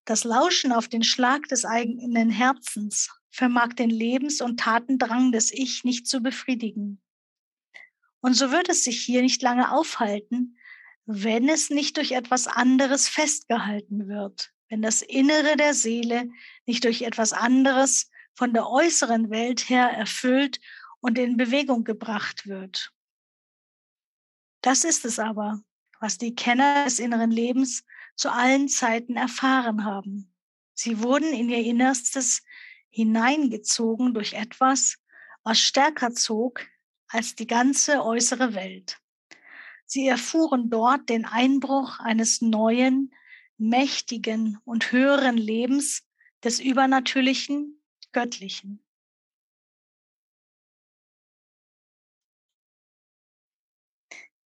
das 0.04 0.22
Lauschen 0.22 0.70
auf 0.70 0.86
den 0.86 1.02
Schlag 1.02 1.48
des 1.48 1.64
eigenen 1.64 2.30
Herzens 2.30 3.10
vermag 3.30 3.72
den 3.72 3.90
Lebens- 3.90 4.40
und 4.40 4.60
Tatendrang 4.60 5.32
des 5.32 5.50
Ich 5.50 5.82
nicht 5.82 6.06
zu 6.06 6.20
befriedigen. 6.20 7.02
Und 8.20 8.34
so 8.34 8.52
wird 8.52 8.68
es 8.68 8.84
sich 8.84 9.00
hier 9.02 9.22
nicht 9.22 9.42
lange 9.42 9.72
aufhalten, 9.72 10.56
wenn 11.06 11.48
es 11.48 11.70
nicht 11.70 11.96
durch 11.96 12.12
etwas 12.12 12.46
anderes 12.46 13.08
festgehalten 13.08 14.08
wird, 14.08 14.52
wenn 14.68 14.82
das 14.82 15.02
Innere 15.02 15.56
der 15.56 15.74
Seele 15.74 16.30
nicht 16.66 16.84
durch 16.84 17.02
etwas 17.02 17.32
anderes 17.32 18.10
von 18.34 18.52
der 18.52 18.68
äußeren 18.68 19.30
Welt 19.30 19.68
her 19.68 19.90
erfüllt 19.90 20.60
und 21.00 21.18
in 21.18 21.36
Bewegung 21.36 21.84
gebracht 21.84 22.46
wird. 22.46 22.90
Das 24.62 24.84
ist 24.84 25.04
es 25.04 25.18
aber, 25.18 25.62
was 26.00 26.16
die 26.18 26.34
Kenner 26.34 26.84
des 26.84 26.98
inneren 26.98 27.30
Lebens 27.30 27.84
zu 28.16 28.32
allen 28.32 28.68
Zeiten 28.68 29.16
erfahren 29.16 29.84
haben. 29.84 30.32
Sie 30.72 31.02
wurden 31.02 31.32
in 31.32 31.50
ihr 31.50 31.62
Innerstes 31.62 32.42
hineingezogen 32.88 34.14
durch 34.14 34.32
etwas, 34.32 34.96
was 35.42 35.60
stärker 35.60 36.12
zog 36.14 36.66
als 37.08 37.34
die 37.34 37.46
ganze 37.46 38.02
äußere 38.02 38.54
Welt. 38.54 38.98
Sie 39.86 40.06
erfuhren 40.06 40.70
dort 40.70 41.08
den 41.08 41.24
Einbruch 41.24 41.98
eines 42.00 42.40
neuen, 42.40 43.14
mächtigen 43.58 44.58
und 44.64 44.92
höheren 44.92 45.36
Lebens 45.36 46.06
des 46.42 46.60
übernatürlichen, 46.60 47.82
göttlichen. 48.12 48.84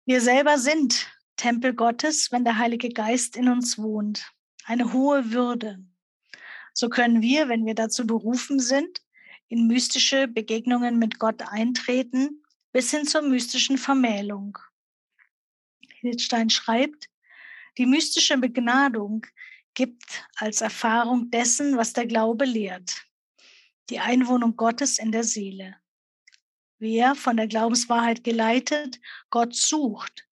Wir 0.05 0.21
selber 0.21 0.57
sind 0.57 1.11
Tempel 1.35 1.73
Gottes, 1.73 2.31
wenn 2.31 2.45
der 2.45 2.57
Heilige 2.57 2.89
Geist 2.89 3.35
in 3.35 3.49
uns 3.49 3.77
wohnt. 3.77 4.31
Eine 4.63 4.93
hohe 4.93 5.31
Würde. 5.31 5.83
So 6.73 6.89
können 6.89 7.21
wir, 7.21 7.49
wenn 7.49 7.65
wir 7.65 7.75
dazu 7.75 8.07
berufen 8.07 8.59
sind, 8.59 9.01
in 9.49 9.67
mystische 9.67 10.27
Begegnungen 10.27 10.99
mit 10.99 11.19
Gott 11.19 11.41
eintreten, 11.41 12.43
bis 12.71 12.91
hin 12.91 13.05
zur 13.05 13.21
mystischen 13.21 13.77
Vermählung. 13.77 14.57
Hildstein 15.99 16.49
schreibt, 16.49 17.09
die 17.77 17.85
mystische 17.85 18.37
Begnadung 18.37 19.25
gibt 19.73 20.25
als 20.35 20.61
Erfahrung 20.61 21.29
dessen, 21.29 21.77
was 21.77 21.93
der 21.93 22.07
Glaube 22.07 22.45
lehrt, 22.45 23.05
die 23.89 23.99
Einwohnung 23.99 24.55
Gottes 24.55 24.97
in 24.97 25.11
der 25.11 25.23
Seele. 25.23 25.75
Wer 26.79 27.15
von 27.15 27.37
der 27.37 27.47
Glaubenswahrheit 27.47 28.23
geleitet 28.23 28.99
Gott 29.29 29.55
sucht, 29.55 30.27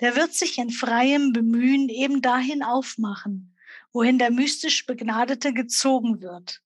der 0.00 0.16
wird 0.16 0.34
sich 0.34 0.58
in 0.58 0.70
freiem 0.70 1.32
Bemühen 1.32 1.88
eben 1.88 2.22
dahin 2.22 2.62
aufmachen, 2.62 3.56
wohin 3.92 4.18
der 4.18 4.30
mystisch 4.30 4.86
Begnadete 4.86 5.52
gezogen 5.52 6.20
wird, 6.20 6.62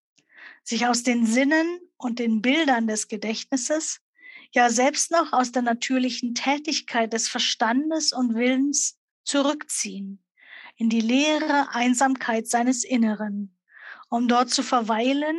sich 0.62 0.86
aus 0.86 1.02
den 1.02 1.26
Sinnen 1.26 1.80
und 1.96 2.18
den 2.18 2.42
Bildern 2.42 2.86
des 2.86 3.08
Gedächtnisses, 3.08 4.00
ja 4.54 4.70
selbst 4.70 5.10
noch 5.10 5.32
aus 5.32 5.52
der 5.52 5.62
natürlichen 5.62 6.34
Tätigkeit 6.34 7.12
des 7.12 7.28
Verstandes 7.28 8.12
und 8.12 8.34
Willens 8.34 8.98
zurückziehen, 9.24 10.24
in 10.76 10.88
die 10.88 11.00
leere 11.00 11.74
Einsamkeit 11.74 12.46
seines 12.46 12.84
Inneren, 12.84 13.58
um 14.08 14.28
dort 14.28 14.50
zu 14.50 14.62
verweilen 14.62 15.36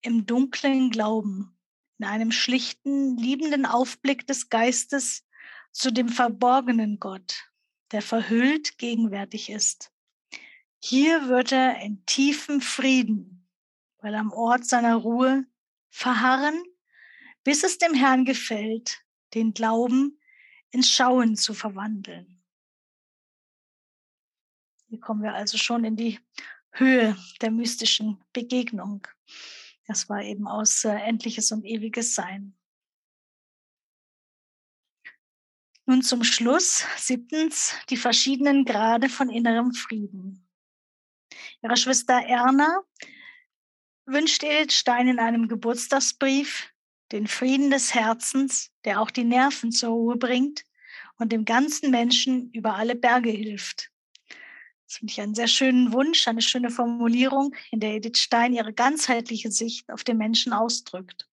im 0.00 0.24
dunklen 0.24 0.90
Glauben, 0.90 1.56
in 1.98 2.06
einem 2.06 2.32
schlichten, 2.32 3.18
liebenden 3.18 3.66
Aufblick 3.66 4.26
des 4.26 4.48
Geistes 4.48 5.26
zu 5.70 5.92
dem 5.92 6.08
verborgenen 6.08 6.98
Gott, 6.98 7.50
der 7.92 8.00
verhüllt 8.00 8.78
gegenwärtig 8.78 9.50
ist. 9.50 9.92
Hier 10.78 11.28
wird 11.28 11.52
er 11.52 11.80
in 11.82 12.06
tiefem 12.06 12.62
Frieden, 12.62 13.46
weil 13.98 14.14
am 14.14 14.32
Ort 14.32 14.64
seiner 14.64 14.96
Ruhe 14.96 15.44
verharren, 15.90 16.62
bis 17.44 17.64
es 17.64 17.78
dem 17.78 17.94
Herrn 17.94 18.24
gefällt, 18.24 19.04
den 19.34 19.52
Glauben 19.54 20.20
ins 20.70 20.90
Schauen 20.90 21.36
zu 21.36 21.54
verwandeln. 21.54 22.42
Hier 24.88 25.00
kommen 25.00 25.22
wir 25.22 25.34
also 25.34 25.56
schon 25.56 25.84
in 25.84 25.96
die 25.96 26.18
Höhe 26.72 27.16
der 27.40 27.50
mystischen 27.50 28.22
Begegnung. 28.32 29.06
Das 29.86 30.08
war 30.08 30.22
eben 30.22 30.46
aus 30.46 30.84
äh, 30.84 30.90
Endliches 30.90 31.52
und 31.52 31.64
Ewiges 31.64 32.14
Sein. 32.14 32.56
Nun 35.86 36.02
zum 36.02 36.22
Schluss, 36.22 36.84
siebtens, 36.96 37.74
die 37.88 37.96
verschiedenen 37.96 38.64
Grade 38.64 39.08
von 39.08 39.28
innerem 39.28 39.72
Frieden. 39.72 40.48
Ihre 41.62 41.76
Schwester 41.76 42.14
Erna 42.14 42.82
wünscht 44.06 44.44
Edith 44.44 44.74
Stein 44.74 45.08
in 45.08 45.18
einem 45.18 45.48
Geburtstagsbrief 45.48 46.69
den 47.12 47.26
Frieden 47.26 47.70
des 47.70 47.94
Herzens, 47.94 48.70
der 48.84 49.00
auch 49.00 49.10
die 49.10 49.24
Nerven 49.24 49.72
zur 49.72 49.90
Ruhe 49.90 50.16
bringt 50.16 50.64
und 51.18 51.32
dem 51.32 51.44
ganzen 51.44 51.90
Menschen 51.90 52.50
über 52.52 52.74
alle 52.76 52.94
Berge 52.94 53.30
hilft. 53.30 53.90
Das 54.86 54.96
finde 54.96 55.12
ich 55.12 55.20
einen 55.20 55.34
sehr 55.34 55.48
schönen 55.48 55.92
Wunsch, 55.92 56.26
eine 56.26 56.42
schöne 56.42 56.70
Formulierung, 56.70 57.54
in 57.70 57.80
der 57.80 57.94
Edith 57.94 58.18
Stein 58.18 58.52
ihre 58.52 58.72
ganzheitliche 58.72 59.50
Sicht 59.52 59.90
auf 59.90 60.02
den 60.02 60.16
Menschen 60.16 60.52
ausdrückt. 60.52 61.28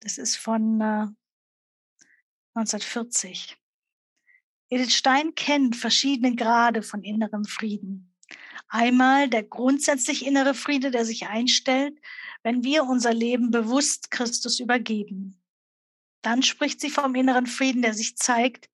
Das 0.00 0.18
ist 0.18 0.36
von 0.36 0.80
äh, 0.80 1.06
1940. 2.54 3.56
Edith 4.70 4.94
Stein 4.94 5.34
kennt 5.34 5.76
verschiedene 5.76 6.34
Grade 6.34 6.82
von 6.82 7.02
innerem 7.02 7.44
Frieden. 7.44 8.13
Einmal 8.68 9.28
der 9.28 9.42
grundsätzlich 9.42 10.26
innere 10.26 10.54
Friede, 10.54 10.90
der 10.90 11.04
sich 11.04 11.26
einstellt, 11.26 11.98
wenn 12.42 12.64
wir 12.64 12.84
unser 12.84 13.12
Leben 13.12 13.50
bewusst 13.50 14.10
Christus 14.10 14.60
übergeben. 14.60 15.40
Dann 16.22 16.42
spricht 16.42 16.80
sie 16.80 16.90
vom 16.90 17.14
inneren 17.14 17.46
Frieden, 17.46 17.82
der 17.82 17.94
sich 17.94 18.16
zeigt, 18.16 18.70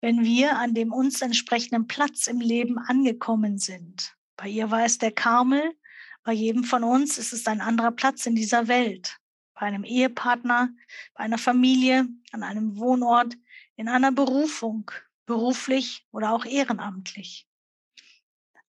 wenn 0.00 0.24
wir 0.24 0.56
an 0.56 0.74
dem 0.74 0.92
uns 0.92 1.20
entsprechenden 1.20 1.86
Platz 1.86 2.26
im 2.26 2.40
Leben 2.40 2.78
angekommen 2.78 3.58
sind. 3.58 4.16
Bei 4.36 4.48
ihr 4.48 4.70
war 4.70 4.84
es 4.84 4.98
der 4.98 5.12
Karmel, 5.12 5.74
bei 6.22 6.32
jedem 6.32 6.64
von 6.64 6.84
uns 6.84 7.18
ist 7.18 7.32
es 7.32 7.46
ein 7.46 7.60
anderer 7.60 7.92
Platz 7.92 8.26
in 8.26 8.34
dieser 8.34 8.68
Welt. 8.68 9.18
Bei 9.54 9.62
einem 9.62 9.84
Ehepartner, 9.84 10.70
bei 11.14 11.24
einer 11.24 11.38
Familie, 11.38 12.06
an 12.32 12.42
einem 12.42 12.76
Wohnort, 12.78 13.36
in 13.76 13.88
einer 13.88 14.12
Berufung, 14.12 14.90
beruflich 15.26 16.06
oder 16.12 16.32
auch 16.32 16.44
ehrenamtlich. 16.44 17.49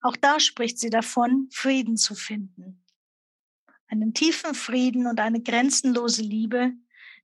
Auch 0.01 0.15
da 0.15 0.39
spricht 0.39 0.79
sie 0.79 0.89
davon, 0.89 1.47
Frieden 1.51 1.97
zu 1.97 2.15
finden. 2.15 2.83
Einen 3.87 4.13
tiefen 4.13 4.55
Frieden 4.55 5.07
und 5.07 5.19
eine 5.19 5.41
grenzenlose 5.41 6.21
Liebe, 6.21 6.73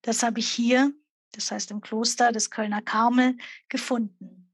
das 0.02 0.24
habe 0.24 0.40
ich 0.40 0.50
hier 0.50 0.94
das 1.38 1.52
heißt 1.52 1.72
im 1.72 1.82
Kloster 1.82 2.32
des 2.32 2.50
Kölner 2.50 2.82
Karmel, 2.82 3.38
gefunden. 3.70 4.52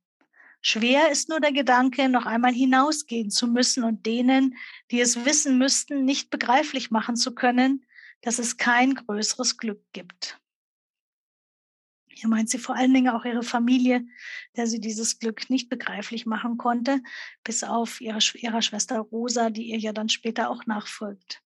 Schwer 0.62 1.12
ist 1.12 1.30
nur 1.30 1.40
der 1.40 1.52
Gedanke, 1.52 2.08
noch 2.08 2.26
einmal 2.26 2.54
hinausgehen 2.54 3.30
zu 3.30 3.48
müssen 3.48 3.84
und 3.84 4.06
denen, 4.06 4.56
die 4.92 5.02
es 5.02 5.26
wissen 5.26 5.58
müssten, 5.58 6.06
nicht 6.06 6.30
begreiflich 6.30 6.90
machen 6.90 7.16
zu 7.16 7.36
können, 7.36 7.86
dass 8.22 8.40
es 8.40 8.56
kein 8.58 8.96
größeres 8.96 9.58
Glück 9.58 9.82
gibt. 9.92 10.40
Hier 12.14 12.30
meint 12.30 12.50
sie 12.50 12.58
vor 12.58 12.76
allen 12.76 12.94
Dingen 12.94 13.10
auch 13.10 13.26
ihre 13.26 13.44
Familie, 13.44 14.06
der 14.56 14.68
sie 14.68 14.80
dieses 14.80 15.20
Glück 15.20 15.50
nicht 15.50 15.70
begreiflich 15.70 16.26
machen 16.26 16.58
konnte, 16.58 17.02
bis 17.44 17.64
auf 17.64 18.02
ihre, 18.02 18.20
ihrer 18.36 18.62
Schwester 18.62 19.00
Rosa, 19.00 19.50
die 19.50 19.72
ihr 19.72 19.80
ja 19.80 19.94
dann 19.94 20.10
später 20.10 20.50
auch 20.50 20.66
nachfolgt. 20.66 21.42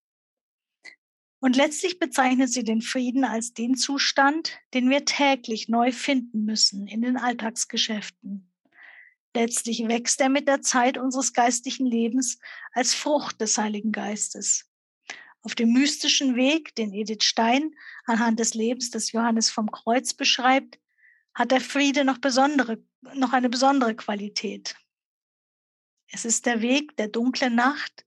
Und 1.39 1.55
letztlich 1.55 1.99
bezeichnet 1.99 2.51
sie 2.51 2.63
den 2.63 2.82
Frieden 2.82 3.24
als 3.24 3.53
den 3.53 3.76
Zustand, 3.76 4.57
den 4.74 4.89
wir 4.89 5.05
täglich 5.05 5.70
neu 5.70 5.91
finden 5.91 6.45
müssen 6.45 6.88
in 6.88 7.01
den 7.01 7.18
Alltagsgeschäften. 7.18 8.51
Letztlich 9.36 9.88
wächst 9.88 10.20
er 10.20 10.30
mit 10.30 10.47
der 10.47 10.61
Zeit 10.61 10.97
unseres 10.97 11.34
geistlichen 11.34 11.86
Lebens 11.86 12.39
als 12.74 12.95
Frucht 12.95 13.39
des 13.39 13.57
Heiligen 13.57 13.91
Geistes. 13.91 14.66
Auf 15.47 15.55
dem 15.55 15.71
mystischen 15.71 16.35
Weg, 16.35 16.75
den 16.75 16.91
Edith 16.91 17.23
Stein 17.23 17.73
anhand 18.03 18.37
des 18.37 18.53
Lebens 18.53 18.91
des 18.91 19.13
Johannes 19.13 19.49
vom 19.49 19.71
Kreuz 19.71 20.13
beschreibt, 20.13 20.77
hat 21.33 21.51
der 21.51 21.61
Friede 21.61 22.03
noch, 22.03 22.17
besondere, 22.17 22.83
noch 23.13 23.31
eine 23.31 23.47
besondere 23.47 23.95
Qualität. 23.95 24.75
Es 26.11 26.25
ist 26.25 26.47
der 26.47 26.61
Weg 26.61 26.97
der 26.97 27.07
dunklen 27.07 27.55
Nacht, 27.55 28.05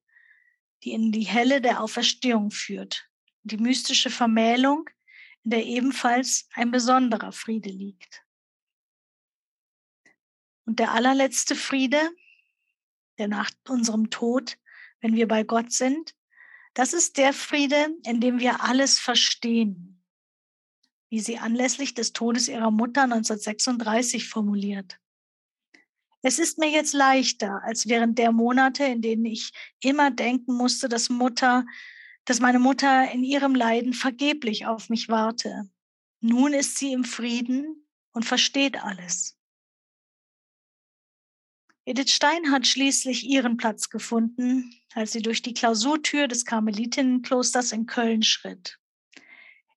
die 0.84 0.90
in 0.90 1.12
die 1.12 1.22
Helle 1.22 1.62
der 1.62 1.82
Auferstehung 1.82 2.50
führt 2.50 3.08
die 3.42 3.56
mystische 3.56 4.10
Vermählung, 4.10 4.90
in 5.44 5.52
der 5.52 5.64
ebenfalls 5.64 6.46
ein 6.52 6.70
besonderer 6.70 7.32
Friede 7.32 7.70
liegt. 7.70 8.22
Und 10.66 10.78
der 10.78 10.92
allerletzte 10.92 11.56
Friede, 11.56 12.10
der 13.16 13.28
nach 13.28 13.50
unserem 13.66 14.10
Tod, 14.10 14.58
wenn 15.00 15.14
wir 15.14 15.26
bei 15.26 15.42
Gott 15.42 15.72
sind, 15.72 16.14
Das 16.74 16.92
ist 16.92 17.18
der 17.18 17.32
Friede, 17.32 17.94
in 18.04 18.20
dem 18.20 18.38
wir 18.38 18.62
alles 18.62 18.98
verstehen, 18.98 20.02
wie 21.10 21.20
sie 21.20 21.38
anlässlich 21.38 21.94
des 21.94 22.12
Todes 22.12 22.48
ihrer 22.48 22.70
Mutter 22.70 23.02
1936 23.02 24.28
formuliert. 24.28 24.98
Es 26.22 26.38
ist 26.38 26.58
mir 26.58 26.70
jetzt 26.70 26.92
leichter 26.92 27.62
als 27.64 27.88
während 27.88 28.18
der 28.18 28.30
Monate, 28.30 28.84
in 28.84 29.00
denen 29.00 29.24
ich 29.24 29.52
immer 29.80 30.10
denken 30.10 30.54
musste, 30.54 30.88
dass 30.88 31.08
Mutter, 31.08 31.64
dass 32.24 32.40
meine 32.40 32.58
Mutter 32.58 33.10
in 33.10 33.24
ihrem 33.24 33.54
Leiden 33.54 33.94
vergeblich 33.94 34.66
auf 34.66 34.90
mich 34.90 35.08
warte. 35.08 35.68
Nun 36.20 36.52
ist 36.52 36.76
sie 36.76 36.92
im 36.92 37.04
Frieden 37.04 37.88
und 38.12 38.24
versteht 38.24 38.84
alles. 38.84 39.39
Edith 41.90 42.12
Stein 42.12 42.52
hat 42.52 42.68
schließlich 42.68 43.24
ihren 43.24 43.56
Platz 43.56 43.90
gefunden, 43.90 44.72
als 44.94 45.10
sie 45.10 45.22
durch 45.22 45.42
die 45.42 45.54
Klausurtür 45.54 46.28
des 46.28 46.44
Karmelitinnenklosters 46.44 47.72
in 47.72 47.86
Köln 47.86 48.22
schritt. 48.22 48.78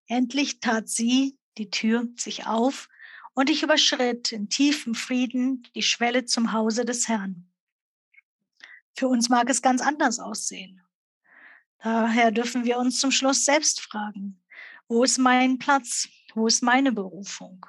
Endlich 0.05 0.59
tat 0.59 0.87
sie, 0.87 1.39
die 1.57 1.71
Tür, 1.71 2.07
sich 2.15 2.45
auf 2.45 2.87
und 3.33 3.49
ich 3.49 3.63
überschritt 3.63 4.31
in 4.31 4.47
tiefem 4.47 4.93
Frieden 4.93 5.67
die 5.73 5.81
Schwelle 5.81 6.25
zum 6.25 6.53
Hause 6.53 6.85
des 6.85 7.07
Herrn. 7.07 7.51
Für 8.95 9.07
uns 9.07 9.29
mag 9.29 9.49
es 9.49 9.63
ganz 9.63 9.81
anders 9.81 10.19
aussehen. 10.19 10.83
Daher 11.81 12.29
dürfen 12.29 12.63
wir 12.63 12.77
uns 12.77 12.99
zum 12.99 13.09
Schluss 13.09 13.43
selbst 13.43 13.81
fragen, 13.81 14.39
wo 14.87 15.03
ist 15.03 15.17
mein 15.17 15.57
Platz, 15.57 16.07
wo 16.35 16.45
ist 16.45 16.61
meine 16.61 16.91
Berufung? 16.91 17.65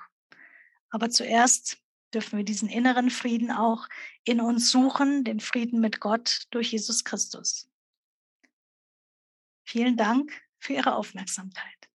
Aber 0.90 1.08
zuerst 1.08 1.78
dürfen 2.14 2.36
wir 2.36 2.44
diesen 2.44 2.68
inneren 2.68 3.10
Frieden 3.10 3.50
auch 3.50 3.88
in 4.24 4.40
uns 4.40 4.70
suchen, 4.70 5.24
den 5.24 5.40
Frieden 5.40 5.80
mit 5.80 6.00
Gott 6.00 6.46
durch 6.50 6.72
Jesus 6.72 7.04
Christus. 7.04 7.68
Vielen 9.66 9.96
Dank 9.96 10.32
für 10.58 10.74
Ihre 10.74 10.94
Aufmerksamkeit. 10.94 11.88